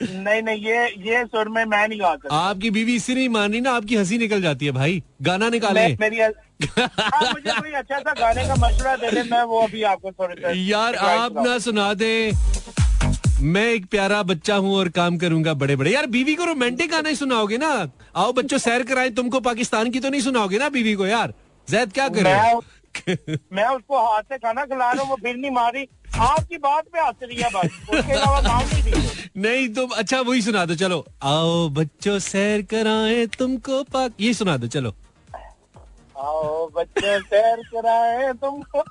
नहीं 0.02 0.42
नहीं 0.42 0.64
ये 0.64 0.86
ये 1.06 1.24
सुर 1.26 1.48
में 1.48 1.64
मैं 1.64 1.86
नहीं 1.88 2.00
गा 2.00 2.14
सकता। 2.14 2.36
आपकी 2.36 2.70
बीवी 2.70 2.94
इससे 2.96 3.14
नहीं 3.14 3.28
मान 3.28 3.52
रही 3.52 3.60
ना 3.60 3.72
आपकी 3.72 3.96
हँसी 3.96 4.18
निकल 4.18 4.42
जाती 4.42 4.66
है 4.66 4.72
भाई। 4.72 5.02
गाना 5.22 5.48
निकाले। 5.48 5.80
मैं 5.80 5.96
मेरी 6.00 6.20
आप 6.20 6.32
मुझे 7.34 7.50
कोई 7.50 7.72
अच्छा 7.72 7.98
सा 7.98 8.12
गाने 8.20 8.46
का 8.48 8.54
मशवरा 8.66 8.96
दे 8.96 9.10
दे 9.10 9.22
मैं 9.30 9.42
वो 9.44 9.60
अभी 9.62 9.82
आपको 9.92 10.12
थोड़ी 10.12 10.72
यार 10.72 10.94
आप 11.06 11.42
ना 11.46 11.58
सुना 11.58 11.92
दे। 11.94 12.12
मैं 13.40 13.64
एक 13.72 13.86
प्यारा 13.90 14.22
बच्चा 14.22 14.54
हूँ 14.56 14.74
और 14.76 14.88
काम 14.98 15.16
करूँगा 15.18 15.52
बड़े 15.54 15.74
बड़े 15.76 15.90
यार 15.92 16.06
बीवी 16.14 16.34
को 16.34 16.44
रोमांटिक 16.44 16.90
गाना 16.90 17.08
ही 17.08 17.14
सुनाओगे 17.16 17.58
ना? 17.58 17.68
आओ 18.16 18.32
बच्चों 18.32 18.58
सैर 18.58 18.82
कराए 18.82 19.10
तुमको 19.18 19.40
पाकिस्तान 19.40 19.90
की 19.90 20.00
तो 20.00 20.08
नहीं 20.08 20.20
सुनाओगे 20.20 20.58
ना 20.58 20.68
बीवी 20.68 20.94
को 20.94 21.06
यार? 21.06 21.34
जैद 21.68 21.92
क्या 21.92 22.08
करे? 22.08 22.22
मैं 22.22 22.54
मैं 23.52 23.64
उसको 23.76 23.98
हाथ 24.06 24.22
से 24.22 24.38
खाना 24.38 24.64
खिला 24.64 24.90
रहा 24.92 25.02
हूँ 25.02 25.10
वो 25.10 25.16
फिर 25.22 25.36
नहीं 25.36 25.50
मारी। 25.50 25.86
आपकी 26.18 26.56
बात 26.58 26.84
पे 26.92 27.00
हंस 27.00 27.16
रही 27.22 27.36
है 27.36 27.50
बस 27.54 27.70
उसके 27.90 28.12
अलावा 28.12 28.40
मान 28.40 28.64
नहीं 28.74 28.92
नहीं 29.42 29.68
तुम 29.74 29.90
अच्छा 29.96 30.20
वही 30.20 30.42
सुना 30.42 30.64
दो 30.66 30.74
चलो। 30.74 31.04
आओ 31.22 31.68
बच्चों 31.78 32.18
सैर 32.18 32.62
कराए 32.70 33.26
तुमको 33.38 33.82
पाक 33.92 34.12
ये 34.20 34.32
सुना 34.34 34.56
दो 34.56 34.66
चलो। 34.66 34.94
आओ 36.18 36.68
बच्चे 36.76 37.18
सैर 37.20 37.62
कराए 37.74 38.32
तुमको 38.42 38.84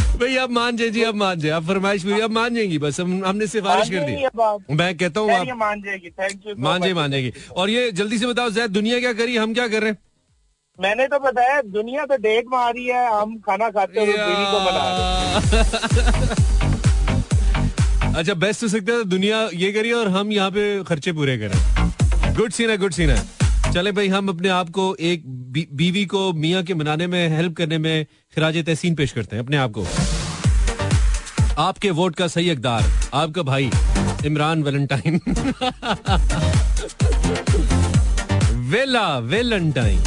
भाई 0.21 0.35
आप 0.37 0.51
मान 0.51 0.77
जाए 0.77 0.89
जी 0.89 1.03
अब 1.03 1.15
मान 1.15 1.39
जाए 1.39 1.51
आप 1.51 1.63
फरमाइश 1.67 2.03
पूरी 2.03 2.19
अब 2.21 2.31
मान 2.31 2.55
जाएँगी 2.55 2.77
बस 2.77 2.99
हम 2.99 3.23
हमने 3.25 3.47
सिफारिश 3.47 3.89
कर 3.89 4.03
दी। 4.05 4.75
मैं 4.75 4.97
कहता 4.97 5.19
हूँ 5.19 5.31
आप 5.31 5.47
मान 5.57 5.81
जाएगी। 5.81 6.09
थैंक 6.09 6.41
यू 6.47 6.55
मान 6.63 6.81
जाए 6.81 6.93
मान 6.93 7.11
जाएगी। 7.11 7.31
और 7.55 7.69
ये 7.69 7.91
जल्दी 7.99 8.17
से 8.17 8.27
बताओ 8.27 8.49
जैद 8.57 8.71
दुनिया 8.71 8.99
क्या 8.99 9.13
करी 9.13 9.37
हम 9.37 9.53
क्या 9.53 9.67
कर 9.67 9.81
रहे 9.81 9.89
हैं? 9.91 9.97
मैंने 10.79 11.07
तो 11.07 11.19
बताया 11.19 11.61
दुनिया 11.61 12.05
तो 12.05 12.17
डेट 12.21 12.45
मारी 12.51 12.85
है 12.85 13.05
हम 13.13 13.35
खाना 13.47 13.69
खाते 13.69 13.99
हुए 13.99 14.13
बीवी 14.13 14.45
को 14.51 14.59
बना 14.65 14.83
रहे 14.91 15.59
अच्छा 18.19 18.33
बेस्ट 18.33 18.63
हो 18.63 18.67
सकता 18.67 18.93
है 18.93 19.03
दुनिया 19.09 19.37
ये 19.53 19.71
करिए 19.73 19.91
और 19.93 20.07
हम 20.17 20.31
यहाँ 20.31 20.51
पे 20.51 20.63
खर्चे 20.83 21.11
पूरे 21.19 21.37
करें 21.37 21.59
गुड 22.35 22.51
सीन 22.51 22.69
है 22.69 22.77
गुड 22.77 22.93
सीन 22.93 23.09
है। 23.09 23.71
चले 23.73 23.91
भाई 23.91 24.07
हम 24.07 24.27
अपने 24.29 24.49
आप 24.49 24.69
को 24.69 24.95
एक 25.09 25.23
बीवी 25.81 26.05
को 26.13 26.31
मियाँ 26.33 26.63
के 26.63 26.73
मनाने 26.73 27.07
में 27.07 27.27
हेल्प 27.35 27.55
करने 27.57 27.77
में 27.77 28.05
खराज 28.33 28.57
तहसीन 28.65 28.93
पेश 28.95 29.11
करते 29.11 29.35
हैं 29.35 29.43
अपने 29.43 29.57
आप 29.57 29.71
को। 29.77 29.85
आपके 31.61 31.89
वोट 31.91 32.15
का 32.15 32.27
सही 32.27 32.49
हकदार 32.49 32.83
आपका 33.13 33.41
भाई 33.43 33.69
इमरान 34.25 34.61
वेलेंटाइन। 34.63 35.19
वेला 38.69 39.17
वेलेंटाइन। 39.19 39.99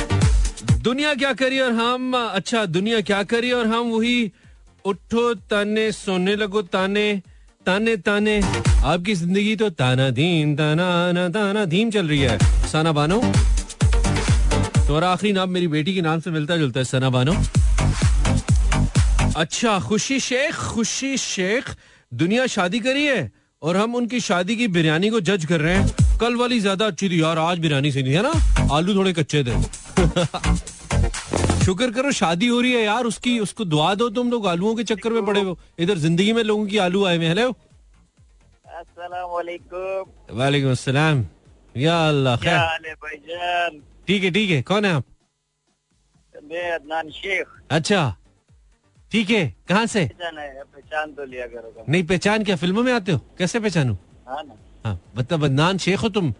दुनिया 0.82 1.12
क्या 1.14 1.32
करी 1.32 1.58
और 1.60 1.72
हम 1.72 2.14
अच्छा 2.16 2.64
दुनिया 2.66 3.00
क्या 3.00 3.22
करी 3.24 3.50
और 3.52 3.66
हम 3.66 3.90
वही 3.90 4.30
उठो 4.84 5.34
ताने, 5.34 5.90
सोने 5.92 6.37
लगो 6.37 6.62
ताने 6.62 7.22
ताने 7.66 7.96
ताने। 7.98 8.40
आपकी 8.40 9.14
ज़िंदगी 9.14 9.54
तो 9.56 9.68
ताना 9.72 10.08
दीन, 10.10 10.54
ताना, 10.56 11.12
ना, 11.12 11.28
ताना 11.28 11.64
धीम 11.66 11.90
चल 11.90 12.08
रही 12.08 12.20
है। 12.20 12.38
साना 12.68 12.92
बानो। 12.92 13.20
तुम्हारा 13.20 15.08
आखिरी 15.08 15.32
नाम 15.32 15.50
मेरी 15.50 15.68
बेटी 15.68 15.94
के 15.94 16.00
नाम 16.02 16.20
से 16.20 16.30
मिलता 16.30 16.56
जुलता 16.56 16.80
है, 16.80 16.84
सना 16.84 17.10
बानो। 17.10 17.34
अच्छा 19.37 19.79
खुशी 19.81 20.18
शेख 20.20 20.55
खुशी 20.55 21.16
शेख। 21.18 21.75
दुनिया 22.12 22.47
शादी 22.47 22.81
करी 22.81 23.07
है 23.07 23.33
और 23.62 23.77
हम 23.77 23.94
उनकी 23.94 24.20
शादी 24.20 24.57
की 24.57 24.68
बिरयानी 24.68 25.11
को 25.11 25.20
जज 25.20 25.44
कर 25.44 25.61
रहे 25.61 25.75
हैं। 25.75 26.18
कल 26.20 26.35
वाली 26.37 26.61
ज़्यादा 26.61 26.87
अच्छी 26.87 27.09
थी 27.11 27.23
यार 27.23 27.38
आज 27.38 27.59
बिरयानी 27.59 27.92
सही 27.92 28.03
नहीं 28.03 28.14
है 28.14 28.23
ना? 28.23 28.33
आलू 28.75 28.94
थोड़े 28.94 29.12
कच्चे 29.12 29.44
थे। 29.44 29.59
शुक्र 31.64 31.90
करो 31.90 32.11
शादी 32.12 32.47
हो 32.47 32.61
रही 32.61 32.73
है 32.73 32.83
यार 32.83 33.05
उसकी 33.05 33.38
उसको 33.40 33.64
दुआ 33.64 33.94
दो 33.94 34.09
तुम 34.14 34.31
लोग 34.31 34.47
आलूओं 34.47 34.75
के 34.75 34.85
चक्कर 34.85 35.12
में 35.12 35.25
पड़े 35.27 35.40
हो। 35.40 35.59
इधर 35.79 35.99
ज़िंदगी 35.99 36.33
में 36.33 36.42
लोगों 36.42 36.66
की 36.66 36.79
आलू 36.79 37.05
आए 37.05 37.16
हुए। 37.16 37.29
हेलो। 37.29 37.51
वालेकुम 39.35 40.37
वालेकुम 40.38 40.70
अस्सलाम। 40.70 41.27
या 41.77 42.09
अल्लाह 42.09 42.37
खैर। 42.37 43.81
ठीक 44.09 44.25
है 44.25 44.31
ठीक 44.31 44.51
है। 44.51 44.62
कौन 44.62 44.85
है 44.85 44.92
आप? 44.92 45.05
मैं 46.44 46.73
अदनान 46.73 47.11
शेख। 47.11 47.47
अच्छा। 47.70 48.16
ठीक 49.14 49.31
है 49.31 49.42
कहाँ 49.68 49.87
से? 49.87 50.05
पहचान 50.14 51.12
तो 51.12 51.24
लिया 51.24 51.46
करो 51.46 51.85
नहीं 51.88 52.03
पहचान 52.05 52.44
क्या 52.44 52.57
फ़िल्मों 52.57 52.83
में 52.83 52.92
आते 52.92 53.12
हो? 53.12 53.18
कैसे 53.38 53.61
पहचानू? 53.61 53.96
हाँ 54.29 54.42
हाँ 54.85 54.98
मतलब 55.16 55.44
अदनान 55.44 55.79
शेख 55.79 56.03
हो 56.03 56.09
तुम। 56.09 56.33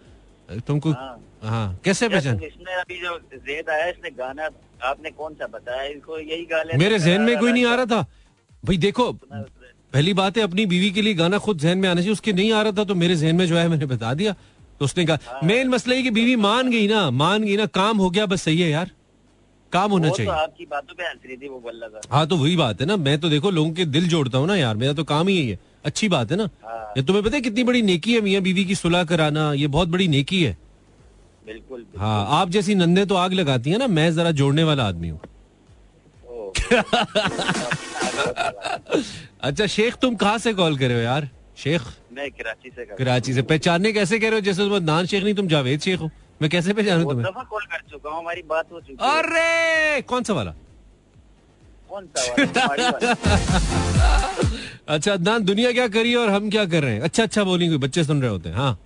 तुमको 0.67 0.91
हाँ। 0.93 1.21
हाँ 1.43 1.79
कैसे 1.85 2.09
पहचान? 2.09 2.41
इसमें 2.41 2.75
अभी 2.75 3.01
जो 3.01 3.19
जेद 3.37 3.71
आया 3.71 3.87
इसने 3.87 4.11
गाना 4.19 4.49
आपने 4.83 5.11
कौन 5.13 5.35
सा 5.35 5.47
बताया? 5.47 5.83
इसको 5.85 6.19
यही 6.19 6.45
गाने 6.45 6.79
मेरे 6.79 6.99
जहन 6.99 7.23
में 7.23 7.39
कोई 7.39 7.53
नहीं 7.53 7.65
आ 7.67 7.75
रहा 7.75 7.87
था। 7.87 8.03
भाई 8.63 8.77
देखो 8.79 9.13
पहली 9.13 10.15
बात 10.15 10.37
है 10.37 10.43
अपनी 10.43 10.67
बीवी 10.67 10.91
के 10.91 11.03
लिए 11.03 11.15
गाना 11.15 11.39
खुद 11.39 11.59
जहन 11.59 11.79
में 11.79 11.89
आना 11.89 12.01
चाहिए 12.01 12.13
उसके 12.13 12.33
नहीं 12.33 12.53
आ 12.53 12.63
रहा 12.63 12.73
था 12.73 12.85
तो 12.85 12.95
मेरे 12.97 13.17
जहन 13.17 13.37
में 13.37 13.47
जो 13.47 13.57
है 13.57 13.69
मैंने 13.69 13.87
बता 13.87 14.15
दिया। 14.15 14.33
तो 14.81 14.85
उसने 14.85 15.05
कहा 15.07 15.41
मेन 15.45 15.69
मसला 15.69 15.95
ये 15.95 16.03
कि 16.03 16.11
बीवी 16.11 16.37
मान 16.39 16.71
गई 16.71 16.87
ना 16.89 17.11
मान 17.13 17.45
गई 17.45 17.57
ना 17.57 17.67
काम 17.73 17.99
हो 17.99 18.11
गया 18.11 18.27
बस 18.27 18.43
सही 18.43 18.61
है 18.61 18.71
यार। 18.71 18.91
काम 19.75 19.91
होना 19.91 20.09
वो 20.09 20.17
तो 20.17 20.31
आपकी 20.31 20.65
बातों 20.71 20.95
पे 20.95 21.03
हंस 21.05 21.21
रही 21.27 21.37
थी 21.37 21.49
वो 21.49 21.59
बल्ला 21.67 21.87
हाँ 22.11 22.27
तो 22.27 22.37
वही 22.37 22.57
बात 22.57 22.81
है 22.81 22.87
ना। 22.87 22.97
मैं 22.99 23.19
तो 23.21 23.29
देखो 23.29 23.51
लोगों 23.51 23.71
के 23.75 23.85
दिल 23.87 24.09
जोड़ता 24.09 24.39
हूँ 24.39 24.47
ना 24.47 24.57
यार। 24.57 24.77
मेरा 24.77 24.93
तो 24.93 25.05
काम 25.05 25.29
ही 25.29 25.37
यही 25.37 25.49
है। 25.49 25.59
अच्छी 25.85 26.09
बात 26.09 26.31
है 26.31 26.37
ना। 26.37 26.49
हाँ। 26.65 26.93
ये 26.97 27.03
तुम्हें 27.03 27.25
पता 27.25 27.37
है 27.37 27.41
कितनी 27.43 27.65
बड़ी 27.65 27.83
नेकी 27.83 28.15
है 28.15 28.21
मियाँ? 28.21 28.43
बीवी 28.43 28.65
की 28.65 28.75
सुलह 28.75 29.05
कराना 29.05 29.53
ये 29.55 29.67
बहुत 29.69 29.89
बड़ी 29.89 30.09
नेकी 30.09 30.43
है। 30.43 30.57
बिल्कुल 31.47 31.79
बिल्कुल। 31.79 32.01
हाँ 32.01 32.27
आप 32.41 32.51
जैसी 32.51 32.75
नंदे 32.75 33.05
तो 33.07 33.15
आग 33.15 33.33
लगाती 33.33 33.71
है 33.71 33.79
ना 33.79 33.87
मैं 33.87 34.13
जरा 34.15 34.31
जोड़ने 34.33 34.65
वाला 34.65 34.85
आदमी 34.89 35.09
हूँ। 35.09 35.21
अच्छा 39.45 39.67
शेख 39.67 39.97
तुम 40.03 40.15
कहाँ 40.17 40.39
से 40.39 40.53
कॉल 40.55 40.77
करे 40.79 40.95
हो 40.95 41.01
यार? 41.01 41.29
शेख? 41.59 41.83
मैं 42.13 42.31
कराची 42.31 42.71
से 42.71 42.85
कर 42.85 42.95
कराची 42.95 43.33
से। 43.35 43.43
पहचानने 43.43 43.93
कैसे 43.93 44.19
कह 44.19 44.29
रहे 44.29 44.39
हो? 44.39 44.45
जैसे 44.45 44.81
नान 44.81 45.07
शेख 45.07 45.25
नहीं 45.25 45.35
तुम 45.35 45.49
जावेद 45.49 45.81
शेख 45.81 46.01
हो। 46.01 46.11
मैं 46.43 46.51
कैसे 46.51 46.73
पहचानू 46.73 47.05
तुम्हें? 47.11 47.33
कॉल 47.51 47.63
कर 47.73 47.81
चुका 47.91 48.11
हूँ 48.11 48.19
हमारी 48.19 48.43
बात 48.49 48.73
हो 48.73 48.81
चुकी 48.81 49.05
है। 49.05 49.19
अरे 49.19 50.01
कौन 50.13 50.23
सा 50.23 50.33
वाला? 50.35 50.55
कौन 51.91 52.07
सा 52.17 52.67
वाला? 52.67 52.91
अच्छा 54.95 55.13
अदनान 55.13 55.45
दुनिया 55.45 55.71
क्या 55.73 55.87
करी 55.89 56.11
है 56.11 56.17
और 56.19 56.31
हम 56.31 56.49
क्या 56.51 56.65
कर 56.73 56.83
रहे 56.83 56.93
हैं? 56.95 57.01
अच्छा 57.01 57.23
अच्छा 57.23 57.45
बोलिंग 57.45 57.71
कोई 57.73 57.79
बच्चे 57.87 58.05
सुन 58.05 58.21
रहे 58.23 58.31
होते 58.31 58.49
हैं 58.49 58.57
हाँ। 58.57 58.79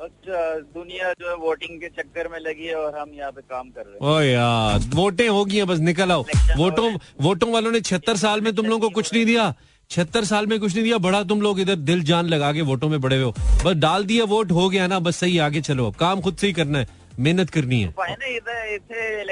अच्छा 0.00 0.54
दुनिया 0.74 1.12
जो 1.20 1.28
है 1.28 1.34
वोटिंग 1.36 1.80
के 1.80 1.88
चक्कर 2.02 2.28
में 2.32 2.38
लगी 2.40 2.66
है 2.66 2.74
और 2.74 2.96
हम 2.98 3.10
यहाँ 3.14 3.30
पे 3.32 3.40
काम 3.40 3.68
कर 3.70 3.82
रहे 3.86 3.94
हैं। 3.94 4.00
ओ 4.12 4.20
यार 4.20 4.78
वोटें 4.94 5.28
होगी 5.28 5.62
बस 5.70 5.78
निकल 5.88 6.12
आओ। 6.12 6.22
वोटों 6.58 6.90
वोटों 7.22 7.50
वालों 7.52 7.70
ने 7.72 7.80
छिहत्तर 7.80 8.16
साल 8.16 8.40
में 8.40 8.54
तुम 8.54 8.66
लोगों 8.66 8.88
को 8.88 8.94
कुछ 9.00 9.12
नहीं 9.14 9.24
दिया। 9.26 9.52
छिहत्तर 9.91 10.23
साल 10.25 10.47
में 10.47 10.59
कुछ 10.59 10.73
नहीं 10.73 10.83
दिया 10.83 10.97
बड़ा 10.99 11.23
तुम 11.25 11.41
लोग 11.41 11.59
इधर 11.59 11.75
दिल 11.85 12.03
जान 12.05 12.27
लगा 12.27 12.51
के 12.53 12.61
वोटों 12.63 12.89
में 12.89 12.99
बड़े 13.01 13.15
हुए 13.15 13.25
हो 13.25 13.33
बस 13.63 13.75
डाल 13.77 14.05
दिया 14.05 14.23
वोट 14.27 14.51
हो 14.53 14.69
गया 14.69 14.87
ना 14.87 14.99
बस 15.01 15.17
सही 15.17 15.37
आगे 15.39 15.61
चलो 15.63 15.89
काम 15.99 16.21
खुद 16.21 16.35
से 16.35 16.47
ही 16.47 16.53
करना 16.55 16.79
है 16.79 17.03
ਮਿਹਨਤ 17.19 17.51
ਕਰਨੀ 17.51 17.83
ਹੈ 17.83 17.91
ਭਾਈ 17.95 18.11
ਨਾ 18.11 18.25
ਇਹਦਾ 18.27 18.63
ਇੱਥੇ 18.65 19.23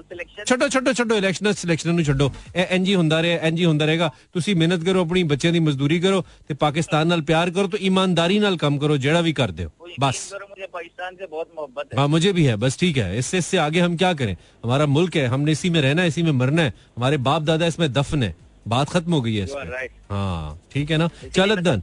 ਸਿਲੈਕਸ਼ਨ 0.00 0.44
ਛੱਡੋ 0.46 0.68
ਛੱਡੋ 0.68 0.92
ਛੱਡੋ 0.92 1.16
ਇਲੈਕਸ਼ਨ 1.16 1.52
ਸਿਲੈਕਸ਼ਨ 1.52 1.94
ਨੂੰ 1.94 2.04
ਛੱਡੋ 2.04 2.30
ਇਹ 2.56 2.66
ਇੰਜ 2.70 2.88
ਹੀ 2.88 2.94
ਹੁੰਦਾ 2.94 3.22
ਰਿਹਾ 3.22 3.46
ਇੰਜ 3.48 3.58
ਹੀ 3.60 3.64
ਹੁੰਦਾ 3.64 3.86
ਰਹੇਗਾ 3.86 4.10
ਤੁਸੀਂ 4.34 4.54
ਮਿਹਨਤ 4.56 4.84
ਕਰੋ 4.84 5.00
ਆਪਣੀ 5.00 5.22
ਬੱਚਿਆਂ 5.24 5.52
ਦੀ 5.52 5.60
ਮਜ਼ਦੂਰੀ 5.60 6.00
ਕਰੋ 6.00 6.22
ਤੇ 6.48 6.54
ਪਾਕਿਸਤਾਨ 6.56 7.06
ਨਾਲ 7.06 7.22
ਪਿਆਰ 7.22 7.50
ਕਰੋ 7.50 7.68
ਤੇ 7.68 7.78
ਈਮਾਨਦਾਰੀ 7.82 8.38
ਨਾਲ 8.38 8.56
ਕੰਮ 8.56 8.78
ਕਰੋ 8.78 8.96
ਜਿਹੜਾ 8.98 9.20
ਵੀ 9.20 9.32
ਕਰਦੇ 9.34 9.64
ਹੋ 9.64 9.70
बस 9.96 10.20
करो 10.28 10.46
मुझे 10.46 10.66
पाकिस्तान 10.70 11.16
से 11.16 11.26
बहुत 11.26 11.50
मोहब्बत 11.56 11.84
है 11.88 11.98
हाँ 11.98 12.06
मुझे 12.08 12.30
भी 12.32 12.44
है 12.44 12.54
बस 12.58 12.76
ठीक 12.78 12.96
है 12.98 13.18
इससे 13.18 13.38
इससे 13.38 13.58
आगे 13.58 13.82
हम 13.82 13.92
क्या 13.96 14.08
करें 14.14 14.32
हमारा 14.64 14.88
मुल्क 14.88 15.18
है 15.18 15.26
हमने 15.28 15.52
इसी 15.52 15.70
में 15.70 15.78
रहना 15.82 16.02
है 16.02 16.12
इसी 16.12 16.24
में 16.24 16.30
मरना 16.34 16.62
है 16.62 16.72
हमारे 16.96 17.20
बाप 17.22 17.44
दादा 17.44 17.68
इसमें 17.68 17.86
दफन 17.92 18.26
है 18.26 18.30
बात 18.69 18.89
खत्म 18.89 19.13
हो 19.13 19.21
गई 19.21 19.35
है 19.35 19.43
इसमें। 19.43 19.87
हाँ 20.11 20.59
ठीक 20.73 20.91
है 20.91 20.97
ना? 20.97 21.09
चलो 21.35 21.55
डर 21.55 21.79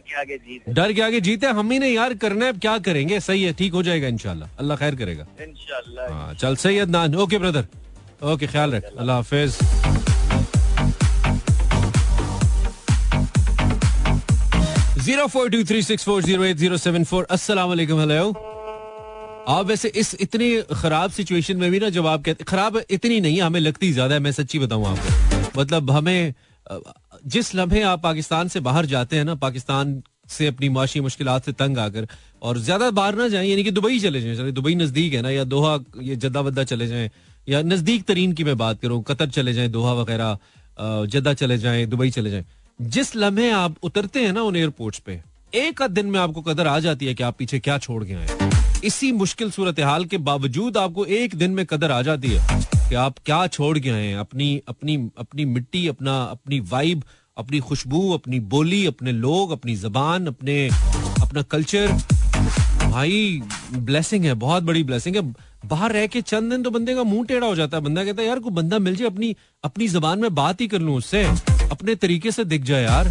के 0.00 0.20
आगे 0.20 0.36
जीते। 0.38 0.72
डर 0.72 0.92
के 0.92 1.02
आगे 1.02 1.20
जीते 1.20 1.46
हम 1.48 1.70
ही 1.70 1.78
ने 1.78 1.88
यार 1.88 2.14
करना 2.16 2.46
है 2.46 2.52
क्या 2.54 2.78
करेंगे? 2.80 3.20
सही 3.20 3.42
है 3.42 3.52
ठीक 3.52 3.72
हो 3.74 3.82
जाएगा 3.82 4.08
इनशाला 4.08 4.48
अल्लाह 4.58 4.76
खैर 4.76 4.94
करेगा। 4.96 5.26
इनशाला 5.42 6.12
हाँ, 6.14 6.34
चल 6.34 6.56
सही 6.56 6.78
अदनान 6.78 7.14
ओके 7.16 7.38
ब्रदर। 7.38 7.64
ओके 8.24 8.46
ख्याल 8.46 8.74
रख। 8.74 8.84
अल्लाह 8.98 9.16
हाफिज। 9.16 9.58
Zero 15.00 15.26
four 15.26 15.48
two 15.50 15.62
three 15.64 15.82
six 15.82 16.04
four 16.04 16.22
zero 16.22 16.44
eight 16.44 16.56
zero 16.56 16.76
seven 16.78 17.04
four. 17.04 17.26
Aslam 17.30 17.72
hello. 18.00 18.32
आप 19.48 19.66
वैसे 19.66 19.88
इस 19.96 20.14
इतनी 20.20 20.50
खराब 20.72 21.10
सिचुएशन 21.10 21.56
में 21.56 21.70
भी 21.70 21.78
ना 21.80 21.88
जब 21.90 22.06
आप 22.06 22.22
कहते 22.24 22.44
खराब 22.44 22.80
इतनी 22.90 23.20
नहीं 23.20 23.40
हमें 23.40 23.60
लगती 23.60 23.92
ज़्यादा 23.92 24.14
है 24.14 24.20
मैं 24.20 24.32
सच्ची 24.32 24.58
बताऊँ 24.58 24.86
आपको। 24.86 25.39
मतलब 25.56 25.90
हमें 25.90 26.34
जिस 27.26 27.54
लम्हे 27.54 27.82
आप 27.82 28.02
पाकिस्तान 28.02 28.48
से 28.48 28.60
बाहर 28.60 28.86
जाते 28.86 29.16
हैं 29.16 29.24
ना, 29.24 29.34
पाकिस्तान 29.34 30.02
से 30.28 30.46
अपनी 30.46 30.68
माशी 30.68 31.00
मुश्किल 31.00 31.28
से 31.38 31.52
तंग 31.52 31.78
आकर, 31.78 32.06
और 32.42 32.58
ज़्यादा 32.58 32.90
बाहर 32.90 33.14
ना 33.14 33.26
जाए, 33.28 33.46
यानी 33.46 33.64
कि 33.64 33.70
दुबई 33.70 33.98
चले 34.00 34.20
जाए, 34.20 34.36
चले 34.36 34.52
दुबई 34.52 34.74
नज़दीक 34.74 35.14
है 35.14 35.22
ना, 35.22 35.30
या 35.30 35.44
दोहा, 35.44 35.78
ये 36.02 36.16
जद्दा 36.16 36.40
वद्दा 36.40 36.64
चले 36.64 36.86
जाए, 36.86 37.10
या 37.48 37.62
नज़दीक 37.62 38.04
तरीन 38.04 38.32
की 38.32 38.44
मैं 38.44 38.56
बात 38.58 38.80
करूँ, 38.80 39.02
कतर 39.02 39.30
चले 39.30 39.52
जाए, 39.52 39.68
दोहा 39.68 39.92
वगैरह 39.94 40.38
जद्दा 41.06 41.32
चले 41.34 41.58
जाए, 41.58 41.84
दुबई 41.86 42.10
चले 42.10 42.30
जाए। 42.30 42.44
जिस 42.78 43.14
लम्हे 43.16 43.50
आप 43.52 43.76
उतरते 43.82 44.24
हैं 44.24 44.32
ना 44.32 44.42
उन 44.42 44.56
एयरपोर्ट्स 44.56 44.98
पे, 44.98 45.20
एक 45.54 45.82
आध 45.82 45.90
दिन 45.90 46.06
में 46.06 46.20
आपको 46.20 46.42
कदर 46.42 46.66
आ 46.66 46.78
जाती 46.80 47.06
है 47.06 47.14
कि 47.14 47.22
आप 47.22 47.36
पीछे 47.38 47.58
क्या 47.60 47.78
छोड़ 47.78 48.02
गए 48.04 48.14
हैं। 48.14 48.80
इसी 48.84 49.12
मुश्किल 49.12 49.50
सूरत 49.50 49.80
हाल 49.80 50.04
के 50.04 50.18
बावजूद 50.20 50.76
आपको 50.76 51.04
एक 51.06 51.34
दिन 51.34 51.50
में 51.50 51.66
कदर 51.66 51.90
आ 51.90 52.02
जाती 52.02 52.28
है। 52.28 52.79
कि 52.90 52.96
आप 52.96 53.18
क्या 53.26 53.46
छोड़ 53.46 53.78
गए 53.78 53.90
हैं? 53.90 54.16
अपनी 54.16 54.62
अपनी 54.68 55.10
अपनी 55.18 55.44
मिट्टी, 55.44 55.88
अपना, 55.88 56.22
अपनी 56.22 56.60
वाइब 56.60 57.04
अपनी 57.38 57.60
खुशबू, 57.60 58.12
अपनी 58.12 58.40
बोली, 58.40 58.86
अपने 58.86 59.12
लोग, 59.12 59.50
अपनी 59.50 59.76
जबान, 59.76 60.26
अपने, 60.26 60.70
अपना 61.22 61.42
कल्चर 61.42 61.92
भाई 62.90 63.42
ब्लेसिंग 63.72 64.24
है, 64.24 64.34
बहुत 64.34 64.62
बड़ी 64.62 64.84
ब्लेसिंग 64.84 65.16
है। 65.16 65.22
बाहर 65.66 65.92
रह 65.92 66.06
के 66.06 66.20
चंद 66.20 66.50
दिन 66.52 66.62
तो 66.62 66.70
बंदे 66.70 66.94
का 66.94 67.02
मुँह 67.02 67.24
टेढ़ा 67.24 67.46
हो 67.46 67.54
जाता 67.54 67.76
है। 67.76 67.82
बंदा 67.82 68.04
कहता 68.04 68.22
है, 68.22 68.28
यार, 68.28 68.38
कोई 68.38 68.52
बंदा 68.52 68.78
मिल 68.78 68.96
जाए, 68.96 69.08
अपनी 69.08 69.36
अपनी 69.64 69.88
जबान 69.88 70.18
में 70.18 70.34
बात 70.34 70.60
ही 70.60 70.68
कर 70.68 70.78
लूँ 70.78 70.96
उससे। 70.96 71.24
अपने 71.70 71.94
तरीके 71.94 72.30
से 72.30 72.44
दिख 72.44 72.62
जाए 72.62 72.82
यार। 72.82 73.08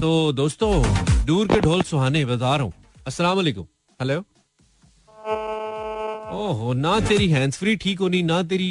तो 0.00 0.32
दोस्तों, 0.32 1.04
दूर 1.24 1.48
के 1.48 1.60
ढोल 1.60 1.82
सुहाने 1.82 2.24
बता 2.24 2.56
रहा 2.56 2.64
हूँ। 2.64 2.72
असला 3.06 3.32
हेलो। 3.32 4.24
ओहो 6.32 6.72
ना 6.74 6.98
तेरी 7.08 7.28
हैंड्स 7.30 7.58
फ्री 7.58 7.74
ठीक 7.82 8.00
होनी 8.00 8.22
ना 8.22 8.42
तेरी 8.52 8.70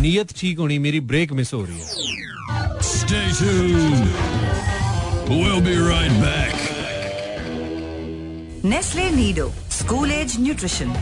नीयत 0.00 0.32
ठीक 0.36 0.58
होनी 0.58 0.78
मेरी 0.86 1.00
ब्रेक 1.12 1.32
मिस 1.40 1.52
हो 1.54 1.64
रही 1.64 1.78
है 1.80 2.02
Stay 2.86 3.24
tuned. 3.38 4.14
We'll 5.30 5.60
be 5.66 5.74
right 5.86 6.14
back. 6.20 6.54
Nestle 8.72 9.10
Nido, 9.16 9.46
school 9.78 10.14
age 10.18 10.36
nutrition. 10.44 10.94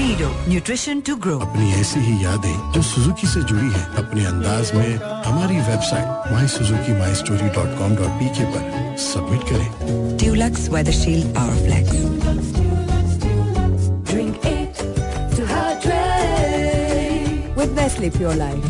Nido, 0.00 0.28
nutrition 0.52 1.00
to 1.08 1.16
grow. 1.26 1.38
अपनी 1.46 1.70
ऐसी 1.80 2.00
ही 2.08 2.14
यादें 2.24 2.54
जो 2.74 2.82
सुजुकी 2.90 3.26
से 3.34 3.42
जुड़ी 3.52 3.70
है 3.78 3.84
अपने 4.04 4.24
अंदाज 4.32 4.72
में 4.74 4.94
हमारी 5.26 5.56
website 5.70 6.32
my 6.32 6.46
Suzuki 6.56 6.98
my 7.00 7.14
story 7.22 7.48
dot 7.58 7.78
com 7.78 7.96
dot 8.02 8.18
P 8.20 8.28
K 8.38 8.50
पर 8.54 8.96
सबमिट 9.08 9.48
करें 9.52 9.68
Dulux 10.24 10.68
Weather 10.76 10.96
Shield 11.02 11.32
Power 11.38 11.58
Flex. 11.64 12.73
hydrate 17.83 17.83
with 17.83 17.83
Nestle 17.83 18.09
Pure 18.09 18.35
Life. 18.35 18.63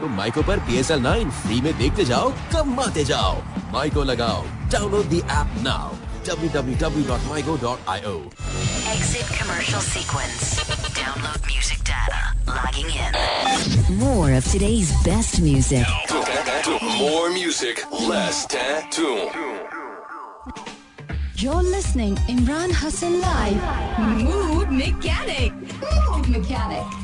तो 0.00 0.08
माइको 0.08 0.42
पर 0.42 0.58
P 0.66 0.76
S 0.78 0.90
L 0.90 1.00
nine 1.00 1.30
free 1.30 1.60
में 1.60 1.76
देखते 1.78 2.04
जाओ 2.04 2.30
कमाते 2.52 3.04
जाओ 3.04 3.36
माइको 3.72 4.02
लगाओ 4.04 4.44
download 4.72 5.08
the 5.08 5.22
app 5.30 5.48
now 5.62 5.96
www.mygo.io 6.28 8.14
Exit 8.90 9.28
commercial 9.36 9.82
sequence. 9.84 10.48
Download 10.98 11.46
music 11.50 11.80
data. 11.90 12.20
Logging 12.48 12.90
in. 13.04 13.12
More 14.00 14.30
of 14.38 14.44
today's 14.52 14.92
best 15.06 15.40
music. 15.40 15.86
More 16.98 17.30
music, 17.36 17.84
less 18.10 18.44
tattoo. 18.54 19.16
You're 21.44 21.62
listening 21.62 22.16
Imran 22.36 22.74
Hassan 22.82 23.20
Live. 23.20 23.62
Mood 24.24 24.74
Mechanic. 24.82 25.62
Mood 25.84 26.28
Mechanic. 26.28 27.03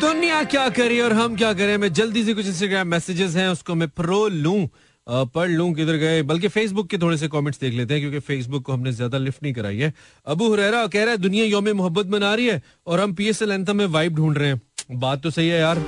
दुनिया 0.00 0.42
क्या 0.44 0.68
करे 0.68 1.00
और 1.00 1.12
हम 1.12 1.36
क्या 1.36 1.52
करें? 1.52 1.76
मैं 1.76 1.92
जल्दी 1.92 2.24
से 2.24 2.32
कुछ 2.34 2.46
इंस्टाग्राम 2.46 2.88
मैसेजेस 2.88 3.36
हैं, 3.36 3.48
उसको 3.48 3.74
मैं 3.74 3.88
प्रो 3.90 4.26
लूँ 4.28 4.68
पढ़ 5.06 5.48
लूँ, 5.50 5.72
किधर 5.74 5.96
गए? 5.96 6.22
बल्कि 6.22 6.48
फेसबुक 6.48 6.88
के 6.90 6.98
थोड़े 6.98 7.16
से 7.16 7.28
कमेंट्स 7.28 7.60
देख 7.60 7.74
लेते 7.74 7.94
हैं, 7.94 8.02
क्योंकि 8.02 8.18
फेसबुक 8.20 8.64
को 8.64 8.72
हमने 8.72 8.92
ज़्यादा 8.92 9.18
लिफ्ट 9.18 9.42
नहीं 9.42 9.52
कराई 9.54 9.78
है। 9.78 9.92
अबू 10.26 10.48
हुरैरा 10.48 10.86
कह 10.86 11.04
रहा 11.04 11.10
है, 11.10 11.18
दुनिया 11.18 11.44
योम 11.44 11.68
मोहब्बत 11.70 12.06
मना 12.06 12.34
रही 12.34 12.46
है 12.46 12.62
और 12.86 13.00
हम 13.00 13.14
पी 13.14 13.28
एस 13.28 13.42
एल 13.42 13.52
एंथम 13.52 13.76
में 13.76 13.86
वाइब 13.86 14.14
ढूंढ 14.16 14.38
रहे 14.38 14.48
हैं। 14.48 14.60
बात 15.00 15.22
तो 15.22 15.30
सही 15.30 15.48
है 15.48 15.60
यार। 15.60 15.84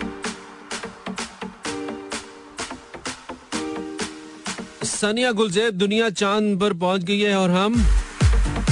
सनिया 4.84 5.32
गुलजेब 5.32 5.74
दुनिया 5.76 6.10
चाँद 6.12 6.58
पर 6.60 6.72
पहुँच 6.76 7.04
गई 7.04 7.20
है 7.20 7.36
और 7.36 7.50
हम 7.50 7.84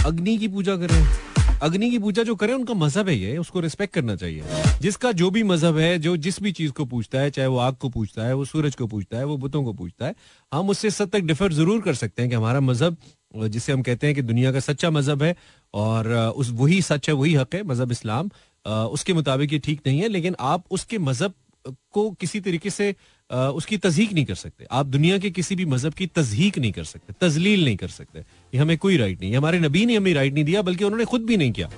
अग्नि 0.07 0.37
की 0.39 0.49
पूजा 0.49 0.76
कर 0.76 0.91
रहे 0.91 1.01
हैं। 1.01 1.26
अग्नि 1.63 1.91
की 1.91 1.99
पूजा 1.99 2.23
जो 2.23 2.35
करे, 2.37 2.53
उनका 2.53 2.75
मज़हब 2.75 3.09
है 3.09 3.17
ये, 3.17 3.37
उसको 3.39 3.61
रिस्पेक्ट 3.61 3.95
करना 3.95 4.17
चाहिए। 4.17 4.43
जिसका 4.81 5.13
जो 5.13 5.31
भी 5.31 5.43
मज़हब 5.43 5.79
है, 5.79 5.99
जो 5.99 6.17
जिस 6.17 6.41
भी 6.43 6.53
चीज़ 6.53 6.73
को 6.73 6.85
पूछता 6.85 7.21
है, 7.21 7.31
चाहे 7.31 7.49
वो 7.49 7.59
आग 7.59 7.75
को 7.75 7.89
पूछता 7.89 8.27
है, 8.27 8.35
वो 8.35 8.45
सूरज 8.45 8.75
को 8.75 8.87
पूछता 8.87 9.17
है, 9.17 9.25
वो 9.25 9.37
बुतों 9.37 9.65
को 9.65 9.73
पूछता 9.73 10.07
है, 10.07 10.15
हम 10.53 10.71
उससे 10.71 10.91
सद 10.91 11.09
तक 11.09 11.21
डिफर 11.21 11.53
ज़रूर 11.53 11.81
कर 11.83 11.95
सकते 11.95 12.23
हैं 12.23 12.31
कि 12.31 12.37
हमारा 12.37 12.61
मज़हब, 12.61 12.97
जिसे 13.37 13.73
हम 13.73 13.83
कहते 13.83 14.07
हैं 14.07 14.17
कि 14.17 14.23
दुनिया 14.23 14.53
का 14.53 14.61
सच्चा 14.61 14.91
मज़हब 14.91 15.23
है, 15.23 15.35
और, 15.75 16.13
उस 16.37 16.51
वही 16.51 16.83
सच 16.83 17.09
है, 17.09 17.15
वही 17.15 17.35
हक 17.35 17.55
है, 17.55 17.63
मज़हब 17.63 17.93
इस्लाम 17.93 18.31
उसके 18.67 19.13
मुताबिक 19.13 19.53
ये 19.53 19.59
ठीक 19.59 19.81
नहीं 19.87 20.01
है, 20.01 20.09
लेकिन 20.09 20.37
आप 20.41 20.65
उसके 20.71 20.99
मज़हब 20.99 21.35
को 21.67 22.11
किसी 22.12 22.41
तरीके 22.41 22.71
से 22.71 22.95
उसकी 23.31 23.77
तजहीक 23.79 24.12
नहीं 24.12 24.25
कर 24.25 24.35
सकते। 24.35 24.67
आप 24.71 24.87
दुनिया 24.87 25.19
के 25.19 25.31
किसी 25.31 25.57
भी 25.57 25.64
मज़हब 25.67 25.95
की 25.95 26.07
तजहीक 26.09 26.59
नहीं 26.59 26.73
कर 26.73 26.85
सकते, 26.85 27.12
तजलील 27.21 27.64
नहीं 27.64 27.77
कर 27.77 27.89
सकते। 27.91 28.19
ये 28.19 28.59
हमें 28.59 28.77
कोई 28.79 28.97
राइट 28.97 29.21
नहीं 29.21 29.37
हमारे 29.37 29.59
नबी 29.61 29.85
ने 29.87 29.97
हमें 29.97 30.12
राइट 30.14 30.35
नहीं 30.35 30.45
दिया, 30.45 30.62
बल्कि 30.62 30.85
उन्होंने 30.85 31.05
खुद 31.05 31.25
भी 31.27 31.37
नहीं 31.37 31.53
किया। 31.53 31.71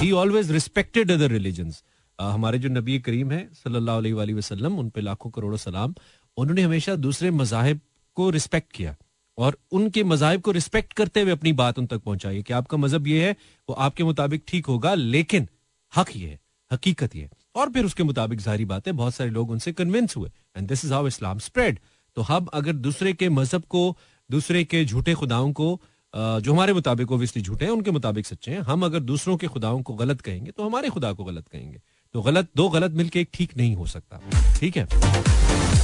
He 0.00 0.10
always 0.12 0.50
respected 0.52 1.10
other 1.12 1.30
religions 1.30 1.82
हमारे 2.18 2.58
जो 2.58 2.68
नबी 2.68 2.98
करीम 3.00 3.32
है, 3.32 3.48
सल्लल्लाहु 3.54 3.98
अलैहि 3.98 4.66
उन 4.66 4.88
पे 4.90 5.00
लाखों 5.00 5.30
करोड़ों 5.30 5.56
सलाम, 5.58 5.94
उन्होंने 6.36 6.62
हमेशा 6.62 6.94
दूसरे 6.96 7.30
मजाहिब 7.32 7.80
को 8.16 8.30
रिस्पेक्ट 8.30 8.72
किया। 8.72 8.96
और 9.38 9.56
उनके 9.72 10.02
मजाहब 10.04 10.40
को 10.40 10.50
रिस्पेक्ट 10.52 10.92
करते 10.92 11.20
हुए 11.20 11.32
अपनी 11.32 11.52
बात 11.52 11.78
उन 11.78 11.86
तक 11.86 11.98
पहुंचाई 11.98 12.42
कि 12.42 12.52
आपका 12.54 12.76
मज़हब 12.76 13.06
ये 13.06 13.26
है, 13.26 13.36
वो 13.68 13.74
आपके 13.76 14.04
मुताबिक 14.04 14.42
ठीक 14.48 14.66
होगा, 14.66 14.94
लेकिन 14.94 15.48
हक 15.92 16.16
ये 16.16 16.28
है, 16.28 16.38
हकीकत 16.70 17.16
ये 17.16 17.22
है। 17.22 17.30
और 17.56 17.70
फिर 17.72 17.84
उसके 17.84 18.04
मुताबिक 18.04 18.40
ज़ाहिर 18.40 18.66
बात 18.66 18.86
है 18.86 18.92
बहुत 18.94 19.14
सारे 19.14 19.30
लोग 19.30 19.50
उनसे 19.50 19.72
कन्विंस 19.74 20.16
हुए। 20.16 20.30
And 20.56 20.68
this 20.68 20.84
is 20.84 20.92
how 20.92 21.06
Islam 21.06 21.38
spread 21.40 21.78
तो 22.16 22.22
हम 22.24 22.46
अगर 22.54 22.72
दूसरे 22.72 23.12
के 23.12 23.28
मज़हब 23.30 23.62
को, 23.64 23.96
दूसरे 24.30 24.64
के 24.64 24.84
झूठे 24.84 25.14
खुदाओं 25.14 25.52
को 25.52 25.78
जो 26.14 26.52
हमारे 26.52 26.72
मुताबिक 26.72 27.10
ओबियसली 27.12 27.42
झूठे 27.42 27.64
हैं, 27.64 27.72
उनके 27.72 27.90
मुताबिक 27.90 28.26
सच्चे 28.26 28.50
हैं, 28.50 28.60
हम 28.62 28.84
अगर 28.84 29.00
दूसरों 29.02 29.36
के 29.36 29.46
खुदाओं 29.48 29.82
को 29.82 29.94
गलत 29.94 30.20
कहेंगे 30.20 30.50
तो 30.50 30.66
हमारे 30.66 30.88
खुदा 30.90 31.12
को 31.12 31.24
गलत 31.24 31.48
कहेंगे। 31.48 31.80
तो 32.14 32.22
गलत, 32.22 32.48
दो 32.56 32.68
गलत 32.68 32.92
मिलके 32.92 33.20
एक 33.20 33.28
ठीक 33.34 33.56
नहीं 33.56 33.74
हो 33.76 33.86
सकता। 33.86 34.20
ठीक 34.58 34.76
है? 34.76 34.86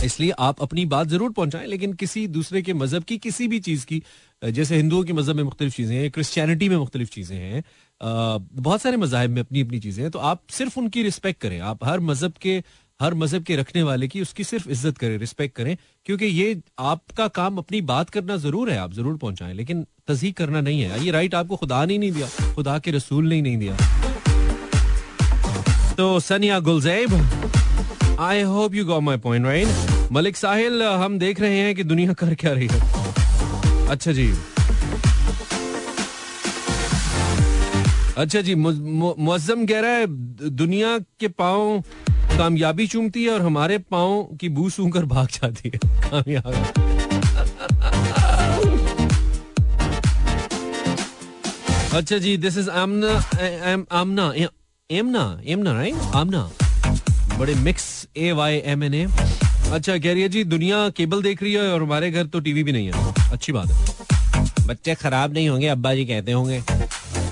इसलिए 0.05 0.31
आप 0.41 0.63
अपनी 0.63 0.85
बात 0.87 1.09
ज़रूर 1.09 1.33
पहुंचाएँ, 1.33 1.67
लेकिन 1.67 1.93
किसी 1.95 2.27
दूसरे 2.29 2.63
के 2.63 2.75
मज़हब 2.75 3.03
की, 3.05 3.19
किसी 3.19 3.49
भी 3.49 3.59
चीज़ 3.61 3.85
की, 3.87 4.03
जैसे 4.43 4.77
हिंदुओं 4.77 5.03
के 5.05 5.13
मज़हब 5.13 5.37
में 5.37 5.43
मुख्तलिफ़ 5.45 5.75
चीज़ें 5.75 5.97
हैं 5.97 6.11
क्रिश्चियनिटी 6.11 6.69
में 6.69 6.77
मुख्तलिफ़ 6.77 7.11
चीज़ें 7.11 7.37
हैं 7.37 7.63
बहुत 8.03 8.83
सारे 8.83 8.97
मजाहब 8.97 9.31
में 9.31 9.41
अपनी 9.43 9.61
अपनी 9.63 9.79
चीज़ें 9.81 10.03
हैं 10.03 10.11
तो 10.11 10.19
आप 10.21 10.41
सिर्फ़ 10.51 10.79
उनकी 10.79 11.03
रिस्पेक्ट 11.03 11.41
करें। 11.41 11.59
आप 11.63 11.85
हर 11.85 12.01
मज़हब 12.01 12.33
के, 12.43 12.63
हर 13.01 13.15
मज़हब 13.15 13.43
के 13.43 13.57
रखने 13.57 13.83
वाले 13.83 14.09
की 14.09 14.21
उसकी 14.23 14.45
सिर्फ़ 14.45 14.69
इज़्ज़त 14.71 14.99
करें, 14.99 15.17
रिस्पेक्ट 15.19 15.57
करें, 15.57 15.77
क्योंकि 16.07 16.27
ये 16.27 16.61
आपका 16.81 17.29
काम 17.31 17.59
अपनी 17.59 17.81
बात 17.83 18.11
करना 18.11 18.37
ज़रूर 18.39 18.71
है, 18.71 18.79
आप 18.79 18.93
ज़रूर 18.93 19.17
पहुंचाएँ, 19.17 19.55
लेकिन 19.55 19.87
तस्दीक 20.09 20.37
करना 20.37 20.61
नहीं 20.61 20.83
है। 20.83 21.05
ये 21.05 21.11
राइट, 21.11 21.35
आपको 21.35 21.57
खुदा 21.57 21.85
ने 21.85 21.99
नहीं 21.99 22.13
दिया, 22.13 22.29
खुदा 22.55 22.79
के 22.79 22.91
रसूल 22.91 23.29
ने 23.29 23.41
नहीं 23.43 23.57
दिया। 23.59 23.77
तो 25.97 26.19
Sania 26.21 26.59
Gulzaib 26.61 28.19
I 28.21 28.43
hope 28.43 28.75
you 28.75 28.85
got 28.85 29.03
my 29.03 29.17
point 29.19 29.47
right 29.47 30.11
Malik 30.13 30.37
Sahil, 30.37 30.83
हम 30.83 31.19
देख 31.19 31.41
रहे 31.41 31.59
हैं 31.59 31.75
कि 31.75 31.85
दुनिया 31.85 32.13
कर 32.15 32.35
क्या 32.35 32.53
रही 32.53 32.69
है। 32.73 33.89
अच्छा 33.89 34.13
जी। 34.13 34.33
अच्छा 38.19 38.41
जी 38.41 38.55
मुज- 38.55 38.81
मु- 39.01 39.15
मुअज्जम 39.19 39.65
कह 39.67 39.81
रहा 39.81 39.91
है, 39.91 40.07
दुनिया 40.51 40.99
के 41.21 41.29
पाओ 41.29 41.81
कामयाबी 42.39 42.87
चूमती 42.87 43.25
है 43.25 43.31
और 43.31 43.43
हमारे 43.43 43.79
पाओ 43.79 44.23
की 44.41 44.49
बू 44.49 44.69
सूंघ 44.71 44.93
कर 44.93 45.05
भाग 45.05 45.29
जाती 45.29 45.71
है। 45.75 45.79
कामयाबी। 46.11 46.91
अच्छा 51.95 52.19
जी 52.19 52.37
this 52.37 52.57
is 52.59 52.71
Amna 52.71 53.09
Amna 53.93 54.33
Amna 54.91 55.25
Emna 55.47 55.73
right 55.73 56.15
Amna 56.17 56.51
बड़े 57.39 57.55
mix 57.55 57.85
A 58.17 58.33
Y 58.33 58.63
M 58.65 58.83
N 58.85 58.95
A 58.95 59.05
अच्छा 59.73 59.97
कह 59.99 60.13
रही 60.13 60.23
है 60.23 60.29
जी, 60.29 60.45
दुनिया 60.45 60.89
केबल 60.89 61.23
देख 61.23 61.43
रही 61.43 61.53
है 61.53 61.73
और 61.73 61.83
हमारे 61.83 62.11
घर 62.11 62.27
तो 62.27 62.41
टीवी 62.41 62.63
भी 62.63 62.73
नहीं 62.73 62.91
है। 62.93 63.31
अच्छी 63.33 63.53
बात 63.53 63.69
है। 63.69 64.67
बच्चे 64.67 64.95
खराब 64.95 65.33
नहीं 65.33 65.49
होंगे, 65.49 65.67
अब्बा 65.67 65.95
जी 65.95 66.05
कहते 66.05 66.33
होंगे। 66.33 66.63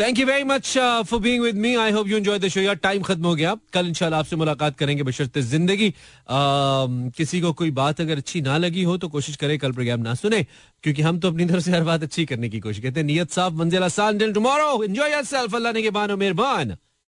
Thank 0.01 0.18
you 0.18 0.24
very 0.26 0.44
much 0.44 0.68
for 1.07 1.20
being 1.20 1.42
with 1.42 1.57
me 1.57 1.74
I 1.76 1.90
hope 1.92 2.09
you 2.09 2.16
enjoy 2.16 2.38
the 2.38 2.48
show 2.48 2.61
यार 2.61 2.74
टाइम 2.76 3.03
खत्म 3.03 3.26
हो 3.26 3.34
गया। 3.34 3.55
कल 3.72 3.86
इंशाल्लाह 3.86 4.20
आपसे 4.20 4.36
मुलाकात 4.36 4.76
करेंगे 4.78 5.03
बशर्ते 5.03 5.42
ज़िंदगी। 5.42 5.88
Uh, 5.88 7.16
किसी 7.16 7.40
को 7.40 7.53
कोई 7.53 7.70
बात 7.70 8.01
अगर 8.01 8.16
अच्छी 8.18 8.40
ना 8.40 8.57
लगी 8.59 8.82
हो 8.82 8.96
तो 8.98 9.09
कोशिश 9.09 9.36
करें 9.36 9.59
कल 9.59 9.72
प्रोग्राम 9.72 10.01
ना 10.01 10.14
सुने 10.14 10.42
क्योंकि 10.84 11.03
हम 11.03 11.18
तो 11.20 11.28
अपनी 11.28 11.44
तरफ़ 11.46 11.64
से 11.64 11.72
हर 11.72 11.82
बात 11.84 12.03
अच्छी 12.03 12.24
करने 12.26 12.48
की 12.48 12.61
कोशिश 12.61 12.82
करते 12.82 13.01
हैं। 13.01 13.07
नियत 13.07 13.30
साफ़ 13.30 13.55
मंजिल 13.55 13.82
आसान 13.84 14.18
टिल 14.18 14.32
टुमारो 14.32 14.82
एंजॉय 14.84 15.12
योरसेल्फ 15.12 15.55
अल्लाह 15.55 15.72
ने 15.72 15.82
के 15.82 15.90
बानो 15.90 16.16
मेहरबान। 16.16 16.76